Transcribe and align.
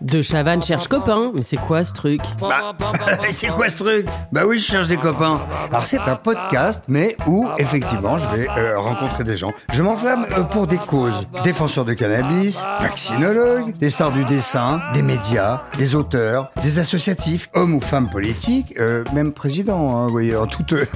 De 0.00 0.22
Chavannes 0.22 0.62
cherche 0.62 0.86
copain, 0.86 1.32
mais 1.34 1.42
c'est 1.42 1.56
quoi 1.56 1.82
ce 1.82 1.92
truc? 1.92 2.20
Bah, 2.40 2.72
c'est 3.32 3.48
quoi 3.48 3.68
ce 3.68 3.78
truc? 3.78 4.06
Bah 4.30 4.42
oui, 4.46 4.58
je 4.58 4.64
cherche 4.64 4.86
des 4.86 4.96
copains. 4.96 5.40
Alors 5.70 5.86
c'est 5.86 5.98
un 5.98 6.14
podcast, 6.14 6.84
mais 6.86 7.16
où 7.26 7.48
effectivement 7.58 8.16
je 8.18 8.28
vais 8.28 8.48
euh, 8.48 8.78
rencontrer 8.78 9.24
des 9.24 9.36
gens. 9.36 9.52
Je 9.72 9.82
m'enflamme 9.82 10.26
euh, 10.36 10.42
pour 10.44 10.68
des 10.68 10.76
causes. 10.76 11.26
Défenseurs 11.42 11.84
de 11.84 11.94
cannabis, 11.94 12.64
vaccinologues, 12.80 13.76
des 13.78 13.90
stars 13.90 14.12
du 14.12 14.24
dessin, 14.24 14.80
des 14.94 15.02
médias, 15.02 15.62
des 15.78 15.96
auteurs, 15.96 16.50
des 16.62 16.78
associatifs, 16.78 17.50
hommes 17.54 17.74
ou 17.74 17.80
femmes 17.80 18.08
politiques, 18.08 18.74
euh, 18.78 19.02
même 19.12 19.32
présidents, 19.32 19.96
hein, 19.96 20.06
vous 20.06 20.12
voyez, 20.12 20.36
en 20.36 20.46
toute, 20.46 20.74
euh, 20.74 20.86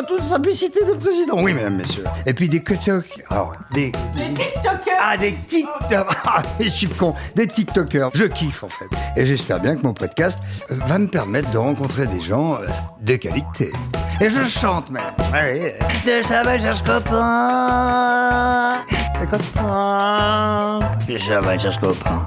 en 0.00 0.04
toute 0.04 0.22
simplicité 0.22 0.84
de 0.84 0.92
président. 0.94 1.42
Oui, 1.42 1.52
mesdames, 1.52 1.76
messieurs. 1.76 2.04
Et 2.26 2.34
puis 2.34 2.48
des 2.48 2.60
TikTok, 2.62 3.04
alors 3.28 3.54
des 3.72 3.92
des 4.14 4.34
TikTokers. 4.34 4.96
Ah 5.00 5.16
des 5.16 5.34
TikTokers. 5.34 6.06
Ah, 6.24 6.42
je 6.60 6.68
suis 6.68 6.88
con. 6.88 7.14
Des 7.34 7.46
TikTokers. 7.46 8.10
Je 8.14 8.24
kiffe 8.24 8.62
en 8.62 8.68
fait. 8.68 8.86
Et 9.16 9.26
j'espère 9.26 9.60
bien 9.60 9.76
que 9.76 9.82
mon 9.82 9.94
podcast 9.94 10.38
euh, 10.70 10.76
va 10.86 10.98
me 10.98 11.08
permettre 11.08 11.50
de 11.50 11.58
rencontrer 11.58 12.06
des 12.06 12.20
gens 12.20 12.54
euh, 12.56 12.66
de 13.00 13.16
qualité. 13.16 13.72
Et 14.20 14.28
je 14.30 14.42
chante 14.44 14.90
même. 14.90 15.02
Ouais, 15.32 15.76
de 16.06 16.26
Chaval 16.26 16.60
cherche 16.60 16.82
copain. 16.84 18.84
Des 19.20 19.26
copains. 19.26 20.80
De 21.08 21.18
cherche 21.58 21.80
copain. 21.80 22.26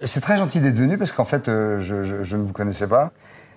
C'est 0.00 0.20
très 0.20 0.36
gentil 0.36 0.60
d'être 0.60 0.76
venu 0.76 0.96
parce 0.98 1.12
qu'en 1.12 1.24
fait, 1.24 1.48
euh, 1.48 1.80
je, 1.80 2.04
je- 2.04 2.22
je 2.22 2.36
ne 2.36 2.44
vous 2.46 2.52
connaissais 2.52 2.88
pas. 2.88 3.10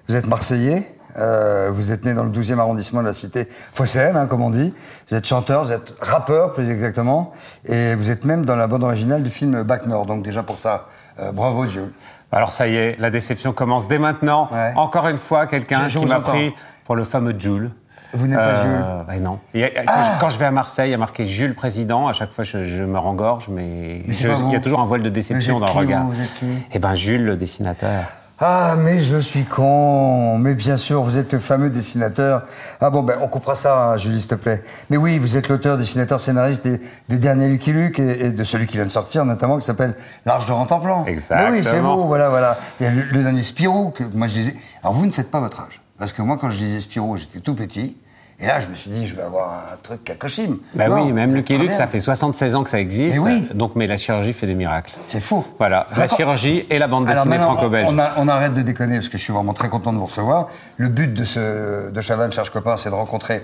Vous 0.10 0.16
êtes 0.16 0.28
Marseillais? 0.28 0.88
Euh, 1.18 1.70
vous 1.72 1.92
êtes 1.92 2.06
né 2.06 2.14
dans 2.14 2.24
le 2.24 2.30
12e 2.32 2.60
arrondissement 2.60 3.02
de 3.02 3.08
la 3.08 3.14
cité 3.14 3.46
phocéenne, 3.50 4.16
hein, 4.16 4.26
comme 4.28 4.42
on 4.42 4.50
dit. 4.50 4.74
Vous 5.10 5.16
êtes 5.18 5.26
chanteur, 5.26 5.66
vous 5.66 5.72
êtes 5.72 5.94
rappeur, 6.02 6.54
plus 6.54 6.70
exactement. 6.70 7.32
Et 7.66 7.96
vous 7.96 8.12
êtes 8.12 8.26
même 8.26 8.46
dans 8.46 8.56
la 8.56 8.68
bande 8.68 8.84
originale 8.84 9.24
du 9.24 9.30
film 9.30 9.64
Bac 9.64 9.86
Nord. 9.86 10.06
Donc 10.06 10.24
déjà 10.24 10.44
pour 10.44 10.60
ça, 10.60 10.88
euh, 11.20 11.32
bravo 11.32 11.66
Dieu. 11.66 11.94
Alors 12.32 12.52
ça 12.52 12.68
y 12.68 12.76
est, 12.76 12.96
la 13.00 13.10
déception 13.10 13.54
commence 13.54 13.88
dès 13.88 14.00
maintenant. 14.00 14.50
Ouais. 14.52 14.74
Encore 14.76 15.08
une 15.08 15.18
fois, 15.18 15.48
quelqu'un 15.48 15.88
qui 15.88 16.06
m'a 16.06 16.20
pris 16.20 16.54
pour 16.86 16.96
le 16.96 17.04
fameux 17.04 17.36
Jules. 17.38 17.72
Vous 18.14 18.26
n'êtes 18.28 18.38
pas 18.40 18.62
Jules 18.64 18.82
Ah 18.86 19.06
ouais, 19.10 19.20
non. 19.20 19.38
Il 19.54 19.60
y 19.60 19.64
a- 19.66 19.70
quand, 19.70 19.94
je, 20.16 20.20
quand 20.22 20.30
je 20.30 20.40
vais 20.40 20.46
à 20.46 20.52
Marseille, 20.52 20.88
il 20.90 20.92
y 20.92 20.96
a 20.96 20.98
marqué 20.98 21.26
Jules 21.26 21.54
Président. 21.56 22.08
À 22.08 22.14
chaque 22.14 22.32
fois, 22.32 22.46
je, 22.46 22.64
je 22.64 22.84
me 22.84 22.98
rengorge, 22.98 23.48
mais, 23.50 24.02
je- 24.06 24.28
il 24.48 24.52
y 24.54 24.56
a 24.56 24.62
toujours 24.62 24.80
un 24.80 24.86
voile 24.86 25.04
de 25.04 25.10
déception 25.10 25.60
dans 25.60 25.66
le 25.66 25.72
regard. 25.74 26.04
vous 26.06 26.14
Vous 26.14 26.22
êtes 26.22 26.34
qui? 26.36 26.46
Eh 26.72 26.80
ben, 26.80 26.96
Jules, 26.96 27.26
le 27.26 27.36
dessinateur. 27.36 28.04
Ah, 28.40 28.76
mais 28.78 29.00
je 29.02 29.18
suis 29.18 29.46
con. 29.46 30.38
Mais 30.38 30.54
bien 30.54 30.78
sûr, 30.78 31.02
vous 31.02 31.18
êtes 31.18 31.34
le 31.34 31.40
fameux 31.40 31.72
dessinateur. 31.72 32.44
Ah 32.80 32.92
bon, 32.92 33.02
ben, 33.02 33.18
on 33.22 33.28
coupera 33.28 33.56
ça, 33.56 33.92
hein, 33.92 33.98
Julie, 33.98 34.20
s'il 34.20 34.30
te 34.30 34.36
plaît. 34.36 34.62
Mais 34.92 34.98
oui, 34.98 35.18
vous 35.18 35.38
êtes 35.38 35.50
l'auteur, 35.50 35.76
dessinateur, 35.76 36.22
scénariste 36.22 36.64
des, 36.64 36.80
des 37.10 37.18
derniers 37.18 37.50
Lucky 37.50 37.72
Luke 37.74 37.98
et, 38.00 38.26
et 38.28 38.32
de 38.32 38.44
celui 38.44 38.68
qui 38.68 38.78
vient 38.78 38.86
de 38.86 38.92
sortir, 38.92 39.26
notamment, 39.26 39.58
qui 39.58 39.66
s'appelle 39.66 39.96
L'Arche 40.26 40.46
de 40.46 40.52
Rentemplant. 40.54 41.06
Exactement. 41.06 41.50
Mais 41.50 41.58
oui, 41.58 41.64
c'est 41.64 41.80
vous, 41.80 42.06
voilà, 42.08 42.30
voilà. 42.30 42.58
Il 42.80 42.84
y 42.84 42.86
a 42.88 42.92
le, 42.92 43.02
le 43.02 43.24
dernier 43.24 43.42
Spirou, 43.42 43.90
que 43.90 44.04
moi 44.16 44.28
je 44.28 44.36
lisais. 44.36 44.56
Alors, 44.84 44.94
vous 44.94 45.08
ne 45.08 45.12
faites 45.12 45.32
pas 45.32 45.40
votre 45.40 45.62
âge. 45.62 45.82
Parce 45.98 46.14
que 46.14 46.22
moi, 46.22 46.38
quand 46.40 46.52
je 46.52 46.60
lisais 46.60 46.80
Spirou, 46.80 47.18
j'étais 47.18 47.40
tout 47.40 47.56
petit. 47.56 47.98
Et 48.40 48.46
là, 48.46 48.60
je 48.60 48.68
me 48.68 48.76
suis 48.76 48.92
dit, 48.92 49.08
je 49.08 49.16
vais 49.16 49.24
avoir 49.24 49.74
un 49.74 49.78
truc 49.82 50.04
Kakoshim. 50.04 50.58
Bah 50.76 50.88
Non, 50.88 51.06
oui, 51.06 51.12
même 51.12 51.34
Lucky 51.34 51.58
Luke, 51.58 51.74
ça 51.74 51.88
fait 51.88 52.00
76 52.00 52.54
ans 52.56 52.64
que 52.64 52.70
ça 52.70 52.80
existe. 52.80 53.18
Mais 53.18 53.20
oui. 53.20 53.48
Donc, 53.56 53.76
mais 53.76 53.88
la 53.88 53.98
chirurgie 53.98 54.32
fait 54.34 54.46
des 54.46 54.54
miracles. 54.54 54.94
C'est 55.08 55.20
faux. 55.22 55.44
Voilà, 55.58 55.88
la 55.98 56.08
chirurgie 56.08 56.66
et 56.70 56.78
la 56.78 56.88
bande 56.88 57.08
dessinée 57.08 57.40
franco-belge. 57.40 57.88
On, 57.90 58.28
arrête 58.28 58.54
de 58.54 58.62
déconner 58.62 58.98
parce 58.98 59.10
que 59.10 59.18
je 59.18 59.24
suis 59.24 59.34
vraiment 59.34 59.54
très 59.54 59.70
content 59.70 59.92
de 59.92 59.98
vous 59.98 60.06
recevoir. 60.06 60.48
Le 60.78 60.88
but 60.90 61.12
de 61.12 61.26
ce 61.26 61.90
de 61.90 62.02
Chavannes 62.02 62.32
cherche 62.32 62.52
copain, 62.52 62.78
c'est 62.78 62.90
de 62.90 62.96
rencontrer 62.96 63.42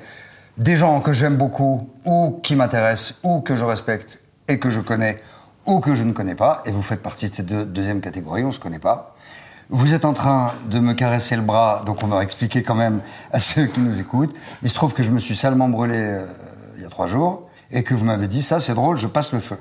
des 0.57 0.75
gens 0.75 0.99
que 0.99 1.13
j'aime 1.13 1.37
beaucoup 1.37 1.89
ou 2.05 2.39
qui 2.43 2.55
m'intéressent 2.55 3.19
ou 3.23 3.41
que 3.41 3.55
je 3.55 3.63
respecte 3.63 4.19
et 4.47 4.59
que 4.59 4.69
je 4.69 4.79
connais 4.79 5.19
ou 5.65 5.79
que 5.79 5.95
je 5.95 6.03
ne 6.03 6.11
connais 6.11 6.35
pas. 6.35 6.61
Et 6.65 6.71
vous 6.71 6.83
faites 6.83 7.01
partie 7.01 7.29
de 7.29 7.35
cette 7.35 7.45
deux- 7.47 7.65
deuxième 7.65 8.01
catégorie, 8.01 8.43
on 8.43 8.51
se 8.51 8.59
connaît 8.59 8.79
pas. 8.79 9.12
Vous 9.75 9.95
êtes 9.95 10.05
en 10.05 10.13
train 10.13 10.53
de 10.69 10.77
me 10.77 10.93
caresser 10.93 11.35
le 11.35 11.41
bras, 11.41 11.81
donc 11.83 12.03
on 12.03 12.05
va 12.05 12.21
expliquer 12.21 12.61
quand 12.61 12.75
même 12.75 13.01
à 13.31 13.39
ceux 13.39 13.65
qui 13.65 13.79
nous 13.79 13.99
écoutent. 13.99 14.35
Il 14.61 14.69
se 14.69 14.75
trouve 14.75 14.93
que 14.93 15.01
je 15.01 15.09
me 15.09 15.19
suis 15.19 15.35
salement 15.35 15.67
brûlé 15.67 15.97
euh, 15.97 16.27
il 16.75 16.83
y 16.83 16.85
a 16.85 16.89
trois 16.89 17.07
jours 17.07 17.49
et 17.71 17.81
que 17.81 17.95
vous 17.95 18.05
m'avez 18.05 18.27
dit 18.27 18.43
ça, 18.43 18.59
c'est 18.59 18.75
drôle, 18.75 18.97
je 18.97 19.07
passe 19.07 19.33
le 19.33 19.39
feu. 19.39 19.57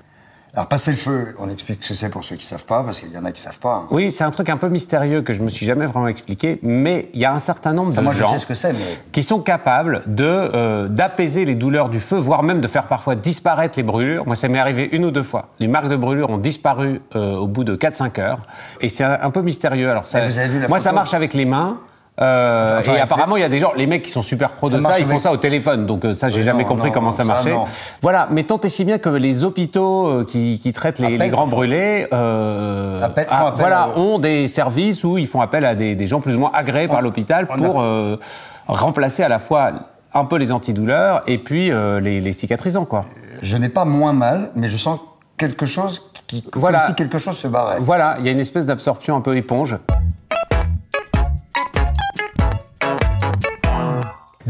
Alors 0.55 0.67
passer 0.69 0.91
le 0.91 0.99
feu, 0.99 1.35
on 1.39 1.49
explique 1.49 1.83
ce 1.83 1.89
que 1.91 1.95
c'est 1.95 2.11
pour 2.11 2.23
ceux 2.25 2.37
qui 2.37 2.45
savent 2.45 2.67
pas, 2.67 2.83
parce 2.85 3.01
qu'il 3.01 3.11
y 3.11 3.17
en 3.17 3.25
a 3.25 3.33
qui 3.33 3.41
savent 3.41 3.59
pas. 3.59 3.77
hein. 3.77 3.87
Oui, 3.91 4.11
c'est 4.11 4.23
un 4.25 4.31
truc 4.31 4.51
un 4.51 4.59
peu 4.59 4.69
mystérieux 4.69 5.23
que 5.23 5.33
je 5.33 5.41
me 5.41 5.49
suis 5.49 5.65
jamais 5.65 5.87
vraiment 5.87 6.09
expliqué, 6.09 6.59
mais 6.63 7.09
il 7.15 7.21
y 7.21 7.25
a 7.25 7.33
un 7.33 7.39
certain 7.39 7.73
nombre 7.73 7.91
Ça, 7.91 8.01
de 8.01 8.05
moi, 8.05 8.13
je 8.13 8.19
gens 8.19 8.29
sais 8.29 8.37
ce 8.39 8.45
que 8.45 8.53
c'est, 8.53 8.75
mais- 8.75 8.79
qui 9.13 9.23
sont 9.23 9.41
capables 9.41 10.03
de 10.07 10.25
euh, 10.27 10.89
d'apaiser 10.89 11.47
les 11.47 11.55
douleurs 11.55 11.89
du 11.89 12.01
feu, 12.01 12.17
voire 12.19 12.43
même 12.43 12.61
de 12.61 12.67
faire 12.69 12.87
parfois 12.87 13.15
disparaître 13.15 13.79
les 13.79 13.83
brûlures. 13.83 14.27
Moi, 14.27 14.37
ça 14.37 14.49
m'est 14.49 14.59
arrivé 14.59 14.91
une 14.93 15.07
ou 15.07 15.11
deux 15.11 15.23
fois. 15.23 15.49
Les 15.59 15.69
marques 15.69 15.89
de 15.89 15.97
brûlures 15.97 16.29
ont 16.29 16.37
disparu 16.37 17.01
euh, 17.17 17.35
au 17.37 17.47
bout 17.47 17.65
de 17.65 17.75
4-5 17.75 18.21
heures, 18.21 18.43
et 18.83 18.91
c'est 18.91 19.05
un, 19.05 19.19
un 19.23 19.31
peu 19.31 19.41
mystérieux. 19.41 19.89
Alors, 19.91 20.07
ça, 20.07 20.21
vous 20.27 20.39
avez 20.39 20.49
vu 20.51 20.61
la 20.61 20.69
moi, 20.69 20.81
ça 20.81 20.93
marche 20.93 21.15
avec 21.15 21.33
les 21.33 21.47
mains. 21.47 21.79
Euh, 22.21 22.79
Enfin, 22.79 22.95
et 22.95 23.01
apparemment, 23.01 23.37
il 23.37 23.41
y 23.41 23.45
a 23.45 23.49
des 23.49 23.59
gens, 23.59 23.73
les 23.75 23.87
mecs 23.87 24.03
qui 24.03 24.11
sont 24.11 24.23
super 24.23 24.53
pros 24.53 24.69
de 24.69 24.79
ça, 24.81 24.99
ils 24.99 25.07
font 25.07 25.19
ça 25.19 25.33
au 25.33 25.37
téléphone. 25.39 25.87
Donc 25.87 26.05
euh, 26.05 26.13
ça, 26.13 26.29
j'ai 26.29 26.39
Oui, 26.39 26.45
jamais 26.45 26.63
non, 26.63 26.69
compris 26.69 26.89
non, 26.89 26.93
comment 26.95 27.13
ça 27.13 27.25
marchait. 27.25 27.55
Voilà, 28.03 28.29
mais 28.31 28.43
tant 28.43 28.61
et 28.61 28.69
si 28.69 28.85
bien 28.85 28.99
que 28.99 29.09
les 29.09 29.45
hôpitaux 29.45 30.07
euh, 30.09 30.25
qui, 30.25 30.59
qui 30.63 30.73
traitent 30.73 30.99
les, 30.99 31.17
grands 31.31 31.47
brûlés, 31.47 32.07
euh, 32.13 33.01
ah, 33.01 33.07
appel 33.07 33.27
voilà, 33.57 33.89
ont 33.97 34.19
des 34.19 34.47
services 34.47 35.05
où 35.05 35.17
ils 35.19 35.27
font 35.27 35.41
appel 35.41 35.65
à 35.65 35.75
des, 35.75 35.95
des 35.97 36.07
gens 36.07 36.21
plus 36.21 36.37
ou 36.37 36.41
moins 36.41 36.51
agréés 36.53 36.89
par 36.89 37.01
l'hôpital 37.03 37.47
pour 37.47 37.81
a- 37.83 38.17
remplacer 38.69 39.23
à 39.23 39.29
la 39.29 39.39
fois 39.39 39.73
un 40.15 40.25
peu 40.27 40.37
les 40.37 40.53
antidouleurs 40.53 41.23
et 41.27 41.39
puis 41.39 41.71
les, 42.03 42.21
les 42.21 42.33
cicatrisants, 42.33 42.85
quoi. 42.85 43.03
Je 43.41 43.57
n'ai 43.57 43.69
pas 43.71 43.85
moins 43.87 44.13
mal, 44.13 44.51
mais 44.55 44.69
je 44.69 44.77
sens 44.77 45.01
quelque 45.39 45.67
chose 45.67 46.13
qui, 46.29 46.45
Voilà. 46.53 46.79
comme 46.79 46.87
si 46.89 46.95
quelque 46.95 47.19
chose 47.19 47.37
se 47.37 47.49
barrait. 47.49 47.79
Voilà, 47.81 48.17
il 48.21 48.27
y 48.27 48.29
a 48.29 48.33
une 48.33 48.39
espèce 48.41 48.67
d'absorption 48.67 49.17
un 49.17 49.21
peu 49.21 49.37
éponge. 49.37 49.77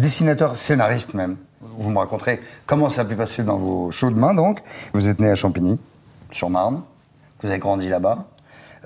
Dessinateur, 0.02 0.56
scénariste 0.56 1.14
même. 1.14 1.36
Vous 1.60 1.88
me 1.88 1.98
raconterez 1.98 2.40
comment 2.66 2.90
ça 2.90 3.02
a 3.02 3.04
pu 3.04 3.14
passer 3.14 3.44
dans 3.44 3.56
vos 3.56 3.92
chaudes 3.92 4.16
mains, 4.16 4.34
donc. 4.34 4.58
Vous 4.94 5.06
êtes 5.06 5.20
né 5.20 5.30
à 5.30 5.36
Champigny, 5.36 5.80
sur 6.32 6.50
Marne. 6.50 6.82
Vous 7.40 7.48
avez 7.48 7.60
grandi 7.60 7.88
là-bas. 7.88 8.26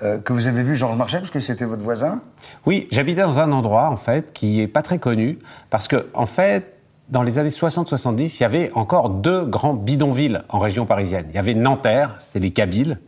Euh, 0.03 0.19
que 0.19 0.35
vous 0.35 0.47
avez 0.47 0.63
vu 0.63 0.77
Georges 0.77 0.99
Marchais, 0.99 1.21
parce 1.21 1.31
que 1.31 1.41
c'était 1.41 1.65
votre 1.65 1.83
voisin. 1.83 2.21
Oui, 2.67 2.87
j'habitais 2.91 3.23
dans 3.23 3.39
un 3.39 3.51
endroit, 3.53 3.89
en 3.89 3.97
fait, 3.97 4.35
qui 4.35 4.61
est 4.61 4.69
pas 4.69 4.83
très 4.83 4.99
connu, 4.99 5.39
parce 5.71 5.89
que, 5.89 6.07
en 6.13 6.27
fait, 6.27 6.75
dans 7.09 7.23
les 7.23 7.39
années 7.39 7.49
60-70, 7.49 8.37
il 8.37 8.43
y 8.43 8.45
avait 8.45 8.71
encore 8.75 9.09
deux 9.09 9.47
grands 9.47 9.73
bidonvilles 9.73 10.43
en 10.51 10.59
région 10.59 10.85
parisienne. 10.85 11.25
Il 11.31 11.37
y 11.37 11.39
avait 11.39 11.55
Nanterre, 11.55 12.17
c'était 12.19 12.41
les 12.41 12.51
Kabyles, 12.51 12.99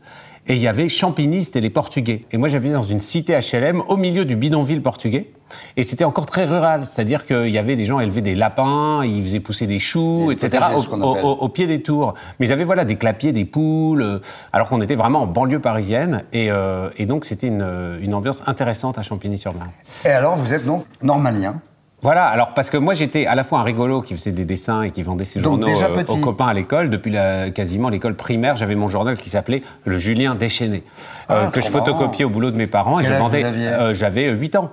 et 0.48 0.54
il 0.54 0.60
y 0.60 0.66
avait 0.66 0.88
Champigny, 0.88 1.44
c'était 1.44 1.60
les 1.60 1.68
Portugais. 1.68 2.22
Et 2.32 2.38
moi, 2.38 2.48
j'habitais 2.48 2.72
dans 2.72 2.82
une 2.82 3.00
cité 3.00 3.38
HLM 3.38 3.82
au 3.86 3.98
milieu 3.98 4.24
du 4.24 4.34
bidonville 4.34 4.80
portugais. 4.80 5.30
Et 5.76 5.82
c'était 5.82 6.04
encore 6.04 6.24
très 6.24 6.46
rural, 6.46 6.86
c'est-à-dire 6.86 7.26
qu'il 7.26 7.48
y 7.48 7.58
avait 7.58 7.76
des 7.76 7.84
gens 7.84 8.00
élevaient 8.00 8.22
des 8.22 8.34
lapins, 8.34 9.02
ils 9.04 9.22
faisaient 9.22 9.40
pousser 9.40 9.66
des 9.66 9.78
choux, 9.78 10.26
Des 10.28 10.44
etc. 10.44 10.64
au, 10.74 11.48
pied 11.48 11.66
des 11.66 11.82
tours. 11.82 12.14
Mais 12.38 12.46
ils 12.46 12.52
avaient 12.52 12.64
voilà 12.64 12.84
des 12.84 12.96
clapiers, 12.96 13.32
des 13.32 13.44
poules, 13.44 14.02
euh, 14.02 14.18
alors 14.52 14.68
qu'on 14.68 14.80
était 14.80 14.94
vraiment 14.94 15.22
en 15.22 15.26
banlieue 15.26 15.60
parisienne. 15.60 16.24
Et, 16.32 16.50
euh, 16.50 16.90
et 16.96 17.06
donc 17.06 17.26
c'était 17.26 17.48
une, 17.48 17.98
une 18.02 18.14
ambiance 18.14 18.42
intéressante 18.46 18.98
à 18.98 19.02
Champigny-sur-Marne. 19.02 19.70
Et 20.04 20.10
alors, 20.10 20.36
vous 20.36 20.54
êtes 20.54 20.64
donc 20.64 20.84
normalien. 21.02 21.60
Voilà, 22.00 22.26
alors 22.26 22.54
parce 22.54 22.70
que 22.70 22.76
moi 22.76 22.94
j'étais 22.94 23.26
à 23.26 23.34
la 23.34 23.42
fois 23.42 23.58
un 23.58 23.64
rigolo 23.64 24.02
qui 24.02 24.14
faisait 24.14 24.30
des 24.30 24.44
dessins 24.44 24.82
et 24.82 24.90
qui 24.92 25.02
vendait 25.02 25.24
ses 25.24 25.40
Donc, 25.40 25.60
journaux 25.64 25.82
euh, 25.82 26.04
aux 26.08 26.16
copains 26.18 26.46
à 26.46 26.54
l'école. 26.54 26.90
Depuis 26.90 27.10
la- 27.10 27.50
quasiment 27.50 27.88
l'école 27.88 28.14
primaire, 28.14 28.54
j'avais 28.54 28.76
mon 28.76 28.86
journal 28.86 29.16
qui 29.16 29.30
s'appelait 29.30 29.62
Le 29.84 29.98
Julien 29.98 30.36
déchaîné, 30.36 30.84
euh, 31.30 31.46
Ah, 31.46 31.50
que 31.50 31.60
je 31.60 31.66
photocopiais 31.68 32.24
au 32.24 32.30
boulot 32.30 32.52
de 32.52 32.56
mes 32.56 32.68
parents. 32.68 33.00
et 33.00 33.04
je 33.04 33.12
vendais, 33.12 33.42
euh, 33.44 33.92
J'avais 33.92 34.30
8 34.30 34.54
ans. 34.56 34.70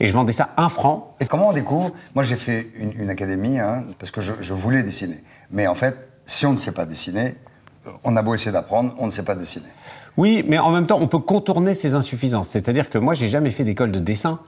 Et 0.00 0.08
je 0.08 0.12
vendais 0.12 0.32
ça 0.32 0.50
un 0.58 0.68
franc. 0.68 1.14
Et 1.20 1.26
comment 1.26 1.48
on 1.48 1.52
découvre? 1.54 1.90
Moi, 2.14 2.22
j'ai 2.22 2.36
fait 2.36 2.66
une, 2.76 2.92
une 3.00 3.08
académie, 3.10 3.58
hein, 3.58 3.84
parce 3.98 4.10
que 4.10 4.20
je, 4.20 4.34
je 4.40 4.52
voulais 4.52 4.82
dessiner. 4.82 5.16
Mais 5.50 5.66
en 5.68 5.74
fait, 5.74 5.96
si 6.26 6.44
on 6.44 6.52
ne 6.52 6.58
sait 6.58 6.72
pas 6.72 6.84
dessiner, 6.84 7.36
on 8.04 8.14
a 8.16 8.20
beau 8.22 8.34
essayer 8.34 8.52
d'apprendre, 8.52 8.92
on 8.98 9.06
ne 9.06 9.10
sait 9.10 9.24
pas 9.24 9.34
dessiner. 9.34 9.68
Oui, 10.16 10.44
mais 10.48 10.58
en 10.58 10.70
même 10.70 10.86
temps, 10.86 10.98
on 11.00 11.08
peut 11.08 11.18
contourner 11.18 11.74
ces 11.74 11.94
insuffisances. 11.94 12.48
C'est-à-dire 12.48 12.88
que 12.88 12.96
moi, 12.96 13.12
j'ai 13.14 13.28
jamais 13.28 13.50
fait 13.50 13.64
d'école 13.64 13.92
de 13.92 13.98
dessin, 13.98 14.38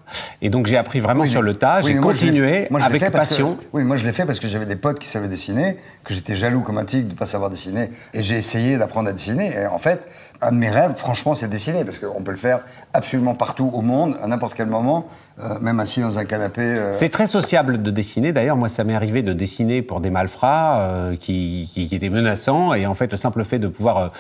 et 0.41 0.49
donc 0.49 0.67
j'ai 0.67 0.77
appris 0.79 1.01
vraiment 1.01 1.23
Oui, 1.25 1.29
sur 1.29 1.43
le 1.43 1.55
tas. 1.55 1.81
oui, 1.83 1.93
j'ai 1.93 1.95
moi, 1.99 2.13
continué 2.13 2.67
moi, 2.71 2.81
avec 2.83 3.03
que- 3.03 3.09
passion. 3.11 3.59
oui, 3.75 3.85
moi 3.85 3.97
je 3.97 4.07
l'ai 4.07 4.13
fait 4.13 4.25
parce 4.25 4.41
que 4.41 4.49
j'avais 4.49 4.65
des 4.67 4.77
potes 4.77 4.99
qui 4.99 5.09
savaient 5.09 5.29
dessiner, 5.29 5.77
que 6.05 6.15
j'étais 6.15 6.35
jaloux 6.35 6.61
comme 6.61 6.79
un 6.79 6.85
tigre 6.87 7.09
de 7.09 7.13
ne 7.13 7.19
pas 7.19 7.27
savoir 7.27 7.51
dessiner. 7.51 7.91
Et 8.15 8.23
j'ai 8.23 8.37
essayé 8.37 8.79
d'apprendre 8.79 9.09
à 9.11 9.13
dessiner. 9.13 9.53
Et 9.55 9.67
en 9.67 9.79
fait, 9.79 10.01
un 10.41 10.53
de 10.53 10.57
mes 10.57 10.71
rêves, 10.71 10.95
franchement, 10.97 11.35
c'est 11.35 11.47
de 11.47 11.53
dessiner. 11.53 11.85
Parce 11.85 11.99
qu'on 11.99 12.23
peut 12.23 12.31
le 12.31 12.37
faire 12.37 12.61
absolument 12.95 13.35
partout 13.35 13.71
au 13.75 13.83
monde, 13.83 14.17
à 14.23 14.27
n'importe 14.29 14.55
quel 14.55 14.69
moment, 14.69 15.07
euh, 15.43 15.59
même 15.61 15.81
assis 15.81 16.01
dans 16.01 16.19
un 16.19 16.25
canapé. 16.25 16.63
euh, 16.63 16.93
C'est 16.93 17.09
très 17.09 17.27
sociable 17.27 17.83
de 17.83 17.91
dessiner. 17.91 18.33
D'ailleurs, 18.33 18.57
moi, 18.57 18.69
ça 18.69 18.85
m'est 18.85 18.95
arrivé 18.95 19.23
de 19.23 19.33
dessiner 19.33 19.83
pour 19.83 20.01
des 20.01 20.11
malfrats 20.11 20.79
euh, 20.81 21.17
qui, 21.17 21.69
qui, 21.73 21.89
qui 21.89 21.95
étaient 21.95 22.09
menaçants. 22.11 22.75
Et 22.75 22.87
en 22.87 22.95
fait, 22.95 23.11
le 23.11 23.17
simple 23.17 23.43
fait 23.45 23.59
de 23.59 23.69
pouvoir 23.69 24.11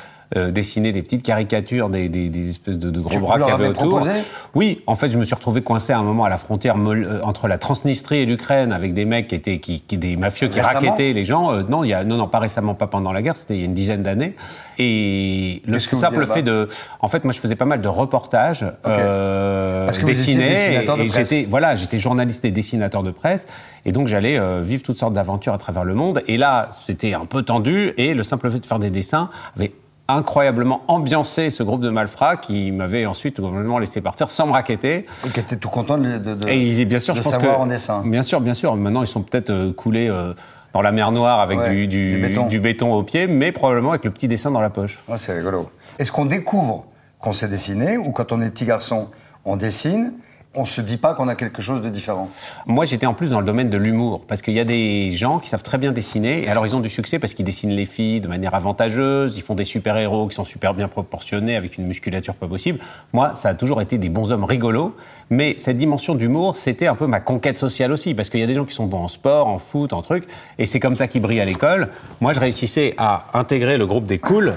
dessiner 0.50 0.92
des 0.92 1.00
petites 1.00 1.22
caricatures, 1.22 1.88
des, 1.88 2.10
des, 2.10 2.28
des 2.28 2.50
espèces 2.50 2.76
de, 2.76 2.90
de 2.90 3.00
gros 3.00 3.08
Tu- 3.08 3.18
bras 3.18 3.38
qu'il 3.38 3.48
y 3.48 3.50
avait 3.50 3.68
autour. 3.68 4.06
Oui, 4.54 4.82
en 4.86 4.94
fait, 4.94 5.08
je 5.08 5.16
me 5.16 5.24
suis 5.24 5.34
retrouvé 5.34 5.62
coincé 5.62 5.94
à 5.94 5.98
un 5.98 6.02
moment 6.02 6.24
à 6.24 6.28
la 6.28 6.36
frontière 6.36 6.76
entre 7.22 7.48
la 7.48 7.56
Transnistrie 7.56 8.18
et 8.18 8.26
l'Ukraine 8.26 8.70
avec 8.72 8.92
des 8.92 9.06
mecs 9.06 9.28
qui 9.28 9.34
étaient 9.36 9.58
qui, 9.58 9.80
qui- 9.80 9.96
des 9.96 10.16
mafieux 10.18 10.48
qui 10.48 10.60
Récemment? 10.60 10.80
raquettaient 10.80 11.14
les 11.14 11.24
gens. 11.24 11.54
Non, 11.62 11.82
il 11.82 11.88
y 11.88 11.94
a 11.94 12.04
non 12.04 12.18
non 12.18 12.28
pas 12.28 12.40
récemment, 12.40 12.74
pas 12.74 12.88
pendant 12.88 13.10
la 13.10 13.22
guerre. 13.22 13.38
C'était 13.38 13.54
il 13.54 13.60
y 13.60 13.62
a 13.62 13.66
une 13.66 13.72
dizaine 13.74 14.02
d'années. 14.02 14.36
Et 14.78 15.62
le 15.66 15.74
que 15.74 15.96
simple 15.96 16.26
fait 16.26 16.42
de, 16.42 16.68
en 17.00 17.08
fait, 17.08 17.24
moi, 17.24 17.32
je 17.32 17.40
faisais 17.40 17.56
pas 17.56 17.64
mal 17.64 17.80
de 17.80 17.88
reportages 17.88 18.64
euh, 18.86 19.84
Parce 19.86 19.98
que 19.98 20.06
dessinés 20.06 20.74
et, 20.84 21.02
et 21.04 21.08
j'étais 21.10 21.46
voilà, 21.48 21.74
j'étais 21.74 21.98
journaliste 21.98 22.44
et 22.44 22.50
dessinateur 22.50 23.02
de 23.02 23.10
presse, 23.10 23.46
et 23.84 23.92
donc 23.92 24.06
j'allais 24.06 24.38
euh, 24.38 24.62
vivre 24.62 24.82
toutes 24.82 24.98
sortes 24.98 25.14
d'aventures 25.14 25.52
à 25.52 25.58
travers 25.58 25.84
le 25.84 25.94
monde. 25.94 26.22
Et 26.28 26.36
là, 26.36 26.68
c'était 26.72 27.14
un 27.14 27.24
peu 27.26 27.42
tendu, 27.42 27.92
et 27.96 28.14
le 28.14 28.22
simple 28.22 28.50
fait 28.50 28.60
de 28.60 28.66
faire 28.66 28.78
des 28.78 28.90
dessins 28.90 29.30
avait 29.56 29.72
incroyablement 30.10 30.82
ambiancé 30.88 31.50
ce 31.50 31.62
groupe 31.62 31.82
de 31.82 31.90
malfrats 31.90 32.36
qui 32.38 32.72
m'avait 32.72 33.04
ensuite 33.04 33.40
complètement 33.42 33.78
laissé 33.78 34.00
partir 34.00 34.30
sans 34.30 34.46
me 34.46 34.52
raqueter. 34.52 35.04
qui 35.34 35.40
étaient 35.40 35.56
tout 35.56 35.68
contents 35.68 35.98
de, 35.98 36.16
de, 36.18 36.34
de- 36.34 36.48
Et 36.48 36.66
ils, 36.66 36.84
bien 36.86 36.98
sûr, 36.98 37.12
de 37.12 37.18
je 37.18 37.22
pense 37.24 37.32
savoir 37.32 37.56
que, 37.56 37.60
en 37.62 37.66
dessin. 37.66 38.02
Bien 38.06 38.22
sûr, 38.22 38.40
bien 38.40 38.54
sûr. 38.54 38.74
Maintenant, 38.76 39.02
ils 39.02 39.06
sont 39.06 39.20
peut-être 39.22 39.50
euh, 39.50 39.72
coulés 39.72 40.08
euh, 40.08 40.32
dans 40.72 40.82
la 40.82 40.92
mer 40.92 41.10
Noire 41.12 41.40
avec 41.40 41.58
Ouais, 41.58 41.70
du, 41.70 41.86
du, 41.86 42.12
du 42.14 42.20
béton. 42.22 42.46
du 42.46 42.60
béton 42.60 42.92
au 42.94 43.02
pied, 43.02 43.26
mais 43.26 43.52
probablement 43.52 43.90
avec 43.90 44.04
le 44.04 44.10
petit 44.10 44.28
dessin 44.28 44.50
dans 44.50 44.60
la 44.60 44.70
poche. 44.70 44.98
Ouais, 45.08 45.18
c'est 45.18 45.32
rigolo. 45.32 45.70
Est-ce 45.98 46.12
qu'on 46.12 46.26
découvre 46.26 46.84
qu'on 47.18 47.32
sait 47.32 47.48
dessiner 47.48 47.96
ou 47.96 48.10
quand 48.12 48.30
on 48.32 48.40
est 48.42 48.50
petit 48.50 48.64
garçon, 48.66 49.08
on 49.44 49.56
dessine, 49.56 50.12
on 50.54 50.64
se 50.64 50.80
dit 50.80 50.96
pas 50.96 51.14
qu'on 51.14 51.28
a 51.28 51.34
quelque 51.34 51.62
chose 51.62 51.82
de 51.82 51.88
différent 51.88 52.30
Moi, 52.66 52.84
j'étais 52.84 53.06
en 53.06 53.14
plus 53.14 53.30
dans 53.30 53.40
le 53.40 53.46
domaine 53.46 53.70
de 53.70 53.76
l'humour, 53.76 54.24
parce 54.26 54.42
qu'il 54.42 54.54
y 54.54 54.60
a 54.60 54.64
des 54.64 55.10
gens 55.12 55.38
qui 55.38 55.48
savent 55.48 55.62
très 55.62 55.78
bien 55.78 55.92
dessiner, 55.92 56.44
et 56.44 56.48
alors 56.48 56.66
ils 56.66 56.74
ont 56.74 56.80
du 56.80 56.88
succès 56.88 57.18
parce 57.18 57.34
qu'ils 57.34 57.44
dessinent 57.44 57.70
les 57.70 57.84
filles 57.84 58.20
de 58.20 58.28
manière 58.28 58.54
avantageuse, 58.54 59.36
ils 59.36 59.42
font 59.42 59.54
des 59.54 59.64
super-héros 59.64 60.26
qui 60.26 60.34
sont 60.34 60.44
super 60.44 60.74
bien 60.74 60.88
proportionnés, 60.88 61.54
avec 61.54 61.76
une 61.76 61.86
musculature 61.86 62.34
pas 62.34 62.48
possible. 62.48 62.78
Moi, 63.12 63.34
ça 63.34 63.50
a 63.50 63.54
toujours 63.54 63.80
été 63.82 63.98
des 63.98 64.08
bons 64.08 64.32
hommes 64.32 64.44
rigolos, 64.44 64.96
mais 65.30 65.54
cette 65.58 65.76
dimension 65.76 66.14
d'humour, 66.14 66.56
c'était 66.56 66.86
un 66.86 66.94
peu 66.94 67.06
ma 67.06 67.20
conquête 67.20 67.58
sociale 67.58 67.92
aussi, 67.92 68.14
parce 68.14 68.30
qu'il 68.30 68.40
y 68.40 68.44
a 68.44 68.46
des 68.46 68.54
gens 68.54 68.64
qui 68.64 68.74
sont 68.74 68.86
bons 68.86 69.04
en 69.04 69.08
sport, 69.08 69.46
en 69.46 69.58
foot, 69.58 69.92
en 69.92 70.02
trucs, 70.02 70.24
et 70.58 70.66
c'est 70.66 70.80
comme 70.80 70.96
ça 70.96 71.08
qu'ils 71.08 71.22
brillent 71.22 71.40
à 71.40 71.44
l'école. 71.44 71.88
Moi, 72.20 72.32
je 72.32 72.40
réussissais 72.40 72.94
à 72.96 73.26
intégrer 73.34 73.76
le 73.76 73.86
groupe 73.86 74.06
des 74.06 74.18
cools 74.18 74.56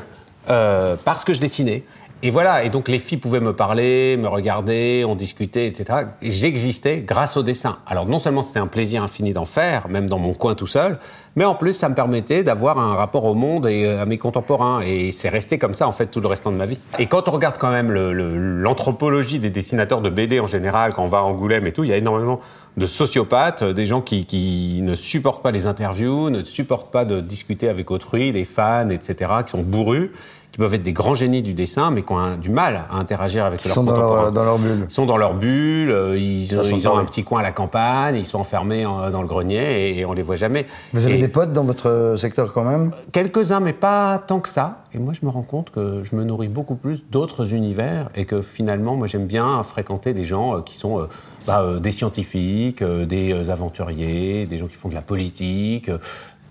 euh, 0.50 0.96
parce 1.04 1.24
que 1.24 1.34
je 1.34 1.40
dessinais. 1.40 1.84
Et 2.23 2.29
voilà, 2.29 2.63
et 2.63 2.69
donc 2.69 2.88
les 2.88 3.00
filles 3.00 3.18
pouvaient 3.18 3.39
me 3.39 3.53
parler, 3.53 4.15
me 4.15 4.27
regarder, 4.27 5.03
on 5.07 5.15
discutait, 5.15 5.65
etc. 5.65 6.06
Et 6.21 6.29
j'existais 6.29 7.01
grâce 7.01 7.35
au 7.35 7.41
dessin. 7.41 7.79
Alors 7.88 8.06
non 8.06 8.19
seulement 8.19 8.44
c'était 8.44 8.59
un 8.59 8.68
plaisir 8.68 9.01
infini 9.01 9.33
d'en 9.33 9.45
faire, 9.45 9.89
même 9.89 10.07
dans 10.07 10.19
mon 10.19 10.35
coin 10.35 10.53
tout 10.53 10.68
seul, 10.68 11.00
mais 11.35 11.45
en 11.45 11.56
plus 11.56 11.73
ça 11.73 11.89
me 11.89 11.95
permettait 11.95 12.44
d'avoir 12.44 12.77
un 12.77 12.94
rapport 12.94 13.25
au 13.25 13.33
monde 13.33 13.65
et 13.65 13.85
euh, 13.85 14.03
à 14.03 14.06
mes 14.06 14.19
contemporains. 14.19 14.81
Et 14.81 15.12
c'est 15.12 15.29
resté 15.29 15.57
comme 15.57 15.73
ça 15.73 15.88
en 15.88 15.94
fait 15.94 16.07
tout 16.07 16.19
le 16.19 16.27
restant 16.27 16.51
de 16.51 16.57
ma 16.57 16.68
vie. 16.68 16.77
Et 17.00 17.07
quand 17.07 17.27
on 17.27 17.31
regarde 17.31 17.57
quand 17.57 17.71
même 17.71 17.91
l'anthropologie 17.91 19.39
des 19.39 19.50
dessinateurs 19.50 20.01
de 20.01 20.12
BD 20.12 20.39
en 20.39 20.47
général, 20.47 20.94
quand 20.94 21.03
on 21.03 21.07
va 21.07 21.19
à 21.19 21.21
Angoulême 21.21 21.65
et 21.65 21.71
tout, 21.71 21.83
il 21.83 21.89
y 21.89 21.94
a 21.94 21.97
énormément 21.97 22.39
de 22.77 22.85
sociopathes, 22.85 23.63
des 23.63 23.85
gens 23.85 24.01
qui, 24.01 24.25
qui 24.25 24.81
ne 24.83 24.95
supportent 24.95 25.44
pas 25.44 25.51
les 25.51 25.68
interviews, 25.68 26.29
ne 26.29 26.44
supportent 26.44 26.91
pas 26.91 27.03
de 27.03 27.19
discuter 27.19 27.68
avec 27.68 27.91
autrui, 27.91 28.31
des 28.31 28.45
fans, 28.45 28.89
etc., 28.89 29.31
qui 29.45 29.51
sont 29.51 29.63
bourrus 29.63 30.12
qui 30.51 30.57
peuvent 30.57 30.74
être 30.74 30.83
des 30.83 30.92
grands 30.92 31.13
génies 31.13 31.42
du 31.42 31.53
dessin, 31.53 31.92
mais 31.92 32.01
qui 32.03 32.12
ont 32.12 32.18
un- 32.18 32.36
du 32.38 32.50
mal 32.50 32.81
à 32.92 32.98
interagir 32.98 33.45
avec 33.45 33.63
Ils 33.63 33.69
leurs 33.69 33.75
sont 33.75 33.83
dans 33.83 33.94
contemporains. 33.94 34.21
leur, 34.24 34.31
dans 34.33 34.44
leur 34.44 34.57
bulle. 34.59 34.86
Ils 34.89 34.94
sont 34.94 35.06
dans 35.06 35.15
leur 35.18 35.33
bulle, 35.33 35.92
euh, 35.92 36.18
ils, 36.18 36.44
ils 36.51 36.81
sont 36.81 36.89
ont 36.89 36.98
un 36.98 37.06
petit 37.06 37.24
coin 37.24 37.39
à 37.39 37.44
la 37.44 37.51
campagne, 37.53 38.15
ils 38.18 38.25
sont 38.25 38.39
enfermés 38.39 38.86
en- 38.86 39.09
dans 39.12 39.21
le 39.21 39.27
grenier 39.30 39.89
et, 39.92 40.00
et 40.00 40.06
on 40.06 40.12
les 40.13 40.21
voit 40.24 40.36
jamais. 40.36 40.65
Vous 40.94 41.06
avez 41.06 41.15
Et 41.15 41.19
des 41.19 41.30
potes 41.30 41.53
dans 41.53 41.63
votre 41.63 42.15
secteur 42.18 42.51
quand 42.51 42.65
même? 42.65 42.92
Quelques-uns, 43.13 43.62
mais 43.62 43.71
pas 43.74 44.18
tant 44.19 44.39
que 44.42 44.50
ça. 44.50 44.80
Et 44.94 45.00
moi, 45.00 45.13
je 45.19 45.25
me 45.25 45.31
rends 45.31 45.42
compte 45.42 45.69
que 45.71 46.01
je 46.03 46.15
me 46.18 46.25
nourris 46.25 46.50
beaucoup 46.50 46.75
plus 46.75 47.06
d'autres 47.09 47.54
univers 47.54 48.09
et 48.15 48.25
que 48.25 48.42
finalement, 48.42 48.97
moi, 48.97 49.07
j'aime 49.07 49.27
bien 49.27 49.63
fréquenter 49.63 50.13
des 50.13 50.25
gens 50.25 50.57
euh, 50.57 50.62
qui 50.62 50.75
sont 50.77 51.00
euh, 51.00 51.04
bah, 51.47 51.62
euh, 51.62 51.80
des 51.80 51.92
scientifiques, 51.92 52.81
euh, 52.81 53.06
des 53.06 53.31
euh, 53.31 53.51
aventuriers, 53.51 54.45
des 54.47 54.57
gens 54.57 54.68
qui 54.68 54.75
font 54.75 54.89
de 54.89 54.95
la 54.95 55.01
politique, 55.01 55.88
euh, 55.88 55.97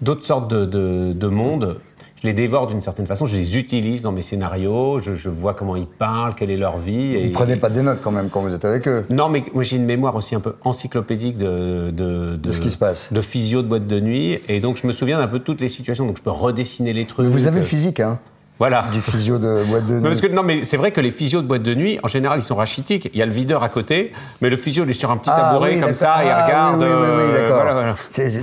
d'autres 0.01 0.25
sortes 0.25 0.49
de, 0.51 0.65
de, 0.65 1.13
de 1.13 1.27
mondes. 1.29 1.77
Je 2.23 2.27
les 2.27 2.35
dévore 2.35 2.67
d'une 2.67 2.83
certaine 2.83 3.07
façon, 3.07 3.25
je 3.25 3.35
les 3.37 3.57
utilise 3.57 4.03
dans 4.03 4.13
mes 4.13 4.21
scénarios, 4.21 4.99
je, 4.99 5.15
je 5.15 5.31
vois 5.31 5.55
comment 5.55 5.75
ils 5.75 5.87
parlent, 5.87 6.35
quelle 6.35 6.51
est 6.51 6.59
leur 6.59 6.77
vie. 6.77 7.17
Vous 7.17 7.23
et- 7.25 7.29
ne 7.29 7.33
prenez 7.33 7.57
pas 7.57 7.71
des 7.71 7.83
notes 7.83 8.01
quand 8.03 8.11
même 8.11 8.29
quand 8.29 8.41
vous 8.43 8.53
êtes 8.53 8.65
avec 8.67 8.87
eux 8.89 9.05
non, 9.09 9.31
mais 9.31 9.43
moi 9.55 9.63
j'ai 9.63 9.77
une 9.77 9.87
mémoire 9.87 10.15
aussi 10.17 10.35
un 10.35 10.41
peu 10.41 10.55
encyclopédique 10.63 11.39
de, 11.39 11.91
de, 11.91 12.37
De 12.37 12.53
ce 12.53 12.61
qui 12.61 12.71
se 12.71 12.77
passe. 12.79 13.11
De 13.11 13.21
physio 13.23 13.63
de 13.63 13.69
boîte 13.69 13.87
de 13.87 14.01
nuit. 14.01 14.39
Et 14.49 14.61
donc 14.61 14.77
je 14.77 14.87
me 14.87 14.93
souviens 14.93 15.19
d'un 15.19 15.29
peu 15.29 15.39
de 15.39 15.45
toutes 15.45 15.61
les 15.63 15.69
situations. 15.69 16.07
Donc 16.07 16.19
je 16.19 16.23
peux 16.23 16.31
redessiner 16.31 16.93
les 16.93 17.07
trucs. 17.07 17.27
Mais 17.27 17.33
vous 17.33 17.47
avez 17.47 17.61
le 17.61 17.65
physique, 17.67 18.01
hein 18.01 18.19
Voilà. 18.61 18.85
Du 18.93 19.01
physio 19.01 19.39
de 19.39 19.65
boîte 19.69 19.87
de 19.87 19.95
nuit. 19.95 20.03
Parce 20.03 20.21
que, 20.21 20.27
non, 20.27 20.43
mais 20.43 20.65
c'est 20.65 20.77
vrai 20.77 20.93
que 20.93 21.01
les 21.01 21.11
physios 21.11 21.41
de 21.41 21.47
boîte 21.47 21.63
de 21.63 21.75
nuit, 21.75 21.99
en 22.03 22.09
général, 22.09 22.39
ils 22.41 22.43
sont 22.43 22.55
rachitiques. 22.57 23.09
Il 23.15 23.19
y 23.19 23.23
a 23.23 23.27
le 23.27 23.33
videur 23.33 23.63
à 23.63 23.71
côté, 23.71 24.13
mais 24.43 24.51
le 24.51 24.57
physio, 24.59 24.85
il 24.85 24.91
est 24.91 24.93
sur 24.93 25.11
un 25.11 25.17
petit 25.17 25.31
Ah, 25.33 25.49
tabouret 25.51 25.77
oui, 25.77 25.81
comme 25.81 25.95
ça, 25.95 26.13
Ah, 26.17 26.45
regarde. 26.45 26.83
oui, 26.83 26.87
oui, 26.89 26.95
oui, 26.95 26.99
euh, 27.01 27.33
d'accord. 27.41 27.55
voilà, 27.63 27.73
voilà. 27.73 27.95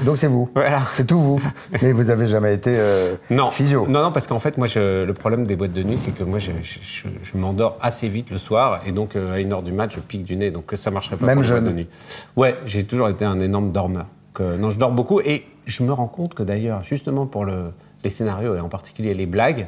Donc 0.03 0.17
c'est 0.17 0.27
vous. 0.27 0.49
Voilà. 0.55 0.81
C'est 0.91 1.05
tout 1.05 1.19
vous. 1.19 1.39
Mais 1.83 1.91
vous 1.91 2.09
avez 2.09 2.25
jamais 2.27 2.53
été 2.55 2.71
euh, 2.75 3.13
Non. 3.29 3.51
physio. 3.51 3.85
Non, 3.87 4.01
non, 4.01 4.11
parce 4.11 4.25
qu'en 4.25 4.39
fait, 4.39 4.57
moi, 4.57 4.65
je- 4.65 5.05
le 5.05 5.13
problème 5.13 5.45
des 5.45 5.55
boîtes 5.55 5.73
de 5.73 5.83
nuit, 5.83 5.99
c'est 5.99 6.11
que 6.17 6.23
moi, 6.23 6.39
je, 6.39 6.49
je- 6.63 6.79
je- 6.81 7.07
je 7.21 7.37
m'endors 7.37 7.77
assez 7.79 8.09
vite 8.09 8.31
le 8.31 8.39
soir, 8.39 8.81
et 8.87 8.91
donc 8.91 9.15
euh, 9.15 9.35
à 9.35 9.39
une 9.39 9.53
heure 9.53 9.61
du 9.61 9.71
mat, 9.71 9.91
je 9.93 9.99
pique 9.99 10.23
du 10.23 10.35
nez, 10.35 10.49
donc 10.49 10.71
ça 10.73 10.89
marcherait 10.89 11.17
pas 11.17 11.27
Même 11.27 11.43
jeune. 11.43 11.65
de 11.65 11.69
nuit. 11.71 11.87
Ouais, 12.35 12.55
j'ai 12.65 12.85
toujours 12.85 13.09
été 13.09 13.23
un 13.23 13.39
énorme 13.39 13.69
dormeur. 13.69 14.07
Que, 14.33 14.55
non, 14.57 14.71
je 14.71 14.79
dors 14.79 14.91
beaucoup, 14.91 15.19
et 15.21 15.45
je 15.67 15.83
me 15.83 15.93
rends 15.93 16.07
compte 16.07 16.33
que 16.33 16.41
d'ailleurs, 16.41 16.81
justement 16.83 17.27
pour 17.27 17.45
le- 17.45 17.71
les 18.03 18.09
scénarios, 18.09 18.55
et 18.55 18.59
en 18.59 18.69
particulier 18.69 19.13
les 19.13 19.27
blagues, 19.27 19.67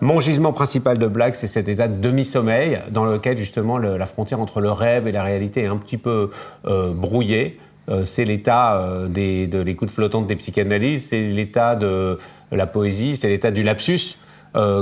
mon 0.00 0.20
gisement 0.20 0.52
principal 0.52 0.98
de 0.98 1.06
blagues, 1.06 1.34
c'est 1.34 1.46
cet 1.46 1.68
état 1.68 1.88
de 1.88 1.98
demi-sommeil 1.98 2.80
dans 2.90 3.06
lequel 3.06 3.38
justement 3.38 3.78
la 3.78 4.06
frontière 4.06 4.40
entre 4.40 4.60
le 4.60 4.70
rêve 4.70 5.06
et 5.06 5.12
la 5.12 5.22
réalité 5.22 5.62
est 5.62 5.68
un 5.68 5.78
petit 5.78 5.96
peu 5.96 6.30
euh, 6.66 6.92
brouillée. 6.92 7.58
Euh, 7.88 8.04
c'est 8.04 8.24
l'état 8.24 8.76
euh, 8.76 9.08
de 9.08 9.60
l'écoute 9.60 9.90
flottante 9.90 10.26
des 10.26 10.36
psychanalyses, 10.36 11.08
c'est 11.08 11.22
l'état 11.22 11.76
de 11.76 12.18
la 12.52 12.66
poésie, 12.66 13.16
c'est 13.16 13.28
l'état 13.28 13.50
du 13.50 13.62
lapsus. 13.62 14.16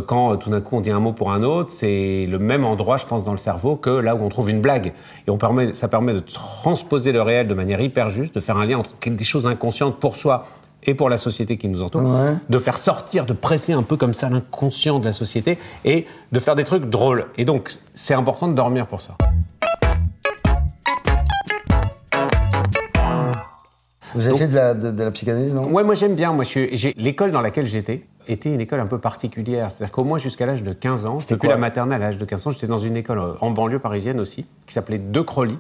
Quand 0.06 0.36
tout 0.36 0.50
d'un 0.50 0.60
coup 0.60 0.76
on 0.76 0.80
dit 0.80 0.92
un 0.92 1.00
mot 1.00 1.10
pour 1.10 1.32
un 1.32 1.42
autre, 1.42 1.68
c'est 1.70 2.26
le 2.30 2.38
même 2.38 2.64
endroit, 2.64 2.96
je 2.96 3.06
pense, 3.06 3.24
dans 3.24 3.32
le 3.32 3.38
cerveau 3.38 3.74
que 3.74 3.90
là 3.90 4.14
où 4.14 4.22
on 4.22 4.28
trouve 4.28 4.48
une 4.48 4.60
blague. 4.60 4.92
Et 5.26 5.30
on 5.32 5.36
permet, 5.36 5.74
ça 5.74 5.88
permet 5.88 6.12
de 6.12 6.20
transposer 6.20 7.10
le 7.10 7.22
réel 7.22 7.48
de 7.48 7.54
manière 7.54 7.80
hyper 7.80 8.08
juste, 8.08 8.36
de 8.36 8.40
faire 8.40 8.56
un 8.56 8.66
lien 8.66 8.78
entre 8.78 8.92
des 9.04 9.24
choses 9.24 9.48
inconscientes 9.48 9.98
pour 9.98 10.14
soi 10.14 10.46
et 10.86 10.94
pour 10.94 11.08
la 11.08 11.16
société 11.16 11.56
qui 11.56 11.68
nous 11.68 11.82
entoure, 11.82 12.02
Ouais. 12.02 12.34
de 12.48 12.58
faire 12.58 12.76
sortir, 12.76 13.26
de 13.26 13.32
presser 13.32 13.72
un 13.72 13.82
peu 13.82 13.96
comme 13.96 14.14
ça 14.14 14.28
l'inconscient 14.28 14.98
de 14.98 15.04
la 15.04 15.12
société 15.12 15.58
et 15.84 16.06
de 16.32 16.38
faire 16.38 16.54
des 16.54 16.64
trucs 16.64 16.84
drôles. 16.90 17.26
Et 17.38 17.44
donc, 17.44 17.74
c'est 17.94 18.14
important 18.14 18.48
de 18.48 18.54
dormir 18.54 18.86
pour 18.86 19.00
ça. 19.00 19.16
Vous 24.14 24.28
avez 24.28 24.38
fait 24.38 24.48
de 24.48 24.54
la, 24.54 24.74
de, 24.74 24.92
de 24.92 25.02
la 25.02 25.10
psychanalyse, 25.10 25.52
non? 25.52 25.66
Ouais, 25.72 25.82
moi 25.82 25.94
j'aime 25.94 26.14
bien. 26.14 26.32
Moi, 26.32 26.44
j'ai 26.44 26.94
l'école 26.96 27.32
dans 27.32 27.40
laquelle 27.40 27.66
j'étais 27.66 28.04
était 28.28 28.52
une 28.54 28.60
école 28.60 28.78
un 28.80 28.86
peu 28.86 28.98
particulière. 28.98 29.70
C'est-à-dire 29.72 29.92
qu'au 29.92 30.04
moins 30.04 30.18
jusqu'à 30.18 30.46
l'âge 30.46 30.62
de 30.62 30.72
15 30.72 31.04
ans, 31.06 31.18
depuis 31.28 31.48
la 31.48 31.56
maternelle 31.56 32.00
à 32.00 32.06
l'âge 32.06 32.18
de 32.18 32.24
15 32.24 32.46
ans, 32.46 32.50
j'étais 32.50 32.68
dans 32.68 32.78
une 32.78 32.96
école 32.96 33.20
en 33.40 33.50
banlieue 33.50 33.80
parisienne 33.80 34.20
aussi, 34.20 34.46
qui 34.66 34.72
s'appelait 34.72 34.98
De 34.98 35.20
Crolly. 35.20 35.58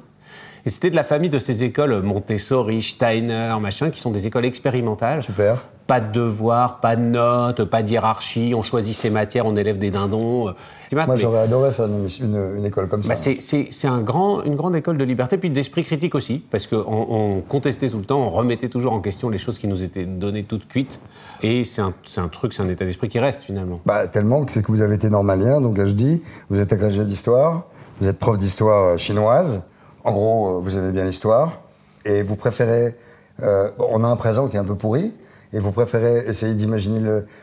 Et 0.66 0.70
c'était 0.70 0.88
de 0.90 0.96
la 0.96 1.04
famille 1.04 1.28
de 1.30 1.38
ces 1.38 1.62
écoles 1.62 2.00
Montessori, 2.02 2.80
Steiner, 2.82 3.54
machin, 3.60 3.90
qui 3.90 4.00
sont 4.00 4.10
des 4.10 4.26
écoles 4.26 4.46
expérimentales. 4.46 5.22
Super. 5.22 5.58
Pas 5.86 6.00
de 6.00 6.10
devoirs, 6.10 6.80
pas 6.80 6.96
de 6.96 7.02
notes, 7.02 7.64
pas 7.64 7.82
de 7.82 7.90
hiérarchie, 7.90 8.54
on 8.56 8.62
choisit 8.62 8.94
ses 8.96 9.10
matières, 9.10 9.44
on 9.44 9.54
élève 9.56 9.76
des 9.76 9.90
dindons. 9.90 10.44
Moi, 10.92 11.04
mais- 11.06 11.16
j'aurais 11.18 11.40
adoré 11.40 11.70
faire 11.72 11.84
une, 11.86 12.08
une- 12.22 12.56
une 12.56 12.64
école 12.64 12.88
comme 12.88 13.02
ça. 13.02 13.10
bah, 13.10 13.14
c'est 13.14 13.36
c'est- 13.42 13.68
c'est 13.70 13.88
un 13.88 14.00
grand, 14.00 14.42
une 14.44 14.54
grande 14.54 14.74
école 14.74 14.96
de 14.96 15.04
liberté, 15.04 15.36
puis 15.36 15.50
d'esprit 15.50 15.84
critique 15.84 16.14
aussi, 16.14 16.42
parce 16.50 16.66
qu'on 16.66 16.82
on 16.86 17.40
contestait 17.42 17.90
tout 17.90 17.98
le 17.98 18.04
temps, 18.06 18.20
on 18.22 18.30
remettait 18.30 18.68
toujours 18.70 18.94
en 18.94 19.00
question 19.00 19.28
les 19.28 19.36
choses 19.36 19.58
qui 19.58 19.68
nous 19.68 19.82
étaient 19.82 20.04
données 20.06 20.44
toutes 20.44 20.66
cuites. 20.66 20.98
Et 21.42 21.64
c'est 21.64 21.82
un, 21.82 21.92
c'est 22.06 22.22
un 22.22 22.28
truc, 22.28 22.54
c'est 22.54 22.62
un 22.62 22.68
état 22.70 22.86
d'esprit 22.86 23.08
qui 23.10 23.18
reste 23.18 23.40
finalement. 23.40 23.80
Bah, 23.84 24.08
tellement 24.08 24.42
que 24.42 24.52
c'est 24.52 24.62
que 24.62 24.72
vous 24.72 24.80
avez 24.80 24.94
été 24.94 25.10
normalien, 25.10 25.60
donc 25.60 25.78
je 25.84 25.92
dis, 25.92 26.22
vous 26.48 26.58
êtes 26.60 26.72
agrégé 26.72 27.04
d'histoire, 27.04 27.64
vous 28.00 28.08
êtes 28.08 28.18
prof 28.18 28.38
d'histoire 28.38 28.94
euh, 28.94 28.96
chinoise. 28.96 29.64
En 30.04 30.12
gros, 30.12 30.48
euh, 30.48 30.60
vous 30.60 30.76
aimez 30.76 30.92
bien 30.92 31.04
l'histoire 31.04 31.60
et 32.04 32.22
vous 32.22 32.36
préférez. 32.36 32.94
euh, 33.42 33.70
on 33.78 34.04
a 34.04 34.06
un 34.08 34.16
présent 34.16 34.48
qui 34.48 34.56
est 34.56 34.60
un 34.60 34.64
peu 34.64 34.76
pourri 34.76 35.12
Et 35.52 35.60
vous 35.60 35.72
préférez 35.72 36.24
essayer 36.28 36.54
d'imaginer 36.54 37.00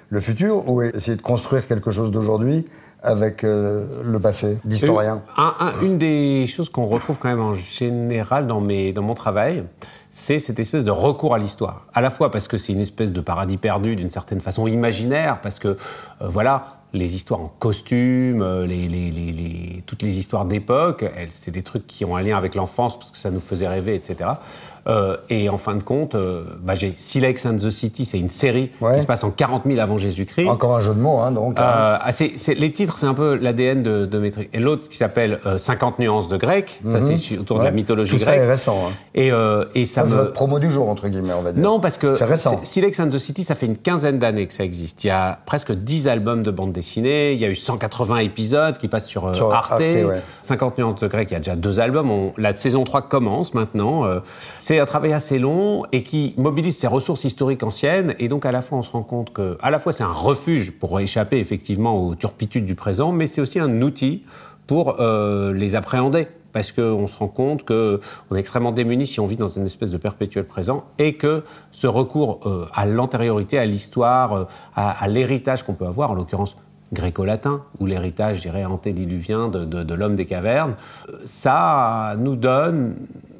le, 0.09 0.19
futur 0.19 0.67
ou 0.69 0.81
essayer 0.81 1.15
de 1.17 1.21
construire 1.21 1.65
quelque 1.67 1.91
chose 1.91 2.11
d'aujourd'hui 2.11 2.67
avec 3.03 3.43
euh, 3.43 4.01
le 4.03 4.19
passé 4.19 4.57
d'historien? 4.65 5.21
Un- 5.37 5.55
un- 5.59 5.81
une 5.85 5.97
des 5.97 6.45
choses 6.47 6.69
qu'on 6.69 6.85
retrouve 6.87 7.17
quand 7.19 7.29
même 7.29 7.41
en 7.41 7.53
général 7.53 8.47
dans, 8.47 8.61
mes, 8.61 8.93
dans 8.93 9.01
mon 9.01 9.13
travail, 9.15 9.63
c'est 10.11 10.39
cette 10.39 10.59
espèce 10.59 10.83
de 10.83 10.91
recours 10.91 11.33
à 11.33 11.39
l'histoire. 11.39 11.85
À 11.93 12.01
la 12.01 12.09
fois 12.09 12.31
parce 12.31 12.47
que 12.47 12.57
c'est 12.57 12.73
une 12.73 12.79
espèce 12.81 13.11
de 13.13 13.21
paradis 13.21 13.57
perdu 13.57 13.95
d'une 13.95 14.09
certaine 14.09 14.41
façon 14.41 14.67
imaginaire, 14.67 15.39
parce 15.41 15.57
que, 15.59 15.69
euh, 15.69 15.75
voilà, 16.21 16.67
les 16.93 17.15
histoires 17.15 17.39
en 17.39 17.51
costume, 17.59 18.41
euh, 18.41 18.65
les, 18.67 18.89
les- 18.89 19.11
les- 19.11 19.31
les- 19.31 19.83
toutes 19.85 20.01
les 20.01 20.19
histoires 20.19 20.43
d'époque, 20.45 21.05
elles, 21.17 21.29
c'est 21.31 21.51
des 21.51 21.61
trucs 21.61 21.87
qui 21.87 22.03
ont 22.03 22.17
un 22.17 22.21
lien 22.21 22.37
avec 22.37 22.53
l'enfance, 22.55 22.99
parce 22.99 23.11
que 23.11 23.17
ça 23.17 23.31
nous 23.31 23.39
faisait 23.39 23.67
rêver, 23.67 23.95
etc. 23.95 24.31
Euh, 24.87 25.15
et 25.29 25.47
en 25.47 25.59
fin 25.59 25.75
de 25.75 25.83
compte, 25.83 26.15
euh, 26.15 26.43
bah, 26.63 26.73
j'ai 26.73 26.91
Silex 26.97 27.45
and 27.45 27.57
the 27.57 27.69
City, 27.69 28.03
c'est 28.03 28.17
une 28.17 28.31
série 28.31 28.71
Ouais. 28.81 28.95
qui 28.95 29.01
se 29.01 29.05
passe 29.05 29.23
en 29.23 29.29
40 29.29 29.61
000 29.67 29.79
avant 29.79 29.99
Jésus-Christ. 29.99 30.47
Encore 30.49 30.75
un 30.75 30.79
jeu 30.81 30.95
de 30.95 30.99
mots, 30.99 31.19
hein, 31.19 31.31
donc. 31.31 31.53
hein. 31.59 31.99
Ah, 32.01 32.11
c'est- 32.11 32.31
c'est- 32.35 32.55
les 32.55 32.71
titres, 32.73 32.97
c'est 32.97 33.05
un 33.05 33.13
peu 33.13 33.35
l'ADN 33.35 33.83
de, 33.83 34.07
de 34.07 34.17
mes 34.19 34.31
trucs. 34.31 34.49
Et 34.53 34.59
l'autre 34.59 34.89
qui 34.89 34.97
s'appelle 34.97 35.39
euh, 35.45 35.59
50 35.59 35.99
nuances 35.99 36.29
de 36.29 36.35
grec, 36.37 36.81
ça 36.83 36.99
c'est 36.99 37.15
su- 37.17 37.37
autour 37.37 37.59
de 37.59 37.63
la 37.63 37.69
Mhm. 37.69 37.75
Mythologie 37.75 38.13
Tout 38.13 38.17
ça 38.17 38.31
grecque. 38.31 38.43
est 38.45 38.49
récent. 38.49 38.77
hein. 38.87 38.91
Et, 39.13 39.27
et 39.75 39.85
ça, 39.85 40.00
Ça, 40.01 40.05
c'est 40.07 40.15
me... 40.15 40.21
votre 40.21 40.33
promo 40.33 40.59
du 40.59 40.69
jour, 40.69 40.89
entre 40.89 41.07
guillemets, 41.07 41.33
on 41.37 41.41
va 41.41 41.51
dire. 41.53 41.61
Non, 41.63 41.79
parce 41.79 41.97
que 41.97 42.13
C'est 42.13 42.25
récent. 42.25 42.59
Silex 42.63 42.99
and 42.99 43.09
the 43.09 43.17
City, 43.17 43.43
ça 43.43 43.55
fait 43.55 43.65
une 43.65 43.77
quinzaine 43.77 44.19
d'années 44.19 44.47
que 44.47 44.53
ça 44.53 44.63
existe. 44.63 45.03
Il 45.03 45.07
y 45.07 45.11
a 45.11 45.39
presque 45.45 45.71
10 45.71 46.07
albums 46.07 46.41
de 46.43 46.51
bande 46.51 46.71
dessinée, 46.71 47.33
il 47.33 47.39
y 47.39 47.45
a 47.45 47.49
eu 47.49 47.55
180 47.55 48.17
épisodes 48.17 48.77
qui 48.77 48.87
passent 48.87 49.07
sur, 49.07 49.27
euh, 49.27 49.33
Sur 49.33 49.53
Arte. 49.53 49.71
Arte, 49.73 49.81
ouais. 49.81 50.21
50 50.41 50.77
nuances 50.77 50.99
de 50.99 51.07
grec, 51.07 51.29
il 51.31 51.33
y 51.33 51.37
a 51.37 51.39
déjà 51.39 51.55
deux 51.55 51.79
albums. 51.79 52.09
On- 52.11 52.33
la 52.37 52.53
saison 52.53 52.83
3 52.83 53.03
commence 53.03 53.53
maintenant. 53.53 54.05
Euh, 54.05 54.19
c'est 54.59 54.79
un 54.79 54.85
travail 54.85 55.13
assez 55.13 55.39
long 55.39 55.83
et 55.91 56.03
qui 56.03 56.33
mobilise 56.37 56.77
ses 56.77 56.87
ressources 56.87 57.23
historiques 57.23 57.63
anciennes. 57.63 58.15
Et 58.19 58.27
donc, 58.27 58.45
à 58.45 58.51
la 58.51 58.61
fois, 58.61 58.77
on 58.77 58.81
se 58.83 58.91
rend 58.91 59.03
compte 59.03 59.31
que, 59.33 59.57
à 59.61 59.71
la 59.71 59.79
fois, 59.79 59.91
c'est 59.93 60.03
un 60.03 60.11
refuge 60.11 60.71
pour 60.71 60.99
échapper 60.99 61.37
effectivement 61.37 61.97
aux 62.07 62.15
turpitudes 62.15 62.65
du 62.65 62.75
présent, 62.75 63.11
mais 63.11 63.27
c'est 63.27 63.41
aussi 63.41 63.59
un 63.59 63.81
outil 63.81 64.23
pour 64.67 64.97
euh, 64.99 65.53
les 65.53 65.75
appréhender. 65.75 66.27
Parce 66.53 66.71
qu'on 66.71 67.07
se 67.07 67.17
rend 67.17 67.27
compte 67.27 67.65
qu'on 67.65 67.99
est 68.35 68.39
extrêmement 68.39 68.71
démunis 68.71 69.07
si 69.07 69.19
on 69.19 69.25
vit 69.25 69.37
dans 69.37 69.47
une 69.47 69.65
espèce 69.65 69.89
de 69.91 69.97
perpétuel 69.97 70.45
présent 70.45 70.83
et 70.99 71.15
que 71.15 71.43
ce 71.71 71.87
recours 71.87 72.39
euh, 72.45 72.65
à 72.73 72.85
l'antériorité, 72.85 73.57
à 73.57 73.65
l'histoire, 73.65 74.33
euh, 74.33 74.43
à, 74.75 75.03
à 75.03 75.07
l'héritage 75.07 75.63
qu'on 75.63 75.73
peut 75.73 75.85
avoir, 75.87 76.11
en 76.11 76.13
l'occurrence 76.15 76.55
gréco-latin, 76.93 77.61
ou 77.79 77.85
l'héritage, 77.85 78.37
je 78.37 78.41
dirais, 78.41 78.65
antédiluvien 78.65 79.47
de, 79.47 79.63
de- 79.63 79.83
de 79.83 79.93
l'homme 79.93 80.15
des 80.17 80.25
cavernes, 80.25 80.75
euh, 81.09 81.17
ça 81.23 82.15
nous 82.17 82.35
donne 82.35 82.95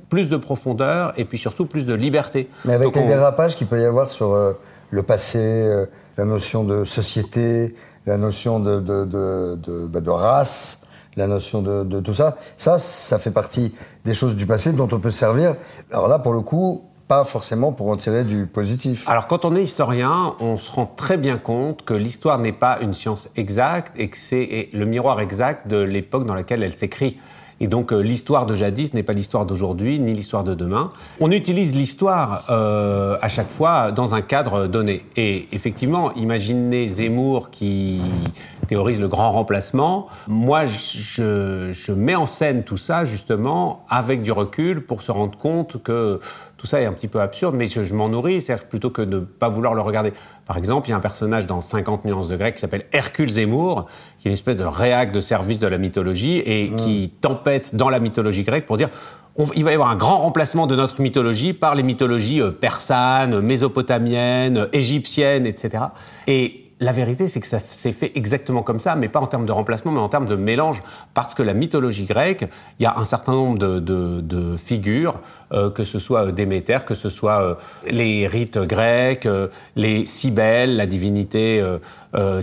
plus 0.10 0.30
de 0.30 0.38
profondeur 0.38 1.14
et 1.18 1.26
puis 1.26 1.38
surtout 1.38 1.66
plus 1.66 1.86
de 1.86 1.94
liberté. 1.94 2.50
Mais 2.66 2.74
avec 2.74 2.86
Donc 2.88 2.96
les 2.96 3.04
on- 3.04 3.08
dérapages 3.08 3.56
qu'il 3.56 3.68
peut 3.68 3.82
y 3.82 3.86
avoir 3.86 4.08
sur 4.10 4.34
euh, 4.34 4.54
le 4.90 5.04
passé, 5.04 5.86
la 6.18 6.26
notion 6.26 6.64
de 6.64 6.86
société, 6.86 7.76
la 8.06 8.18
notion 8.18 8.60
de, 8.60 8.80
de, 8.80 9.06
de, 9.06 9.56
de- 9.62 9.88
bah, 9.88 10.00
de 10.02 10.10
race, 10.10 10.84
la 11.16 11.28
notion 11.28 11.62
de, 11.62 12.00
tout 12.00 12.14
ça, 12.14 12.38
ça, 12.58 12.80
ça 12.80 13.20
fait 13.20 13.32
partie 13.32 13.74
des 14.06 14.14
choses 14.14 14.36
du 14.36 14.46
passé 14.46 14.74
dont 14.74 14.88
on 14.92 15.00
peut 15.00 15.12
se 15.12 15.18
servir. 15.18 15.56
Alors 15.92 16.08
là, 16.08 16.20
pour 16.20 16.34
le 16.34 16.42
coup, 16.42 16.84
pas 17.12 17.26
forcément 17.26 17.74
pour 17.74 17.90
en 17.90 17.98
tirer 17.98 18.24
du 18.24 18.46
positif. 18.46 19.06
Alors 19.10 19.28
quand 19.28 19.44
on 19.44 19.54
est 19.54 19.64
historien, 19.64 20.36
on 20.40 20.56
se 20.56 20.72
rend 20.72 20.86
très 20.86 21.18
bien 21.18 21.38
compte 21.38 21.84
que 21.84 21.94
l'histoire 21.94 22.40
n'est 22.40 22.54
pas 22.54 22.80
une 22.80 22.94
science 22.94 23.28
exacte 23.36 23.92
et 24.00 24.08
que 24.08 24.16
c'est 24.16 24.70
le 24.72 24.86
miroir 24.86 25.20
exact 25.20 25.68
de 25.68 25.76
l'époque 25.76 26.26
dans 26.26 26.36
laquelle 26.36 26.64
elle 26.64 26.72
s'écrit. 26.72 27.18
Et 27.60 27.68
donc 27.68 27.92
euh, 27.92 28.00
l'histoire 28.00 28.46
de 28.46 28.56
jadis 28.56 28.94
n'est 28.94 29.04
pas 29.04 29.12
l'histoire 29.12 29.46
d'aujourd'hui 29.46 30.00
ni 30.00 30.14
l'histoire 30.14 30.46
de 30.46 30.56
demain. 30.56 30.90
On 31.20 31.32
utilise 31.32 31.76
l'histoire 31.76 32.46
euh, 32.50 33.18
à 33.22 33.28
chaque 33.28 33.52
fois 33.52 33.92
dans 33.92 34.16
un 34.16 34.22
cadre 34.22 34.68
donné. 34.68 35.06
Et 35.18 35.50
effectivement, 35.52 36.14
imaginez 36.14 36.88
Zemmour 36.88 37.52
qui 37.52 38.00
théorise 38.72 39.02
le 39.02 39.10
grand 39.10 39.32
remplacement. 39.32 40.08
Moi, 40.30 40.64
je, 40.64 41.72
je 41.74 41.92
mets 41.92 42.16
en 42.16 42.26
scène 42.26 42.64
tout 42.64 42.78
ça 42.78 43.04
justement 43.04 43.84
avec 43.90 44.22
du 44.22 44.32
recul 44.32 44.86
pour 44.86 45.02
se 45.02 45.12
rendre 45.12 45.38
compte 45.38 45.84
que 45.84 46.22
tout 46.56 46.68
ça 46.68 46.80
est 46.82 46.86
un 46.86 46.94
petit 46.94 47.10
peu 47.10 47.20
absurde, 47.20 47.54
mais 47.58 47.66
je, 47.66 47.84
je 47.84 47.94
m'en 47.94 48.08
nourris, 48.08 48.40
c'est-à-dire 48.40 48.70
plutôt 48.70 48.90
que 48.90 49.02
de 49.02 49.20
ne 49.20 49.26
pas 49.26 49.50
vouloir 49.50 49.74
le 49.74 49.82
regarder. 49.82 50.14
Par 50.46 50.56
exemple, 50.56 50.88
il 50.88 50.92
y 50.92 50.94
a 50.94 50.96
un 50.96 51.02
personnage 51.02 51.48
dans 51.48 51.60
50 51.60 52.06
nuances 52.06 52.30
de 52.30 52.38
grec 52.38 52.56
qui 52.56 52.62
s'appelle 52.62 52.86
Hercule 52.94 53.30
Zemmour, 53.30 53.88
qui 54.20 54.30
est 54.30 54.32
une 54.32 54.36
espèce 54.36 54.56
de 54.56 54.64
réac 54.64 55.12
de 55.12 55.20
service 55.20 55.60
de 55.60 55.68
la 55.68 55.78
mythologie 55.78 56.38
et 56.38 56.72
qui 56.78 57.12
tempête 57.20 57.76
dans 57.76 57.90
la 57.90 58.00
mythologie 58.00 58.44
grecque 58.44 58.66
pour 58.66 58.78
dire 58.78 58.88
on- 59.36 59.46
il 59.54 59.66
va 59.66 59.72
y 59.72 59.74
avoir 59.74 59.90
un 59.90 59.96
grand 59.98 60.20
remplacement 60.20 60.66
de 60.66 60.78
notre 60.78 61.02
mythologie 61.02 61.52
par 61.52 61.76
les 61.76 61.84
mythologies 61.84 62.42
euh, 62.42 62.52
persanes, 62.52 63.42
mésopotamiennes, 63.42 64.70
égyptiennes, 64.72 65.46
etc. 65.46 65.84
Et 66.28 66.71
la 66.82 66.92
vérité, 66.92 67.28
c'est 67.28 67.40
que 67.40 67.48
ça 67.48 67.60
s'est 67.60 67.92
fait 67.92 68.12
exactement 68.16 68.64
comme 68.64 68.80
ça, 68.80 68.96
mais 68.96 69.08
pas 69.08 69.20
en 69.20 69.28
termes 69.28 69.46
de 69.46 69.52
remplacement, 69.52 69.92
mais 69.92 70.00
en 70.00 70.10
termes 70.10 70.26
de 70.26 70.36
mélange. 70.36 70.82
Parce 71.14 71.36
que 71.36 71.44
la 71.44 71.54
mythologie 71.54 72.06
grecque, 72.06 72.44
il 72.80 72.84
y 72.84 72.86
a 72.88 72.98
un 72.98 73.04
certain 73.06 73.34
nombre 73.34 73.60
de, 73.60 74.56
figures, 74.58 75.20
euh, 75.54 75.70
que 75.70 75.84
ce 75.84 76.00
soit 76.00 76.28
euh, 76.28 76.32
Déméter, 76.32 76.80
que 76.86 76.96
ce 76.96 77.10
soit 77.10 77.42
euh, 77.42 77.56
les 77.88 78.26
rites 78.26 78.58
grecs, 78.58 79.28
les 79.76 80.06
Cybèles, 80.06 80.76
la 80.76 80.88
divinité 80.88 81.64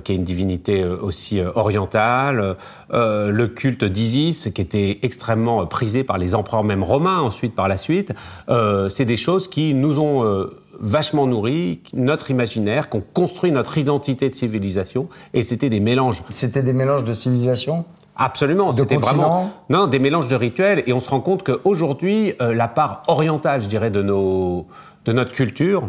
qui 0.05 0.13
est 0.13 0.17
une 0.17 0.25
divinité 0.25 0.85
aussi 0.85 1.43
orientale, 1.55 2.57
le 2.91 3.47
culte 3.47 3.85
d'Isis, 3.85 4.51
qui 4.55 4.63
était 4.63 5.01
extrêmement 5.03 5.67
prisé 5.67 6.05
par 6.05 6.17
les 6.17 6.35
empereurs 6.35 6.65
même 6.65 6.83
romains 6.83 7.19
ensuite 7.19 7.55
par 7.55 7.69
la 7.69 7.77
suite. 7.77 8.15
C'est 8.49 9.05
des 9.05 9.17
choses 9.17 9.49
qui 9.49 9.75
nous 9.75 9.99
ont 9.99 10.49
vachement 10.81 11.27
nourri 11.27 11.83
notre 11.93 12.31
imaginaire, 12.31 12.89
qu'on 12.89 13.01
construit 13.01 13.53
notre 13.53 13.79
identité 13.79 14.29
de 14.31 14.35
civilisation, 14.35 15.09
et 15.35 15.43
c'était 15.43 15.71
des 15.71 15.81
mélanges. 15.81 16.23
C'était 16.31 16.63
des 16.63 16.73
mélanges 16.73 17.05
de 17.05 17.13
civilisations 17.13 17.85
Absolument, 18.21 18.73
c'était 18.73 18.97
vraiment 18.97 19.53
non 19.71 19.87
des 19.87 20.01
mélanges 20.01 20.27
de 20.27 20.35
rituels, 20.35 20.83
et 20.89 20.93
on 20.93 20.99
se 20.99 21.09
rend 21.09 21.21
compte 21.21 21.45
qu'aujourd'hui, 21.45 22.35
euh, 22.43 22.53
la 22.53 22.67
part 22.67 23.03
orientale, 23.07 23.63
je 23.63 23.69
dirais, 23.69 23.93
de 23.93 24.03
nos 24.03 24.67
de 25.05 25.13
notre 25.13 25.33
culture, 25.33 25.89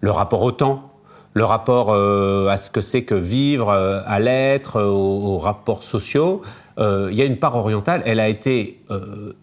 le 0.00 0.12
rapport 0.12 0.42
au 0.42 0.52
temps, 0.52 0.92
le 1.32 1.44
rapport 1.44 1.90
euh, 1.90 2.46
à 2.46 2.56
ce 2.56 2.70
que 2.70 2.80
c'est 2.80 3.02
que 3.02 3.16
vivre, 3.16 3.70
euh, 3.70 4.00
à 4.06 4.20
l'être, 4.20 4.80
aux, 4.80 5.34
aux 5.34 5.38
rapports 5.38 5.82
sociaux. 5.82 6.42
Il 6.78 7.14
y 7.14 7.22
a 7.22 7.24
une 7.24 7.38
part 7.38 7.54
orientale, 7.54 8.02
elle 8.04 8.18
a 8.18 8.28
été 8.28 8.80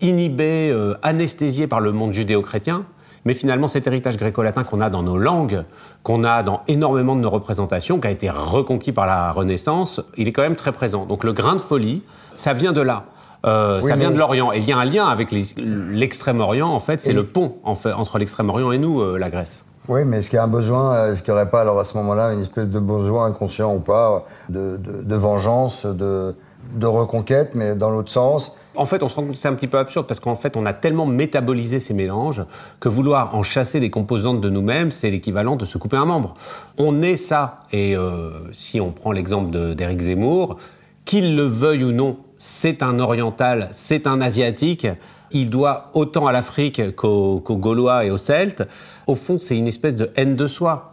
inhibée, 0.02 0.76
anesthésiée 1.02 1.66
par 1.66 1.80
le 1.80 1.94
monde 1.94 2.12
judéo-chrétien. 2.12 2.86
Mais 3.26 3.34
finalement, 3.34 3.68
cet 3.68 3.86
héritage 3.88 4.18
gréco-latin 4.18 4.64
qu'on 4.64 4.82
a 4.82 4.90
dans 4.90 5.04
nos 5.04 5.18
langues, 5.18 5.64
qu'on 6.04 6.24
a 6.24 6.42
dans 6.44 6.62
énormément 6.68 7.16
de 7.16 7.22
nos 7.22 7.30
représentations, 7.30 8.00
qui 8.00 8.08
a 8.08 8.12
été 8.12 8.30
reconquis 8.30 8.92
par 8.92 9.06
la 9.06 9.32
Renaissance, 9.32 10.02
il 10.18 10.28
est 10.28 10.32
quand 10.32 10.42
même 10.42 10.56
très 10.56 10.72
présent. 10.72 11.06
Donc 11.06 11.24
le 11.24 11.32
grain 11.34 11.56
de 11.56 11.62
folie, 11.62 12.02
ça 12.34 12.54
vient 12.54 12.74
de 12.74 12.82
là. 12.82 13.04
Euh, 13.46 13.80
Oui, 13.82 13.90
ça 13.90 13.96
vient 13.96 14.10
mais- 14.10 14.14
de 14.16 14.20
l'Orient. 14.20 14.52
Et 14.54 14.58
il 14.60 14.66
y 14.68 14.72
a 14.72 14.78
un 14.78 14.86
lien 14.86 15.08
avec 15.08 15.32
l'extrême-orient, 15.58 16.68
en 16.70 16.80
fait, 16.80 17.02
c'est 17.02 17.12
Et- 17.12 17.14
le 17.14 17.24
pont 17.26 17.56
en 17.64 17.76
fait, 17.76 17.92
entre 17.94 18.18
l'extrême-orient 18.18 18.72
et 18.72 18.78
nous, 18.78 19.02
euh, 19.02 19.18
la 19.18 19.30
Grèce. 19.30 19.66
Oui, 19.88 20.02
mais 20.06 20.20
est-ce 20.20 20.30
qu'il 20.30 20.38
y 20.38 20.40
a 20.40 20.44
un 20.44 20.48
besoin, 20.48 21.08
est-ce 21.08 21.24
qu'il 21.24 21.34
n'y 21.34 21.40
aurait 21.40 21.50
pas 21.50 21.62
alors 21.62 21.80
à 21.80 21.86
ce 21.86 21.98
moment-là 21.98 22.34
une 22.34 22.42
espèce 22.42 22.70
de 22.70 22.80
besoin 22.80 23.26
inconscient 23.26 23.74
ou 23.74 23.80
pas 23.80 24.24
de, 24.50 24.78
de- 24.78 25.02
de 25.02 25.16
vengeance, 25.16 25.88
de, 25.88 26.36
de 26.74 26.88
reconquête, 26.88 27.52
mais 27.56 27.76
dans 27.76 27.90
l'autre 27.90 28.12
sens 28.12 28.56
En 28.76 28.86
fait, 28.86 29.04
on 29.04 29.08
se 29.08 29.16
rend 29.16 29.24
compte 29.24 29.32
que 29.32 29.38
c'est 29.38 29.48
un 29.48 29.54
petit 29.54 29.68
peu 29.68 29.78
absurde 29.78 30.08
parce 30.08 30.20
qu'en 30.20 30.36
fait, 30.36 30.56
on 30.58 30.66
a 30.66 30.74
tellement 30.74 31.06
métabolisé 31.06 31.80
ces 31.80 31.94
mélanges 31.94 32.44
que 32.80 32.90
vouloir 32.90 33.36
en 33.36 33.44
chasser 33.44 33.80
des 33.80 33.90
composantes 33.90 34.42
de 34.42 34.50
nous-mêmes, 34.50 34.92
c'est 34.92 35.10
l'équivalent 35.10 35.56
de 35.56 35.66
se 35.66 35.78
couper 35.78 35.98
un 35.98 36.06
membre. 36.06 36.34
On 36.78 37.02
est 37.02 37.16
ça. 37.16 37.60
Et 37.72 37.96
euh, 37.96 38.32
si 38.52 38.80
on 38.80 38.92
prend 38.92 39.12
l'exemple 39.12 39.76
d'Éric 39.76 40.02
Zemmour, 40.02 40.58
qu'il 41.06 41.36
le 41.36 41.44
veuille 41.44 41.84
ou 41.84 41.92
non, 41.92 42.18
c'est 42.38 42.82
un 42.82 43.00
oriental, 43.00 43.70
c'est 43.72 44.08
un 44.08 44.22
asiatique. 44.22 44.88
Il 45.32 45.50
doit 45.50 45.92
autant 45.94 46.28
à 46.28 46.32
l'Afrique 46.32 46.96
qu'aux 46.96 47.42
Gaulois 47.48 48.06
et 48.06 48.12
aux 48.12 48.18
Celtes. 48.18 48.64
Au 49.08 49.16
fond, 49.16 49.38
c'est 49.40 49.58
une 49.58 49.68
espèce 49.68 49.96
de 49.96 50.12
haine 50.16 50.36
de 50.36 50.48
soi. 50.48 50.91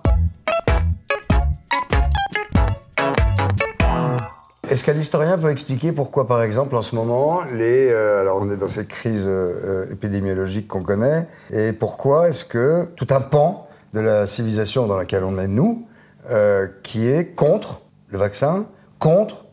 Est-ce 4.78 4.84
qu'un 4.84 4.96
historien 4.96 5.36
peut 5.38 5.50
expliquer 5.50 5.90
pourquoi, 5.90 6.28
par 6.28 6.40
exemple, 6.40 6.76
en 6.76 6.82
ce 6.82 6.94
moment, 6.94 7.40
les, 7.52 7.88
euh, 7.90 8.20
alors 8.20 8.38
on 8.40 8.48
est 8.48 8.56
dans 8.56 8.68
cette 8.68 8.86
crise 8.86 9.24
euh, 9.26 9.90
épidémiologique 9.90 10.68
qu'on 10.68 10.84
connaît, 10.84 11.26
et 11.52 11.72
pourquoi 11.72 12.28
est-ce 12.28 12.44
que 12.44 12.86
tout 12.94 13.08
un 13.10 13.20
pan 13.20 13.66
de 13.92 13.98
la 13.98 14.28
civilisation 14.28 14.86
dans 14.86 14.96
laquelle 14.96 15.24
on 15.24 15.36
est 15.40 15.48
nous, 15.48 15.84
euh, 16.30 16.68
qui 16.84 17.08
est 17.08 17.34
contre 17.34 17.80
le 18.06 18.18
vaccin, 18.18 18.66
contre 19.00 19.46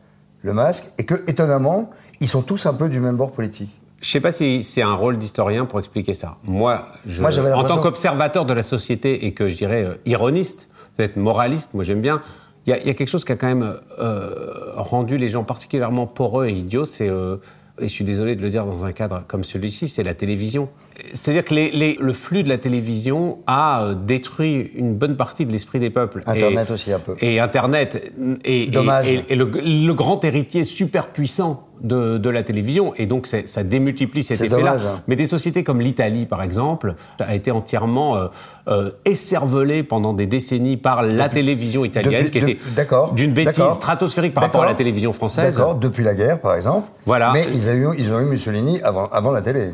le 0.43 0.53
masque, 0.53 0.91
et 0.99 1.05
que 1.05 1.15
étonnamment, 1.27 1.89
ils 2.19 2.29
sont 2.29 2.43
tous 2.43 2.67
un 2.67 2.75
peu 2.75 2.87
du 2.87 2.99
même 2.99 3.17
bord 3.17 3.31
politique? 3.31 3.81
Je 4.01 4.11
sais 4.11 4.19
pas 4.19 4.31
si 4.31 4.63
c'est 4.63 4.83
un 4.83 4.93
rôle 4.93 5.17
d'historien 5.17 5.65
pour 5.65 5.79
expliquer 5.79 6.13
ça. 6.13 6.37
Moi, 6.43 6.85
je, 7.07 7.23
Moi, 7.23 7.31
en 7.55 7.63
tant 7.63 7.79
qu'observateur 7.79 8.45
de 8.45 8.53
la 8.53 8.61
société 8.61 9.25
et 9.25 9.33
que 9.33 9.49
je 9.49 9.57
dirais 9.57 9.99
ironiste, 10.05 10.69
peut-être 10.95 11.17
moraliste, 11.17 11.73
moi 11.73 11.83
j'aime 11.83 12.01
bien. 12.01 12.21
Il 12.67 12.71
y, 12.71 12.73
a- 12.73 12.93
quelque 12.95 13.07
chose 13.07 13.25
qui 13.25 13.31
a 13.31 13.35
quand 13.35 13.47
même 13.47 13.75
euh, 13.99 14.71
rendu 14.75 15.17
les 15.17 15.29
gens 15.29 15.43
particulièrement 15.43 16.07
poreux 16.07 16.47
et 16.47 16.53
idiots, 16.53 16.85
c'est, 16.85 17.07
euh, 17.09 17.37
et 17.79 17.87
je 17.87 17.93
suis 17.93 18.05
désolé 18.05 18.35
de 18.35 18.41
le 18.41 18.49
dire 18.49 18.65
dans 18.65 18.85
un 18.85 18.91
cadre 18.91 19.23
comme 19.27 19.43
celui-ci, 19.43 19.87
c'est 19.87 20.03
la 20.03 20.15
télévision. 20.15 20.69
C'est-à-dire 21.13 21.43
que 21.43 21.53
les- 21.53 21.71
les- 21.71 21.97
le 21.99 22.13
flux 22.13 22.43
de 22.43 22.49
la 22.49 22.57
télévision 22.57 23.39
a 23.47 23.83
euh, 23.83 23.95
détruit 23.95 24.71
une 24.75 24.95
bonne 24.95 25.17
partie 25.17 25.45
de 25.45 25.51
l'esprit 25.51 25.79
des 25.79 25.89
peuples. 25.89 26.23
Internet 26.25 26.67
Et- 26.69 26.73
aussi, 26.73 26.93
un 26.93 26.99
peu. 26.99 27.15
Et 27.19 27.39
Internet. 27.39 28.13
Et, 28.45 28.67
Dommage. 28.67 29.09
Et, 29.09 29.25
et 29.29 29.35
le, 29.35 29.45
le 29.53 29.93
grand 29.93 30.23
héritier 30.23 30.63
super 30.63 31.07
puissant 31.07 31.67
de, 31.81 32.17
de 32.17 32.29
la 32.29 32.43
télévision. 32.43 32.93
Et 32.95 33.07
donc, 33.07 33.27
ça 33.27 33.63
démultiplie 33.63 34.23
cet 34.23 34.39
effet-là. 34.39 34.75
hein. 34.75 35.01
Mais 35.07 35.17
des 35.17 35.27
sociétés 35.27 35.63
comme 35.65 35.81
l'Italie, 35.81 36.25
par 36.25 36.41
exemple, 36.41 36.95
a 37.19 37.35
été 37.35 37.51
entièrement 37.51 38.15
euh, 38.15 38.27
euh, 38.69 38.91
écervelée 39.03 39.83
pendant 39.83 40.13
des 40.13 40.27
décennies 40.27 40.77
par 40.77 41.03
la 41.03 41.27
télévision 41.27 41.83
italienne, 41.83 42.25
depuis- 42.25 42.31
qui 42.31 42.51
était 42.51 42.57
d'une 43.13 43.33
bêtise 43.33 43.63
stratosphérique 43.73 44.33
par 44.33 44.43
rapport 44.43 44.63
à 44.63 44.67
la 44.67 44.75
télévision 44.75 45.11
française. 45.11 45.57
D'accord, 45.57 45.75
depuis 45.75 46.03
la 46.05 46.15
guerre, 46.15 46.39
par 46.39 46.55
exemple. 46.55 46.87
Voilà. 47.05 47.31
Mais 47.33 47.45
ils, 47.51 47.69
ont 47.69 47.73
eu, 47.73 47.87
ils 47.97 48.13
ont 48.13 48.19
eu 48.21 48.25
Mussolini 48.25 48.81
avant, 48.81 49.07
avant 49.09 49.31
la 49.31 49.41
télé. 49.41 49.71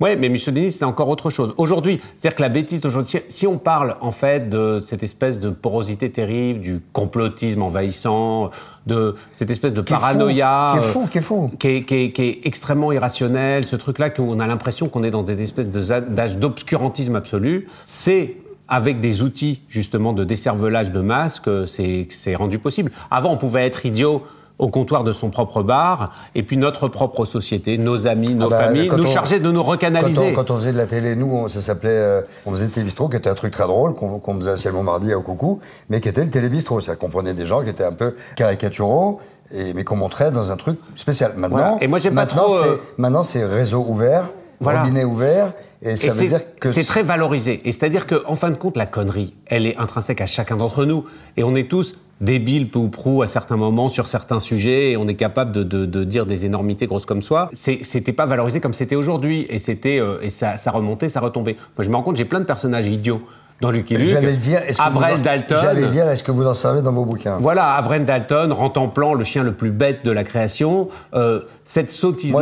Ouais, 0.00 0.16
mais 0.16 0.28
Mussolini, 0.30 0.72
c'était 0.72 0.84
encore 0.86 1.08
autre 1.08 1.28
chose. 1.28 1.52
Aujourd'hui, 1.58 2.00
c'est-à-dire 2.16 2.36
que 2.36 2.42
la 2.42 2.48
bêtise 2.48 2.80
d'aujourd'hui, 2.80 3.20
si, 3.28 3.46
on 3.46 3.58
parle 3.58 3.96
en 4.00 4.10
fait 4.10 4.48
de 4.48 4.80
cette 4.82 5.02
espèce 5.02 5.40
de 5.40 5.50
porosité 5.50 6.10
terrible, 6.10 6.60
du 6.60 6.80
complotisme 6.92 7.62
envahissant, 7.62 8.50
de 8.86 9.14
cette 9.32 9.50
espèce 9.50 9.74
de 9.74 9.82
paranoïa, 9.82 10.70
qui 10.72 10.78
est 10.78 10.88
euh, 10.88 10.92
fou, 10.92 11.06
qui 11.10 11.18
est 11.18 11.20
fou. 11.20 11.50
qui 11.58 11.68
est, 11.68 11.82
qui 11.84 11.94
est- 11.96 12.12
qui 12.12 12.22
est 12.22 12.40
extrêmement 12.44 12.92
irrationnel, 12.92 13.64
ce 13.66 13.76
truc-là 13.76 14.08
qu'on 14.10 14.40
a 14.40 14.46
l'impression 14.46 14.88
qu'on 14.88 15.02
est 15.02 15.10
dans 15.10 15.22
des 15.22 15.42
espèces 15.42 15.68
d'âge 15.68 16.38
d'obscurantisme 16.38 17.14
absolu, 17.16 17.68
c'est 17.84 18.36
avec 18.68 19.00
des 19.00 19.22
outils 19.22 19.62
justement 19.68 20.12
de 20.12 20.24
décervelage 20.24 20.92
de 20.92 21.00
masse 21.00 21.42
c'est 21.66 22.06
que 22.08 22.14
c'est 22.14 22.34
rendu 22.36 22.58
possible. 22.58 22.90
Avant, 23.10 23.32
on 23.32 23.36
pouvait 23.36 23.66
être 23.66 23.84
idiot 23.84 24.22
au 24.60 24.68
comptoir 24.68 25.02
de 25.04 25.10
son 25.12 25.30
propre 25.30 25.62
bar, 25.64 26.12
et 26.36 26.42
puis 26.44 26.56
notre 26.56 26.86
propre 26.88 27.24
société, 27.24 27.78
nos 27.78 28.06
amis, 28.06 28.34
nos 28.34 28.46
Ah 28.46 28.50
bah, 28.50 28.64
familles, 28.66 28.90
nous 28.96 29.02
on- 29.02 29.06
chargeaient 29.06 29.40
de 29.40 29.50
nous 29.50 29.62
Quand 29.62 29.70
recanaliser. 29.70 30.20
on, 30.20 30.32
quand 30.34 30.50
on 30.50 30.58
faisait 30.58 30.72
de 30.72 30.76
la 30.76 30.86
télé, 30.86 31.16
nous, 31.16 31.26
on- 31.32 31.48
ça 31.48 31.60
s'appelait, 31.60 31.90
euh, 31.90 32.22
on 32.46 32.52
faisait 32.52 32.68
Télébistrot, 32.68 33.08
qui 33.08 33.16
était 33.16 33.30
un 33.30 33.34
truc 33.34 33.52
très 33.52 33.66
drôle, 33.66 33.94
qu'on 33.94 34.18
qu'on 34.20 34.38
faisait 34.38 34.50
à 34.52 34.56
Ciel 34.56 34.74
Montmardi 34.74 35.12
au 35.14 35.22
Coucou, 35.22 35.60
mais 35.88 36.00
qui 36.00 36.08
était 36.08 36.22
le 36.24 36.30
Télébistrot. 36.30 36.80
Ça 36.80 36.94
comprenait 36.94 37.34
des 37.34 37.46
gens 37.46 37.62
qui 37.62 37.70
étaient 37.70 37.84
un 37.84 37.92
peu 37.92 38.14
caricaturaux, 38.36 39.20
et, 39.52 39.72
mais 39.74 39.84
qu'on 39.84 39.96
montrait 39.96 40.30
dans 40.30 40.52
un 40.52 40.56
truc 40.56 40.78
spécial. 40.96 41.32
Maintenant, 41.36 41.56
Voilà. 41.56 41.76
Et 41.80 41.86
moi, 41.86 41.98
j'aime 41.98 42.14
pas 42.14 42.22
maintenant, 42.26 42.42
trop, 42.44 42.54
euh, 42.56 42.62
c'est- 42.96 43.00
Maintenant, 43.00 43.22
c'est 43.22 43.44
réseau 43.44 43.84
ouvert, 43.88 44.28
Voilà. 44.60 44.80
robinet 44.82 45.04
ouvert, 45.04 45.52
et 45.82 45.96
ça 45.96 46.08
Et 46.08 46.10
veut 46.10 46.26
dire 46.26 46.40
que 46.60 46.70
c'est 46.70 46.84
très 46.84 47.02
valorisé. 47.02 47.60
Et 47.64 47.72
c'est-à-dire 47.72 48.06
qu'en 48.06 48.34
fin 48.34 48.50
de 48.50 48.56
compte, 48.58 48.76
la 48.76 48.86
connerie, 48.86 49.34
elle 49.46 49.66
est 49.66 49.76
intrinsèque 49.78 50.20
à 50.20 50.26
chacun 50.26 50.56
d'entre 50.56 50.84
nous. 50.84 51.04
Et 51.38 51.44
on 51.44 51.54
est 51.54 51.68
tous 51.70 51.94
débiles, 52.20 52.68
peu 52.70 52.78
ou 52.78 52.88
prou, 52.88 53.22
à 53.22 53.26
certains 53.26 53.56
moments, 53.56 53.88
sur 53.88 54.06
certains 54.06 54.40
sujets, 54.40 54.92
et 54.92 54.96
on 54.96 55.06
est 55.08 55.14
capable 55.14 55.52
de, 55.52 55.62
de- 55.62 56.04
dire 56.04 56.26
des 56.26 56.44
énormités 56.46 56.86
grosses 56.86 57.06
comme 57.06 57.22
soi. 57.22 57.48
C'était 57.52 58.12
pas 58.12 58.26
valorisé 58.26 58.60
comme 58.60 58.74
c'était 58.74 58.96
aujourd'hui. 58.96 59.46
Et 59.48 59.58
c'était 59.58 59.98
euh, 59.98 60.20
et 60.22 60.30
ça, 60.30 60.56
ça 60.56 60.70
remontait, 60.70 61.08
ça 61.08 61.20
retombait. 61.20 61.56
Moi, 61.76 61.84
je 61.84 61.88
me 61.90 61.96
rends 61.96 62.02
compte, 62.02 62.16
j'ai 62.16 62.24
plein 62.24 62.40
de 62.40 62.44
personnages 62.44 62.86
idiots 62.86 63.22
dans 63.60 63.70
Lucky 63.70 63.96
Luke. 63.96 64.08
J'allais 64.08 64.30
le 64.32 64.36
dire, 64.36 64.60
est-ce 64.66 64.78
que 64.78 64.82
vous 64.90 64.98
Avril 64.98 65.14
en- 65.16 65.22
Dalton. 65.22 65.58
J'allais 65.60 65.88
dire, 65.88 66.08
est-ce 66.08 66.24
que 66.24 66.32
vous 66.32 66.46
en 66.46 66.54
savez 66.54 66.82
dans 66.82 66.92
vos 66.92 67.04
bouquins 67.04 67.38
Voilà, 67.40 67.72
Avril 67.74 68.04
Dalton, 68.04 68.52
Rentemplant, 68.52 69.14
le 69.14 69.24
chien 69.24 69.42
le 69.42 69.52
plus 69.52 69.70
bête 69.70 70.04
de 70.04 70.10
la 70.10 70.24
création. 70.24 70.88
Euh, 71.14 71.40
cette 71.64 71.90
sottise-là. 71.90 72.32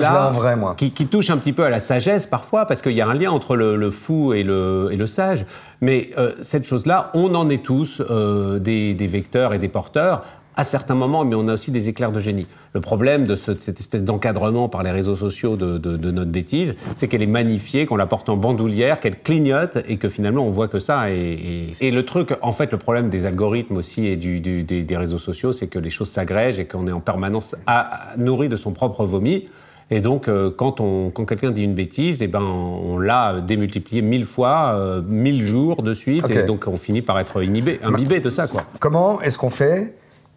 Qui, 0.76 0.92
qui 0.92 1.06
touche 1.06 1.30
un 1.30 1.37
petit 1.38 1.52
peu 1.52 1.64
à 1.64 1.70
la 1.70 1.80
sagesse 1.80 2.26
parfois, 2.26 2.66
parce 2.66 2.82
qu'il 2.82 2.92
y 2.92 3.00
a 3.00 3.06
un 3.08 3.14
lien 3.14 3.30
entre 3.30 3.56
le, 3.56 3.76
le 3.76 3.90
fou 3.90 4.32
et 4.32 4.42
le, 4.42 4.88
et 4.92 4.96
le 4.96 5.06
sage. 5.06 5.44
Mais 5.80 6.10
euh, 6.18 6.32
cette 6.42 6.64
chose-là, 6.64 7.10
on 7.14 7.34
en 7.34 7.48
est 7.48 7.62
tous 7.64 8.00
euh, 8.10 8.58
des, 8.58 8.94
des 8.94 9.06
vecteurs 9.06 9.54
et 9.54 9.58
des 9.58 9.68
porteurs 9.68 10.22
à 10.58 10.64
certains 10.64 10.96
moments, 10.96 11.24
mais 11.24 11.36
on 11.36 11.46
a 11.46 11.52
aussi 11.54 11.70
des 11.70 11.88
éclairs 11.88 12.10
de 12.10 12.18
génie. 12.18 12.48
Le 12.74 12.80
problème 12.80 13.26
de 13.28 13.36
ce- 13.36 13.54
cette 13.58 13.78
espèce 13.78 14.02
d'encadrement 14.02 14.68
par 14.68 14.82
les 14.82 14.90
réseaux 14.90 15.14
sociaux 15.14 15.56
de, 15.56 15.78
de- 15.78 15.96
de 15.96 16.10
notre 16.10 16.32
bêtise, 16.32 16.74
c'est 16.96 17.06
qu'elle 17.06 17.22
est 17.22 17.26
magnifiée, 17.28 17.86
qu'on 17.86 17.94
la 17.94 18.06
porte 18.06 18.28
en 18.28 18.36
bandoulière, 18.36 18.98
qu'elle 18.98 19.20
clignote 19.22 19.78
et 19.88 19.98
que 19.98 20.08
finalement 20.08 20.44
on 20.44 20.50
voit 20.50 20.66
que 20.66 20.80
ça. 20.80 21.12
Et, 21.12 21.70
et- 21.80 21.86
et 21.86 21.90
le 21.92 22.04
truc, 22.04 22.34
en 22.42 22.50
fait, 22.50 22.72
le 22.72 22.78
problème 22.78 23.08
des 23.08 23.24
algorithmes 23.24 23.76
aussi 23.76 24.06
et 24.08 24.16
du- 24.16 24.40
du- 24.40 24.64
des, 24.64 24.82
des 24.82 24.96
réseaux 24.96 25.18
sociaux, 25.18 25.52
c'est 25.52 25.68
que 25.68 25.78
les 25.78 25.90
choses 25.90 26.10
s'agrègent 26.10 26.58
et 26.58 26.64
qu'on 26.66 26.88
est 26.88 26.92
en 26.92 27.00
permanence 27.00 27.54
à- 27.68 28.12
à- 28.12 28.16
nourri 28.16 28.48
de 28.48 28.56
son 28.56 28.72
propre 28.72 29.04
vomi. 29.06 29.48
Et 29.92 30.00
donc, 30.00 30.26
euh, 30.26 30.50
quand, 30.50 30.80
on- 30.80 31.10
quand 31.10 31.24
quelqu'un 31.24 31.52
dit 31.52 31.62
une 31.62 31.74
bêtise, 31.74 32.20
eh 32.20 32.26
ben, 32.26 32.42
on 32.42 32.98
l'a 32.98 33.40
démultiplié 33.40 34.02
mille 34.02 34.26
fois, 34.26 34.72
euh, 34.74 35.02
mille 35.06 35.40
jours 35.42 35.82
de 35.84 35.94
suite, 35.94 36.24
et 36.42 36.46
donc 36.46 36.64
on 36.66 36.76
finit 36.76 37.00
par 37.00 37.18
être 37.20 37.42
inhibé, 37.44 37.78
imbibé 37.84 38.18
de 38.20 38.28
ça, 38.28 38.48
quoi. 38.48 38.64
Comment 38.80 39.22
est-ce 39.22 39.38
qu'on 39.38 39.48
fait 39.50 39.94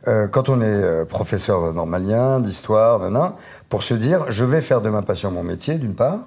euh, 0.07 0.27
quand 0.27 0.49
on 0.49 0.61
est 0.61 0.65
euh, 0.65 1.05
professeur 1.05 1.73
normalien, 1.73 2.39
d'histoire, 2.39 3.01
pour 3.69 3.83
se 3.83 3.93
dire 3.93 4.25
je 4.29 4.45
vais 4.45 4.61
faire 4.61 4.81
de 4.81 4.89
ma 4.89 5.01
passion 5.01 5.31
mon 5.31 5.43
métier, 5.43 5.77
d'une 5.77 5.95
part 5.95 6.19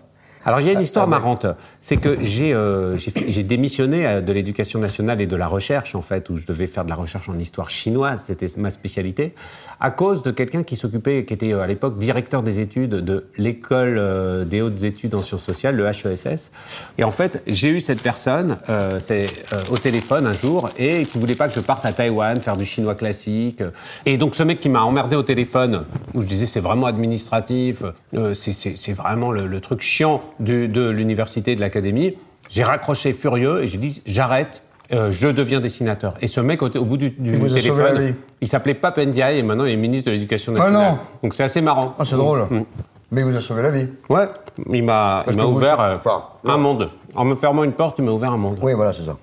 Alors 0.45 0.61
il 0.61 0.67
y 0.67 0.71
a 0.71 0.73
une 0.73 0.81
histoire 0.81 1.05
avec- 1.05 1.19
marrante, 1.19 1.47
c'est 1.81 1.97
que 1.97 2.19
j'ai 2.23 2.53
euh, 2.53 2.97
démissionné 3.45 4.07
euh, 4.07 4.21
de 4.21 4.33
l'éducation 4.33 4.79
nationale 4.79 5.21
et 5.21 5.27
de 5.27 5.37
la 5.37 5.47
recherche 5.47 5.95
en 5.95 6.03
fait, 6.03 6.29
où 6.31 6.37
je 6.37 6.47
devais 6.47 6.67
faire 6.67 6.85
de 6.85 6.91
la 6.91 6.97
recherche 6.97 7.29
en 7.29 7.39
histoire 7.39 7.71
chinoise, 7.71 8.25
c'était 8.27 8.47
ma 8.57 8.71
spécialité, 8.71 9.35
à 9.81 9.91
cause 9.91 10.23
de 10.23 10.31
quelqu'un 10.31 10.63
qui 10.63 10.77
s'occupait, 10.77 11.25
qui 11.25 11.35
était 11.35 11.53
euh, 11.53 11.63
à 11.63 11.67
l'époque 11.67 11.99
directeur 11.99 12.43
des 12.43 12.61
études 12.61 12.91
de 12.91 13.27
l'école 13.39 13.97
euh, 13.99 14.45
des 14.45 14.61
hautes 14.61 14.83
études 14.85 15.15
en 15.15 15.21
sciences 15.23 15.43
sociales, 15.43 15.77
le 15.77 15.87
HESS. 15.87 16.51
Et 16.99 17.05
en 17.05 17.11
fait, 17.11 17.43
j'ai 17.47 17.69
eu 17.71 17.81
cette 17.81 18.03
personne 18.03 18.59
euh, 18.69 18.99
c'est, 19.01 19.27
euh, 19.53 19.61
au 19.71 19.77
téléphone 19.79 20.27
un 20.27 20.33
jour 20.33 20.69
et 20.79 21.05
qui 21.05 21.19
voulait 21.19 21.35
pas 21.35 21.49
que 21.49 21.55
je 21.55 21.61
parte 21.61 21.85
à 21.87 21.93
Taïwan 21.93 22.37
faire 22.41 22.57
du 22.57 22.65
chinois 22.65 22.95
classique. 22.95 23.63
Et 24.07 24.17
donc 24.19 24.35
ce 24.35 24.43
mec 24.43 24.61
qui 24.61 24.69
m'a 24.69 24.83
emmerdé 24.83 25.17
au 25.17 25.23
téléphone, 25.23 25.85
où 26.15 26.21
je 26.23 26.27
disais 26.27 26.47
c'est 26.47 26.61
vraiment 26.61 26.87
administratif, 26.87 27.83
euh, 28.15 28.35
c'est- 28.35 28.53
c'est 28.53 28.77
c'est 28.77 28.93
vraiment 28.93 29.31
le, 29.33 29.47
le 29.47 29.61
truc 29.61 29.81
chiant 29.81 30.21
du- 30.41 30.69
de 30.69 30.89
l'université, 30.89 31.55
de 31.57 31.61
l'académie. 31.61 32.17
J'ai 32.49 32.63
raccroché 32.65 33.13
furieux 33.13 33.63
et 33.63 33.67
j'ai 33.67 33.79
dit 33.79 34.03
j'arrête. 34.07 34.63
euh, 34.93 35.11
je 35.11 35.29
deviens 35.29 35.61
dessinateur. 35.61 36.15
Et 36.21 36.27
ce 36.27 36.41
mec, 36.41 36.61
au, 36.63 36.69
au 36.69 36.85
bout 36.85 36.99
du, 36.99 37.11
du 37.11 37.33
Il 37.33 37.39
vous 37.39 37.47
a 37.57 37.61
sauvé 37.61 37.83
la 37.83 37.89
téléphone, 37.93 38.07
vie. 38.11 38.15
il 38.43 38.49
s'appelait 38.49 38.75
Pape 38.75 38.99
Ndiaye 38.99 39.39
et 39.39 39.43
maintenant 39.43 39.65
il 39.65 39.73
est 39.73 39.77
ministre 39.77 40.07
de 40.11 40.13
l'Éducation 40.13 40.53
Ah 40.57 40.59
nationale. 40.59 40.91
non. 40.93 40.99
Donc 41.23 41.33
c'est 41.35 41.43
assez 41.43 41.63
marrant. 41.63 41.95
Ah, 41.99 42.05
c'est 42.05 42.17
drôle. 42.17 42.41
Mm. 42.51 42.65
Mais 43.11 43.21
il 43.23 43.25
vous 43.27 43.37
a 43.37 43.41
sauvé 43.41 43.63
la 43.63 43.71
vie. 43.71 43.87
Ouais, 44.11 44.27
il 44.71 44.85
m'a 44.85 45.25
vous- 45.27 45.41
ouvert 45.43 45.81
euh, 45.81 45.95
enfin, 45.97 46.25
un 46.45 46.57
monde. 46.59 46.91
En 47.15 47.25
me 47.25 47.35
fermant 47.35 47.65
une 47.65 47.73
porte, 47.73 47.97
il 47.99 48.05
m'a 48.05 48.11
ouvert 48.13 48.33
un 48.33 48.37
monde. 48.37 48.59
Oui, 48.61 48.73
voilà, 48.75 48.93
c'est 48.93 49.05
ça. 49.05 49.17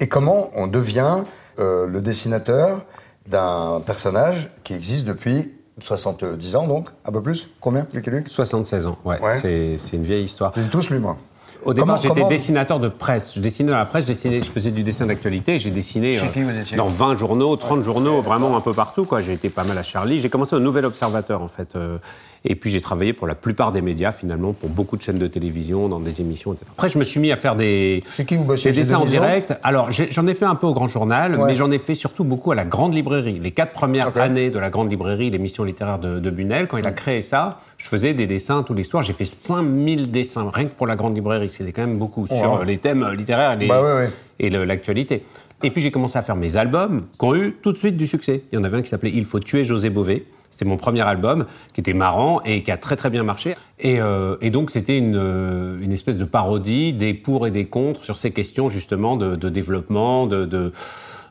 Et 0.00 0.08
comment 0.08 0.50
on 0.54 0.66
devient 0.66 1.18
euh, 1.58 1.86
le 1.86 2.00
dessinateur 2.00 2.82
d'un 3.26 3.80
personnage 3.84 4.50
qui 4.64 4.74
existe 4.74 5.04
depuis 5.04 5.52
70 5.82 6.56
ans, 6.56 6.66
donc, 6.66 6.88
un 7.04 7.12
peu 7.12 7.22
plus 7.22 7.48
Combien, 7.60 7.86
Lucky 7.92 8.10
Luke 8.10 8.28
76 8.28 8.86
ans, 8.86 8.98
ouais. 9.04 9.20
Ouais. 9.20 9.38
C'est 9.78 9.96
une 9.96 10.04
vieille 10.04 10.24
histoire. 10.24 10.52
J'ai 10.56 10.62
tous 10.64 10.90
lu, 10.90 10.98
moi. 10.98 11.16
Au 11.62 11.74
départ, 11.74 11.98
j'étais 12.00 12.14
comment- 12.14 12.28
dessinateur 12.28 12.80
de 12.80 12.88
presse. 12.88 13.32
Je 13.34 13.40
dessinais 13.40 13.70
dans 13.70 13.76
la 13.76 13.84
presse, 13.84 14.04
je, 14.04 14.08
dessinais, 14.08 14.40
je 14.40 14.50
faisais 14.50 14.70
du 14.70 14.82
dessin 14.82 15.04
d'actualité. 15.04 15.58
J'ai 15.58 15.70
dessiné 15.70 16.18
euh, 16.18 16.26
qui 16.28 16.42
vous 16.42 16.58
étiez 16.58 16.74
dans 16.76 16.88
20 16.88 17.16
journaux, 17.16 17.54
30 17.56 17.84
journaux, 17.84 18.22
vraiment 18.22 18.56
un 18.56 18.62
peu 18.62 18.72
partout. 18.72 19.06
J'ai 19.18 19.34
été 19.34 19.50
pas 19.50 19.64
mal 19.64 19.76
à 19.76 19.82
Charlie. 19.82 20.20
J'ai 20.20 20.30
commencé 20.30 20.56
au 20.56 20.60
Nouvel 20.60 20.86
Observateur, 20.86 21.42
en 21.42 21.48
fait. 21.48 21.76
euh, 21.76 21.98
et 22.44 22.54
puis, 22.54 22.70
j'ai 22.70 22.80
travaillé 22.80 23.12
pour 23.12 23.26
la 23.26 23.34
plupart 23.34 23.70
des 23.70 23.82
médias, 23.82 24.12
finalement, 24.12 24.54
pour 24.54 24.70
beaucoup 24.70 24.96
de 24.96 25.02
chaînes 25.02 25.18
de 25.18 25.26
télévision, 25.26 25.88
dans 25.90 26.00
des 26.00 26.22
émissions, 26.22 26.52
etc. 26.54 26.66
Après, 26.72 26.88
je 26.88 26.96
me 26.98 27.04
suis 27.04 27.20
mis 27.20 27.30
à 27.32 27.36
faire 27.36 27.54
des, 27.54 28.02
qui 28.26 28.34
vous 28.36 28.54
des 28.54 28.72
dessins 28.72 28.96
en 28.98 29.04
direct. 29.04 29.54
Alors, 29.62 29.90
j'en 29.90 30.26
ai 30.26 30.32
fait 30.32 30.46
un 30.46 30.54
peu 30.54 30.66
au 30.66 30.72
Grand 30.72 30.88
Journal, 30.88 31.36
Ouais. 31.38 31.46
mais 31.48 31.54
j'en 31.54 31.70
ai 31.70 31.78
fait 31.78 31.94
surtout 31.94 32.24
beaucoup 32.24 32.50
à 32.50 32.54
la 32.54 32.64
Grande 32.64 32.94
Librairie. 32.94 33.38
Les 33.38 33.50
quatre 33.50 33.72
premières 33.72 34.16
années 34.16 34.48
de 34.48 34.58
la 34.58 34.70
Grande 34.70 34.90
Librairie, 34.90 35.30
l'émission 35.30 35.64
littéraire 35.64 35.98
de, 35.98 36.18
de 36.18 36.30
Bunel, 36.30 36.66
quand 36.66 36.78
il 36.78 36.86
a 36.86 36.92
créé 36.92 37.20
ça, 37.20 37.60
je 37.76 37.86
faisais 37.88 38.14
des 38.14 38.26
dessins 38.26 38.62
tous 38.62 38.72
les 38.74 38.84
soirs. 38.84 39.02
J'ai 39.02 39.12
fait 39.12 39.26
5000 39.26 40.10
dessins, 40.10 40.50
rien 40.52 40.64
que 40.66 40.74
pour 40.74 40.86
la 40.86 40.96
Grande 40.96 41.14
Librairie. 41.14 41.48
C'était 41.50 41.72
quand 41.72 41.82
même 41.86 41.98
beaucoup 41.98 42.26
sur 42.26 42.64
les 42.64 42.78
thèmes 42.78 43.06
littéraires 43.12 43.52
et 43.52 43.56
les- 43.56 43.68
Bah 43.68 43.82
ouais, 43.82 44.10
et 44.38 44.48
l'actualité. 44.48 45.24
Et 45.62 45.70
puis 45.70 45.82
j'ai 45.82 45.90
commencé 45.90 46.16
à 46.18 46.22
faire 46.22 46.36
mes 46.36 46.56
albums 46.56 47.04
qui 47.18 47.24
ont 47.26 47.34
eu 47.34 47.52
tout 47.62 47.72
de 47.72 47.76
suite 47.76 47.98
du 47.98 48.06
succès. 48.06 48.44
Il 48.50 48.56
y 48.56 48.58
en 48.58 48.64
avait 48.64 48.78
un 48.78 48.82
qui 48.82 48.88
s'appelait 48.88 49.12
Il 49.14 49.26
faut 49.26 49.40
tuer 49.40 49.62
José 49.62 49.90
Bové. 49.90 50.24
C'est 50.50 50.64
mon 50.64 50.76
premier 50.76 51.02
album 51.02 51.46
qui 51.72 51.80
était 51.80 51.92
marrant 51.92 52.40
et 52.44 52.62
qui 52.62 52.70
a 52.70 52.76
très 52.76 52.96
très 52.96 53.10
bien 53.10 53.22
marché. 53.22 53.54
Et, 53.78 54.00
euh, 54.00 54.36
donc 54.50 54.70
c'était 54.70 54.98
une, 54.98 55.16
euh, 55.16 55.80
une 55.80 55.92
espèce 55.92 56.18
de 56.18 56.24
parodie 56.24 56.92
des 56.92 57.14
pour 57.14 57.46
et 57.46 57.50
des 57.50 57.66
contre 57.66 58.04
sur 58.04 58.18
ces 58.18 58.32
questions 58.32 58.68
justement 58.68 59.16
de, 59.16 59.36
de 59.36 59.48
développement, 59.48 60.26
de, 60.26 60.72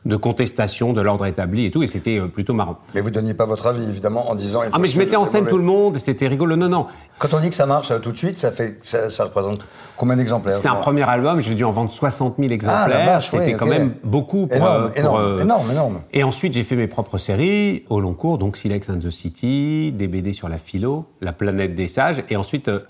de 0.04 0.16
contestation 0.16 0.92
de 0.92 1.00
l'ordre 1.00 1.26
établi 1.26 1.66
et 1.66 1.70
tout. 1.70 1.82
Et 1.82 1.86
c'était 1.86 2.18
euh, 2.18 2.28
plutôt 2.28 2.54
marrant. 2.54 2.78
Mais 2.94 3.00
vous 3.00 3.10
donniez 3.10 3.34
pas 3.34 3.44
votre 3.44 3.66
avis, 3.66 3.82
évidemment, 3.82 4.30
en 4.30 4.34
disant... 4.34 4.60
Ah 4.72 4.78
mais 4.78 4.88
je 4.88 4.98
mettais 4.98 5.16
en 5.16 5.24
scène 5.24 5.40
mauvais. 5.40 5.50
tout 5.50 5.58
le 5.58 5.64
monde, 5.64 5.96
c'était 5.96 6.26
rigolo. 6.28 6.56
Non, 6.56 6.68
non. 6.68 6.86
Quand 7.18 7.34
on 7.34 7.40
dit 7.40 7.50
que 7.50 7.54
ça 7.54 7.66
marche 7.66 7.90
euh, 7.90 7.98
tout 7.98 8.12
de 8.12 8.18
suite, 8.18 8.38
ça, 8.38 8.50
fait, 8.50 8.78
ça, 8.82 9.10
ça 9.10 9.24
représente 9.24 9.60
combien 10.00 10.16
d'exemplaires 10.16 10.56
C'était 10.56 10.68
un 10.68 10.76
premier 10.76 11.02
album, 11.02 11.40
j'ai 11.40 11.54
dû 11.54 11.62
en 11.62 11.72
vendre 11.72 11.90
60 11.90 12.36
000 12.38 12.50
exemplaires. 12.50 12.84
Ah, 12.86 12.88
la 12.88 13.04
vache, 13.04 13.30
C'était 13.30 13.44
oui, 13.52 13.56
quand 13.58 13.66
même 13.66 13.92
beaucoup 14.02 14.46
pour. 14.46 14.56
Énorme, 14.56 14.84
euh, 14.84 14.88
pour, 14.88 14.98
énorme, 14.98 15.20
euh, 15.20 15.42
énorme, 15.42 15.70
énorme. 15.70 16.00
Et 16.12 16.24
ensuite, 16.24 16.54
j'ai 16.54 16.62
fait 16.62 16.76
mes 16.76 16.86
propres 16.86 17.18
séries 17.18 17.84
au 17.90 18.00
long 18.00 18.14
cours, 18.14 18.38
donc 18.38 18.56
Silex 18.56 18.88
and 18.88 18.98
the 18.98 19.10
City, 19.10 19.92
des 19.92 20.08
BD 20.08 20.32
sur 20.32 20.48
la 20.48 20.56
philo, 20.56 21.04
La 21.20 21.32
planète 21.32 21.74
des 21.74 21.86
sages, 21.86 22.24
et 22.30 22.36
ensuite 22.36 22.68
euh, 22.68 22.80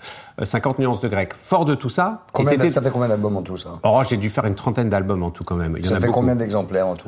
50 0.41 0.79
nuances 0.79 1.01
de 1.01 1.09
grec. 1.09 1.33
Fort 1.37 1.65
de 1.65 1.75
tout 1.75 1.89
ça. 1.89 2.23
Combien, 2.31 2.69
ça 2.69 2.81
fait 2.81 2.91
combien 2.91 3.09
d'albums 3.09 3.35
en 3.35 3.41
tout, 3.41 3.57
ça? 3.57 3.79
Oh, 3.83 4.01
j'ai 4.07 4.17
dû 4.17 4.29
faire 4.29 4.45
une 4.45 4.55
trentaine 4.55 4.87
d'albums 4.87 5.23
en 5.23 5.31
tout 5.31 5.43
quand 5.43 5.57
même. 5.57 5.75
Il 5.77 5.83
y 5.83 5.87
en 5.87 5.89
Ça 5.89 5.97
a 5.97 5.99
fait 5.99 6.07
beaucoup. 6.07 6.19
combien 6.21 6.35
d'exemplaires 6.35 6.87
en 6.87 6.95
tout 6.95 7.00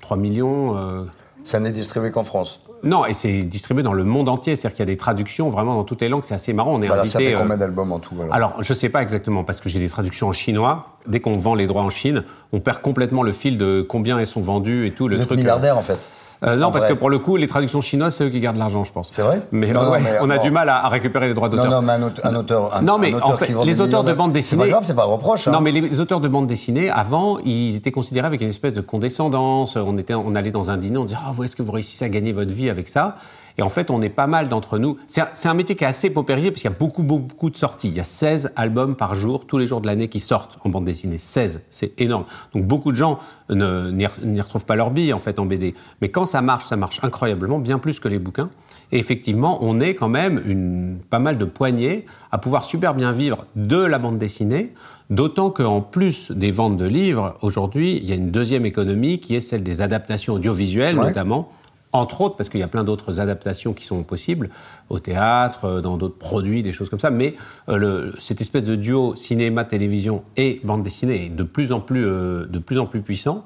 3 0.00 0.16
millions. 0.16 0.76
euh, 0.76 1.04
Ça 1.44 1.60
n'est 1.60 1.72
distribué 1.72 2.10
qu'en 2.10 2.24
France. 2.24 2.60
Non, 2.84 3.06
et 3.06 3.12
c'est 3.12 3.44
distribué 3.44 3.84
dans 3.84 3.92
le 3.92 4.02
monde 4.02 4.28
entier, 4.28 4.56
c'est-à-dire 4.56 4.74
qu'il 4.76 4.80
y 4.80 4.90
a 4.90 4.92
des 4.92 4.96
traductions 4.96 5.48
vraiment 5.48 5.74
dans 5.76 5.84
toutes 5.84 6.00
les 6.00 6.08
langues, 6.08 6.24
c'est 6.24 6.34
assez 6.34 6.52
marrant. 6.52 6.74
On 6.74 6.82
est 6.82 6.88
Voilà, 6.88 7.06
ça 7.06 7.20
fait 7.20 7.34
euh, 7.34 7.38
combien 7.38 7.56
d'albums 7.56 7.92
en 7.92 8.00
tout 8.00 8.14
alors 8.20 8.34
Alors, 8.34 8.62
je 8.62 8.74
sais 8.74 8.88
pas 8.88 9.02
exactement, 9.02 9.44
parce 9.44 9.60
que 9.60 9.68
j'ai 9.68 9.78
des 9.78 9.88
traductions 9.88 10.28
en 10.28 10.32
chinois. 10.32 10.98
Dès 11.06 11.20
qu'on 11.20 11.36
vend 11.36 11.54
les 11.54 11.68
droits 11.68 11.82
en 11.82 11.90
Chine, 11.90 12.24
on 12.52 12.58
perd 12.58 12.80
complètement 12.80 13.22
le 13.22 13.30
fil 13.30 13.56
de 13.56 13.86
combien 13.88 14.18
elles 14.18 14.26
sont 14.26 14.40
vendues 14.40 14.88
et 14.88 14.90
tout. 14.90 15.06
Le 15.06 15.14
Vous 15.16 15.22
êtes 15.22 15.28
truc, 15.28 15.38
milliardaire 15.38 15.78
en 15.78 15.82
fait. 15.82 15.98
Euh, 16.44 16.56
non, 16.56 16.66
En 16.68 16.72
parce 16.72 16.84
vrai. 16.84 16.94
que 16.94 16.98
pour 16.98 17.08
le 17.08 17.18
coup, 17.18 17.36
les 17.36 17.46
traductions 17.46 17.80
chinoises, 17.80 18.16
c'est 18.16 18.24
eux 18.24 18.28
qui 18.30 18.40
gardent 18.40 18.56
l'argent, 18.56 18.82
je 18.84 18.90
pense. 18.92 19.10
C'est 19.12 19.22
vrai 19.22 19.42
Mais, 19.52 19.68
Non, 19.72 19.82
euh, 19.82 19.84
non, 19.84 19.90
ouais, 19.92 20.00
mais, 20.02 20.10
on 20.20 20.28
a 20.30 20.36
bon. 20.38 20.42
du 20.42 20.50
mal 20.50 20.68
à, 20.68 20.84
à 20.84 20.88
récupérer 20.88 21.28
les 21.28 21.34
droits 21.34 21.48
d'auteur. 21.48 21.66
Non, 21.66 21.80
non, 21.80 21.82
mais 21.82 21.92
un 21.92 22.02
auteur, 22.02 22.26
un 22.26 22.34
auteur, 22.34 22.74
un, 22.76 22.82
Non, 22.82 22.98
mais 22.98 23.14
auteur 23.14 23.28
en 23.28 23.32
fait, 23.36 23.52
les 23.64 23.80
auteurs 23.80 24.02
de 24.04 24.12
bande 24.12 24.30
C'est 24.30 24.38
dessinée. 24.40 24.62
pas 24.64 24.68
grave, 24.68 24.82
c'est 24.84 24.94
pas 24.94 25.02
un 25.02 25.06
reproche. 25.06 25.46
hein. 25.46 25.52
Non, 25.52 25.60
mais 25.60 25.70
les 25.70 26.00
auteurs 26.00 26.20
de 26.20 26.28
bande 26.28 26.46
dessinée, 26.46 26.90
avant, 26.90 27.38
ils 27.44 27.76
étaient 27.76 27.92
considérés 27.92 28.26
avec 28.26 28.40
une 28.40 28.48
espèce 28.48 28.72
de 28.72 28.80
condescendance. 28.80 29.76
On, 29.76 29.96
était, 29.98 30.14
on 30.14 30.34
allait 30.34 30.50
dans 30.50 30.70
un 30.70 30.76
dîner, 30.76 30.98
on 30.98 31.04
disait 31.04 31.18
Ah, 31.24 31.30
vous, 31.32 31.44
est-ce 31.44 31.54
que 31.56 31.62
vous 31.62 31.72
réussissez 31.72 32.04
à 32.04 32.08
gagner 32.08 32.32
votre 32.32 32.52
vie 32.52 32.70
avec 32.70 32.88
ça? 32.88 33.16
Et 33.58 33.62
en 33.62 33.68
fait, 33.68 33.90
on 33.90 34.00
est 34.02 34.08
pas 34.08 34.26
mal 34.26 34.48
d'entre 34.48 34.78
nous. 34.78 34.96
C'est 35.06 35.22
un, 35.46 35.54
métier 35.54 35.76
qui 35.76 35.84
est 35.84 35.86
assez 35.86 36.10
paupérisé 36.10 36.50
parce 36.50 36.62
qu'il 36.62 36.70
y 36.70 36.74
a 36.74 36.76
beaucoup, 36.78 37.02
beaucoup, 37.02 37.50
de 37.50 37.56
sorties. 37.56 37.88
Il 37.88 37.94
y 37.96 38.00
a 38.00 38.04
16 38.04 38.52
albums 38.56 38.96
par 38.96 39.14
jour, 39.14 39.46
tous 39.46 39.58
les 39.58 39.66
jours 39.66 39.80
de 39.80 39.86
l'année, 39.86 40.08
qui 40.08 40.20
sortent 40.20 40.58
en 40.64 40.68
bande 40.70 40.84
dessinée. 40.84 41.18
16, 41.18 41.64
c'est 41.70 42.00
énorme. 42.00 42.24
Donc 42.54 42.64
beaucoup 42.64 42.90
de 42.92 42.96
gens 42.96 43.18
n'y 43.50 43.56
re- 43.58 44.24
n'y 44.24 44.40
retrouvent 44.40 44.64
pas 44.64 44.76
leur 44.76 44.90
bille, 44.90 45.12
en 45.12 45.18
fait, 45.18 45.38
en 45.38 45.46
BD. 45.46 45.74
Mais 46.00 46.08
quand 46.08 46.24
ça 46.24 46.40
marche, 46.42 46.64
ça 46.64 46.76
marche 46.76 47.00
incroyablement, 47.02 47.58
bien 47.58 47.78
plus 47.78 48.00
que 48.00 48.08
les 48.08 48.18
bouquins. 48.18 48.50
Et 48.94 48.98
effectivement, 48.98 49.58
on 49.62 49.80
est 49.80 49.94
quand 49.94 50.08
même 50.10 50.40
une, 50.46 50.98
pas 51.08 51.18
mal 51.18 51.38
de 51.38 51.44
poignées 51.46 52.04
à 52.30 52.38
pouvoir 52.38 52.64
super 52.64 52.94
bien 52.94 53.10
vivre 53.12 53.46
de 53.56 53.78
la 53.82 53.98
bande 53.98 54.18
dessinée, 54.18 54.72
d'autant 55.08 55.50
qu'en 55.50 55.80
plus 55.80 56.30
des 56.30 56.50
ventes 56.50 56.76
de 56.76 56.84
livres, 56.84 57.34
aujourd'hui, 57.42 57.98
il 58.02 58.08
y 58.08 58.12
a 58.12 58.16
une 58.16 58.30
deuxième 58.30 58.66
économie 58.66 59.18
qui 59.18 59.34
est 59.34 59.40
celle 59.40 59.62
des 59.62 59.80
adaptations 59.80 60.34
audiovisuelles, 60.34 60.98
Ouais. 60.98 61.06
notamment. 61.06 61.48
Entre 61.94 62.22
autres, 62.22 62.36
parce 62.36 62.48
qu'il 62.48 62.58
y 62.60 62.62
a 62.62 62.68
plein 62.68 62.84
d'autres 62.84 63.20
adaptations 63.20 63.74
qui 63.74 63.84
sont 63.84 64.02
possibles, 64.02 64.48
au 64.88 64.98
théâtre, 64.98 65.66
euh, 65.66 65.80
dans 65.82 65.98
d'autres 65.98 66.16
produits, 66.18 66.62
des 66.62 66.72
choses 66.72 66.88
comme 66.88 66.98
ça, 66.98 67.10
mais 67.10 67.34
euh, 67.68 67.76
le- 67.76 68.14
cette 68.18 68.40
espèce 68.40 68.64
de 68.64 68.76
duo 68.76 69.14
cinéma, 69.14 69.64
télévision 69.64 70.22
et 70.38 70.60
bande 70.64 70.82
dessinée 70.82 71.26
est 71.26 71.28
de 71.28 71.42
plus 71.42 71.70
en 71.72 71.80
plus, 71.80 72.06
euh, 72.06 72.46
de 72.46 72.58
plus, 72.58 72.78
en 72.78 72.86
plus 72.86 73.02
puissant. 73.02 73.44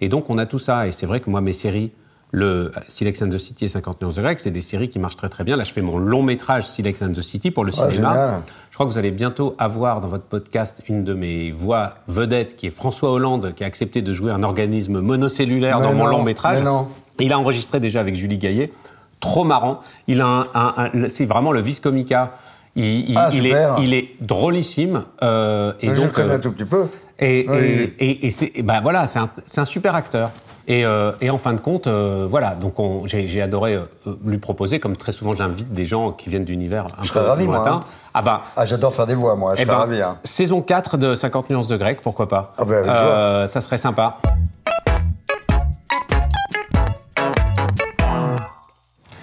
Et 0.00 0.08
donc, 0.08 0.30
on 0.30 0.38
a 0.38 0.46
tout 0.46 0.58
ça. 0.60 0.86
Et 0.86 0.92
c'est 0.92 1.06
vrai 1.06 1.18
que 1.20 1.28
moi, 1.30 1.40
mes 1.40 1.52
séries, 1.52 1.90
le 2.32 2.70
Silex 2.86 3.22
and 3.22 3.28
the 3.30 3.38
City 3.38 3.64
et 3.64 3.68
50 3.68 4.00
nuances 4.02 4.14
de 4.14 4.22
grec, 4.22 4.38
c'est 4.38 4.52
des 4.52 4.60
séries 4.60 4.88
qui 4.88 5.00
marchent 5.00 5.16
très 5.16 5.28
très 5.28 5.42
bien. 5.42 5.56
Là, 5.56 5.64
je 5.64 5.72
fais 5.72 5.82
mon 5.82 5.98
long 5.98 6.22
métrage 6.22 6.68
Silex 6.68 7.02
and 7.02 7.10
the 7.12 7.22
City 7.22 7.50
pour 7.50 7.64
le 7.64 7.72
Ah, 7.76 7.90
cinéma. 7.90 8.12
génial. 8.12 8.42
Je 8.70 8.74
crois 8.76 8.86
que 8.86 8.92
vous 8.92 8.98
allez 8.98 9.10
bientôt 9.10 9.56
avoir 9.58 10.00
dans 10.00 10.06
votre 10.06 10.24
podcast 10.26 10.80
une 10.88 11.02
de 11.02 11.12
mes 11.12 11.50
voix 11.50 11.94
vedettes, 12.06 12.56
qui 12.56 12.68
est 12.68 12.70
François 12.70 13.10
Hollande, 13.10 13.52
qui 13.56 13.64
a 13.64 13.66
accepté 13.66 14.00
de 14.00 14.12
jouer 14.12 14.30
un 14.30 14.44
organisme 14.44 15.00
monocellulaire 15.00 15.80
Mais 15.80 15.86
dans 15.88 15.92
mon 15.94 16.06
long 16.06 16.22
métrage. 16.22 16.60
mais 16.60 16.64
non. 16.66 16.86
Et 17.20 17.24
il 17.24 17.32
a 17.32 17.38
enregistré 17.38 17.80
déjà 17.80 18.00
avec 18.00 18.16
Julie 18.16 18.38
Gaillet. 18.38 18.72
Trop 19.20 19.44
marrant. 19.44 19.80
Il 20.08 20.20
a 20.20 20.26
un, 20.26 20.40
un- 20.54 20.74
un- 20.76 21.08
c'est 21.08 21.26
vraiment 21.26 21.52
le 21.52 21.60
vice 21.60 21.80
comica. 21.80 22.32
Il, 22.76 23.10
il- 23.10 23.18
Ah, 23.18 23.30
il 23.32 23.46
est, 23.46 23.50
super. 23.50 23.76
il 23.80 23.94
est 23.94 24.08
drôlissime. 24.20 25.04
euh, 25.22 25.72
et 25.80 25.88
je 25.90 25.94
donc, 25.94 26.04
le 26.06 26.10
connais 26.10 26.32
euh, 26.32 26.36
un 26.36 26.40
tout 26.40 26.52
petit 26.52 26.64
peu. 26.64 26.86
et, 27.18 27.46
Oui. 27.48 27.94
et, 27.98 28.30
c'est, 28.30 28.52
ben 28.62 28.80
voilà, 28.80 29.06
c'est 29.06 29.18
un, 29.60 29.64
super 29.64 29.94
acteur. 29.94 30.30
Et, 30.68 30.84
euh, 30.84 31.10
et 31.20 31.30
en 31.30 31.38
fin 31.38 31.52
de 31.52 31.60
compte, 31.60 31.88
euh, 31.88 32.26
voilà, 32.30 32.54
donc 32.54 32.78
on- 32.78 33.04
j'ai, 33.04 33.26
j'ai 33.26 33.42
adoré 33.42 33.74
euh, 33.74 33.82
lui 34.24 34.38
proposer, 34.38 34.78
comme 34.78 34.94
très 34.96 35.10
souvent 35.10 35.32
j'invite 35.32 35.72
des 35.72 35.84
gens 35.84 36.12
qui 36.12 36.28
viennent 36.30 36.44
d'univers 36.44 36.84
un 36.96 37.02
Je 37.02 37.12
peu 37.12 37.18
serais 37.18 37.28
ravi, 37.28 37.44
moi, 37.46 37.56
lointains. 37.56 37.76
hein. 37.76 37.84
Ah 38.14 38.22
bah, 38.22 38.42
Ah, 38.56 38.64
j'adore 38.66 38.94
faire 38.94 39.06
des 39.06 39.14
voix, 39.16 39.34
moi. 39.34 39.56
Je 39.56 39.62
eh 39.62 39.64
serais 39.64 39.74
ben, 39.74 39.80
ravi. 39.80 40.00
hein. 40.00 40.18
saison 40.22 40.62
4 40.62 40.96
de 40.96 41.14
50 41.16 41.50
nuances 41.50 41.66
de 41.66 41.76
grec, 41.76 42.00
pourquoi 42.02 42.28
pas 42.28 42.52
Ah 42.56 42.62
Euh, 42.68 43.46
Ça 43.48 43.60
serait 43.60 43.78
sympa. 43.78 44.18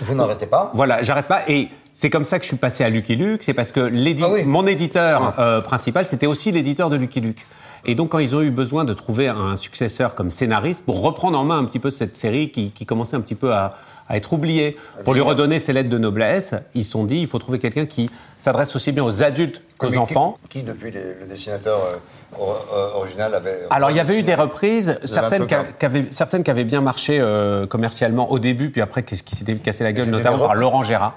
Vous 0.07 0.15
n'arrêtez 0.15 0.45
pas 0.45 0.71
Voilà, 0.73 1.01
j'arrête 1.01 1.27
pas. 1.27 1.41
Et 1.47 1.69
c'est 1.99 2.11
comme 2.11 2.25
ça 2.25 2.37
que 2.37 2.43
je 2.43 2.49
suis 2.49 2.57
passé 2.57 2.83
à 2.83 2.89
Lucky 2.89 3.15
Luke. 3.15 3.41
C'est 3.41 3.55
parce 3.55 3.71
que 3.71 3.79
l'édi- 3.79 4.21
Ah 4.23 4.29
oui. 4.31 4.43
mon 4.43 4.67
éditeur 4.67 5.33
euh, 5.39 5.61
principal, 5.61 6.05
c'était 6.05 6.27
aussi 6.27 6.51
l'éditeur 6.51 6.91
de 6.91 6.95
Lucky 6.95 7.21
Luke. 7.21 7.43
Et 7.85 7.95
donc, 7.95 8.09
quand 8.09 8.19
ils 8.19 8.35
ont 8.35 8.41
eu 8.41 8.51
besoin 8.51 8.85
de 8.85 8.93
trouver 8.93 9.27
un 9.29 9.55
successeur 9.55 10.13
comme 10.13 10.29
scénariste 10.29 10.83
pour 10.85 11.01
reprendre 11.01 11.39
en 11.39 11.43
main 11.43 11.57
un 11.57 11.65
petit 11.65 11.79
peu 11.79 11.89
cette 11.89 12.15
série 12.15 12.51
qui, 12.51 12.69
qui 12.71 12.85
commençait 12.85 13.15
un 13.15 13.21
petit 13.21 13.33
peu 13.35 13.51
à, 13.53 13.73
à 14.09 14.17
être 14.17 14.33
oubliée, 14.33 14.77
pour 15.05 15.13
lui 15.15 15.21
redonner 15.21 15.57
ses 15.59 15.73
lettres 15.73 15.89
de 15.89 15.97
noblesse, 15.97 16.53
ils 16.75 16.83
se 16.85 16.91
sont 16.91 17.03
dit 17.05 17.17
il 17.19 17.27
faut 17.27 17.39
trouver 17.39 17.57
quelqu'un 17.59 17.85
qui 17.87 18.09
s'adresse 18.37 18.75
aussi 18.75 18.91
bien 18.91 19.03
aux 19.03 19.23
adultes 19.23 19.61
qu'aux 19.79 19.89
Mais 19.89 19.97
enfants. 19.97 20.37
Qui, 20.49 20.61
depuis 20.63 20.91
les- 20.91 21.15
le 21.21 21.25
dessinateur 21.27 21.79
euh, 21.79 22.35
euh, 22.75 22.89
original 22.95 23.33
avait. 23.33 23.57
Alors, 23.71 23.89
il 23.89 23.97
y 23.97 23.99
avait 24.01 24.19
eu 24.19 24.23
des 24.23 24.35
reprises, 24.35 24.99
certaines 25.03 25.47
qui, 25.47 25.55
avaient, 25.85 26.05
certaines 26.11 26.43
qui 26.43 26.51
avaient 26.51 26.63
bien 26.65 26.81
marché 26.81 27.19
euh, 27.19 27.65
commercialement 27.65 28.31
au 28.31 28.37
début, 28.39 28.69
puis 28.69 28.81
après 28.81 29.01
qui, 29.03 29.19
qui 29.21 29.35
s'étaient 29.35 29.55
cassé 29.55 29.83
la 29.83 29.93
gueule, 29.93 30.09
notamment 30.09 30.39
par. 30.39 30.55
Laurent 30.55 30.83
Gérard, 30.83 31.15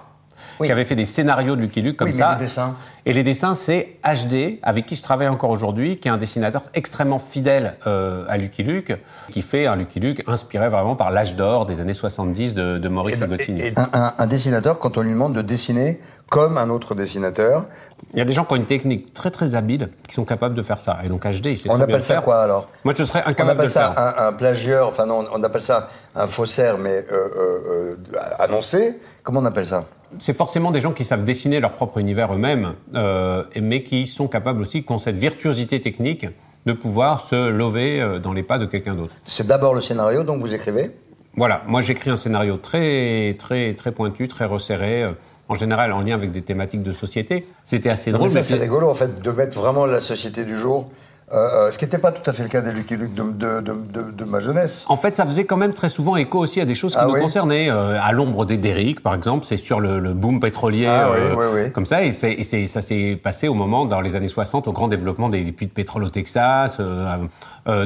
Oui. 0.60 0.66
qui 0.66 0.72
avait 0.72 0.84
fait 0.84 0.94
des 0.96 1.04
scénarios 1.04 1.56
de 1.56 1.62
Lucky 1.62 1.80
Luke 1.82 1.96
comme 1.96 2.08
Oui, 2.08 2.14
mais 2.14 2.20
ça. 2.20 2.36
les 2.38 2.44
dessins 2.44 2.74
Et 3.06 3.12
les 3.12 3.22
dessins, 3.24 3.54
c'est 3.54 3.96
HD, 4.04 4.58
avec 4.62 4.86
qui 4.86 4.94
je 4.94 5.02
travaille 5.02 5.28
encore 5.28 5.50
aujourd'hui, 5.50 5.96
qui 5.98 6.08
est 6.08 6.10
un 6.10 6.18
dessinateur 6.18 6.62
extrêmement 6.74 7.18
fidèle 7.18 7.76
euh, 7.86 8.24
à 8.28 8.36
Lucky 8.36 8.62
Luke, 8.62 8.92
qui 9.30 9.40
fait 9.42 9.66
un 9.66 9.74
Lucky 9.76 10.00
Luke 10.00 10.22
inspiré 10.26 10.68
vraiment 10.68 10.96
par 10.96 11.10
l'âge 11.10 11.34
d'or 11.34 11.64
des 11.66 11.80
années 11.80 11.94
70 11.94 12.54
de, 12.54 12.78
de 12.78 12.88
Maurice 12.88 13.16
et 13.20 13.72
un, 13.76 13.88
un- 13.92 14.14
un 14.18 14.26
dessinateur, 14.26 14.78
quand 14.78 14.98
on 14.98 15.00
lui 15.02 15.12
demande 15.12 15.34
de 15.34 15.42
dessiner 15.42 16.00
comme 16.28 16.58
un 16.58 16.68
autre 16.70 16.94
dessinateur, 16.94 17.64
Il 18.12 18.18
y 18.18 18.22
a 18.22 18.24
des 18.24 18.32
gens 18.34 18.44
qui 18.44 18.52
ont 18.52 18.56
une 18.56 18.66
technique 18.66 19.14
très 19.14 19.30
très 19.30 19.54
habile, 19.56 19.88
qui 20.08 20.14
sont 20.14 20.24
capables 20.24 20.54
de 20.54 20.62
faire 20.62 20.80
ça. 20.80 20.98
Et 21.04 21.08
donc 21.08 21.24
HD, 21.26 21.46
il 21.46 21.60
on 21.70 21.80
appelle 21.80 21.96
le 21.96 22.02
ça 22.02 22.14
faire. 22.14 22.22
quoi 22.22 22.40
alors 22.42 22.68
Moi, 22.84 22.94
je 22.96 23.02
serais 23.04 23.22
On 23.26 23.30
incapable 23.30 23.46
de 23.46 23.52
appelle 23.52 23.64
le 23.66 23.70
ça 23.70 23.92
faire. 23.96 24.24
un, 24.24 24.28
un 24.28 24.32
plagieur, 24.34 24.88
enfin 24.88 25.06
non, 25.06 25.24
on 25.32 25.42
appelle 25.42 25.62
ça 25.62 25.88
un 26.14 26.26
faussaire, 26.28 26.76
mais 26.78 27.04
euh, 27.10 27.12
euh, 27.12 27.96
euh, 28.14 28.18
annoncé. 28.38 29.00
Comment 29.24 29.40
on 29.40 29.44
appelle 29.46 29.66
ça? 29.66 29.84
C'est 30.18 30.36
forcément 30.36 30.70
des 30.70 30.80
gens 30.80 30.92
qui 30.92 31.04
savent 31.04 31.24
dessiner 31.24 31.60
leur 31.60 31.72
propre 31.72 31.98
univers 31.98 32.32
eux-mêmes, 32.34 32.74
euh, 32.94 33.44
mais 33.60 33.82
qui 33.82 34.06
sont 34.06 34.28
capables 34.28 34.60
aussi, 34.60 34.82
qui 34.84 34.92
ont 34.92 34.98
cette 34.98 35.16
virtuosité 35.16 35.80
technique, 35.80 36.26
de 36.66 36.72
pouvoir 36.72 37.24
se 37.26 37.48
lever 37.48 38.00
euh, 38.00 38.18
dans 38.18 38.32
les 38.32 38.42
pas 38.42 38.58
de 38.58 38.66
quelqu'un 38.66 38.94
d'autre. 38.94 39.14
C'est 39.26 39.46
d'abord 39.46 39.74
le 39.74 39.80
scénario, 39.80 40.22
donc 40.24 40.40
vous 40.40 40.52
écrivez? 40.54 40.90
Voilà, 41.36 41.62
moi 41.66 41.80
j'écris 41.80 42.10
un 42.10 42.16
scénario 42.16 42.56
très, 42.56 43.34
très, 43.38 43.72
très 43.74 43.92
pointu, 43.92 44.28
très 44.28 44.44
resserré, 44.44 45.04
euh, 45.04 45.12
en 45.48 45.54
général 45.54 45.92
en 45.92 46.00
lien 46.00 46.14
avec 46.14 46.32
des 46.32 46.42
thématiques 46.42 46.82
de 46.82 46.92
société. 46.92 47.46
C'était 47.64 47.88
assez 47.90 48.10
mais 48.12 48.18
drôle. 48.18 48.30
ça, 48.30 48.38
mais 48.38 48.42
c'est 48.42 48.54
c'est- 48.56 48.60
rigolo, 48.60 48.88
en 48.90 48.94
fait, 48.94 49.20
de 49.22 49.30
mettre 49.30 49.58
vraiment 49.58 49.86
la 49.86 50.00
société 50.00 50.44
du 50.44 50.56
jour. 50.56 50.90
Euh, 51.32 51.36
euh, 51.68 51.70
ce 51.70 51.78
qui 51.78 51.84
n'était 51.84 51.98
pas 51.98 52.10
tout 52.10 52.28
à 52.28 52.32
fait 52.32 52.42
le 52.42 52.48
cas 52.48 52.60
des 52.60 52.72
Lucky 52.72 52.96
Luke 52.96 53.14
de, 53.14 53.22
de, 53.30 53.60
de, 53.60 53.72
de- 53.72 54.10
de 54.10 54.24
ma 54.24 54.40
jeunesse. 54.40 54.84
En 54.88 54.96
fait, 54.96 55.14
ça 55.14 55.24
faisait 55.24 55.44
quand 55.44 55.56
même 55.56 55.74
très 55.74 55.88
souvent 55.88 56.16
écho 56.16 56.40
aussi 56.40 56.60
à 56.60 56.64
des 56.64 56.74
choses 56.74 56.92
qui 56.94 56.98
Ah 57.00 57.06
nous 57.06 57.14
oui 57.14 57.20
concernaient. 57.20 57.70
Euh, 57.70 58.00
à 58.02 58.10
l'ombre 58.10 58.44
des 58.46 58.58
Derrick, 58.58 59.00
par 59.00 59.14
exemple, 59.14 59.44
c'est 59.44 59.56
sur 59.56 59.78
le, 59.78 60.00
le 60.00 60.12
boom 60.12 60.40
pétrolier, 60.40 60.86
Ah 60.86 61.08
oui, 61.12 61.18
euh, 61.20 61.34
oui, 61.36 61.62
oui. 61.66 61.72
comme 61.72 61.86
ça. 61.86 62.02
Et, 62.02 62.10
ça 62.10 62.82
s'est 62.82 63.20
passé 63.22 63.46
au 63.46 63.54
moment, 63.54 63.86
dans 63.86 64.00
les 64.00 64.16
années 64.16 64.26
60, 64.26 64.66
au 64.66 64.72
grand 64.72 64.88
développement 64.88 65.28
des 65.28 65.52
puits 65.52 65.66
de 65.66 65.70
pétrole 65.72 66.02
au 66.02 66.10
Texas. 66.10 66.80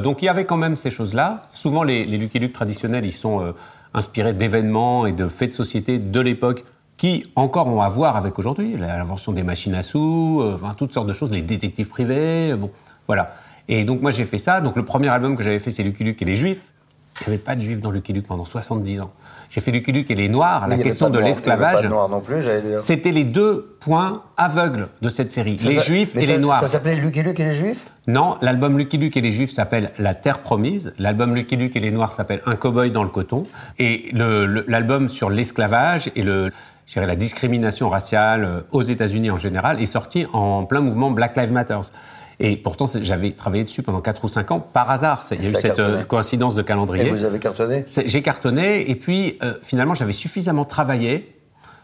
donc 0.03 0.21
il 0.23 0.25
y 0.25 0.29
avait 0.29 0.45
quand 0.45 0.57
même 0.57 0.75
ces 0.75 0.89
choses-là. 0.89 1.43
Souvent, 1.47 1.83
les, 1.83 2.03
les 2.05 2.17
Lucky 2.17 2.39
Luke 2.39 2.53
traditionnels, 2.53 3.05
ils 3.05 3.11
sont 3.11 3.53
inspirés 3.93 4.33
d'événements 4.33 5.05
et 5.05 5.11
de 5.11 5.27
faits 5.27 5.49
de 5.49 5.53
société 5.55 5.99
de 5.99 6.19
l'époque 6.19 6.63
qui 6.97 7.29
encore 7.35 7.67
ont 7.67 7.81
à 7.81 7.89
voir 7.89 8.15
avec 8.15 8.39
aujourd'hui, 8.39 8.75
l'invention 8.75 9.33
des 9.33 9.43
machines 9.43 9.75
à 9.75 9.83
sous, 9.83 10.41
enfin, 10.55 10.73
toutes 10.75 10.93
sortes 10.93 11.07
de 11.07 11.13
choses, 11.13 11.29
les 11.29 11.41
détectives 11.43 11.89
privés, 11.89 12.55
bon, 12.55 12.71
voilà. 13.07 13.35
Et 13.67 13.83
donc 13.83 14.01
moi 14.01 14.11
j'ai 14.11 14.25
fait 14.25 14.37
ça. 14.37 14.61
Donc 14.61 14.75
le 14.75 14.85
premier 14.85 15.09
album 15.09 15.35
que 15.35 15.43
j'avais 15.43 15.59
fait, 15.59 15.71
c'est 15.71 15.83
Lucky 15.83 16.03
Luke 16.03 16.21
et 16.21 16.25
les 16.25 16.35
Juifs. 16.35 16.71
Il 17.21 17.29
n'y 17.29 17.35
avait 17.35 17.43
pas 17.43 17.55
de 17.55 17.61
Juifs 17.61 17.79
dans 17.79 17.91
Lucky 17.91 18.11
Luke 18.11 18.27
pendant 18.27 18.43
70 18.43 18.99
ans. 18.99 19.09
J'ai 19.49 19.61
fait 19.61 19.71
Lucky 19.71 19.93
Luke 19.93 20.11
et 20.11 20.15
les 20.15 20.27
Noirs, 20.27 20.63
Mais 20.67 20.75
la 20.75 20.83
question 20.83 21.09
de 21.09 21.17
l'esclavage. 21.17 21.87
C'était 22.79 23.11
les 23.11 23.23
deux 23.23 23.77
points 23.79 24.23
aveugles 24.35 24.89
de 25.01 25.07
cette 25.07 25.31
série, 25.31 25.57
Ça 25.57 25.69
les 25.69 25.79
Juifs 25.79 26.13
et 26.17 26.23
ça- 26.23 26.33
les 26.33 26.39
Noirs. 26.39 26.59
Ça 26.59 26.67
s'appelait 26.67 26.97
Lucky 26.97 27.23
Luke 27.23 27.39
et 27.39 27.45
les 27.45 27.55
Juifs? 27.55 27.87
Non, 28.07 28.35
l'album 28.41 28.77
Lucky 28.77 28.97
Luke 28.97 29.15
et 29.15 29.21
les 29.21 29.31
Juifs 29.31 29.53
s'appelle 29.53 29.91
La 29.97 30.13
Terre 30.13 30.39
Promise. 30.39 30.93
L'album 30.99 31.33
Lucky 31.35 31.55
Luke 31.55 31.75
et 31.77 31.79
les 31.79 31.91
Noirs 31.91 32.11
s'appelle 32.11 32.41
Un 32.45 32.57
cowboy 32.57 32.91
dans 32.91 33.03
le 33.03 33.09
coton. 33.09 33.45
Et 33.79 34.09
le- 34.11 34.45
le- 34.45 34.65
l'album 34.67 35.07
sur 35.07 35.29
l'esclavage 35.29 36.11
et 36.17 36.21
le, 36.21 36.49
la 36.97 37.15
discrimination 37.15 37.87
raciale 37.89 38.43
euh, 38.43 38.61
aux 38.73 38.81
États-Unis 38.83 39.31
en 39.31 39.37
général 39.37 39.81
est 39.81 39.85
sorti 39.85 40.25
en 40.33 40.65
plein 40.65 40.81
mouvement 40.81 41.11
Black 41.11 41.37
Lives 41.37 41.53
Matter. 41.53 41.79
Et 42.39 42.57
pourtant, 42.57 42.85
j'avais 43.01 43.31
travaillé 43.31 43.63
dessus 43.63 43.81
pendant 43.81 44.01
4 44.01 44.25
ou 44.25 44.27
5 44.27 44.51
ans 44.51 44.59
par 44.59 44.89
hasard. 44.91 45.23
Il 45.31 45.43
y 45.43 45.47
a 45.47 45.49
eu 45.51 45.53
cette 45.53 45.79
euh, 45.79 45.85
cartonné. 45.85 46.03
coïncidence 46.05 46.55
de 46.55 46.61
calendrier. 46.61 47.07
Et 47.07 47.09
vous 47.09 47.23
avez 47.23 47.39
cartonné? 47.39 47.85
J'ai 48.05 48.21
cartonné 48.21 48.89
et 48.89 48.95
puis 48.95 49.37
euh, 49.41 49.53
finalement 49.61 49.93
j'avais 49.93 50.11
suffisamment 50.13 50.65
travaillé, 50.65 51.33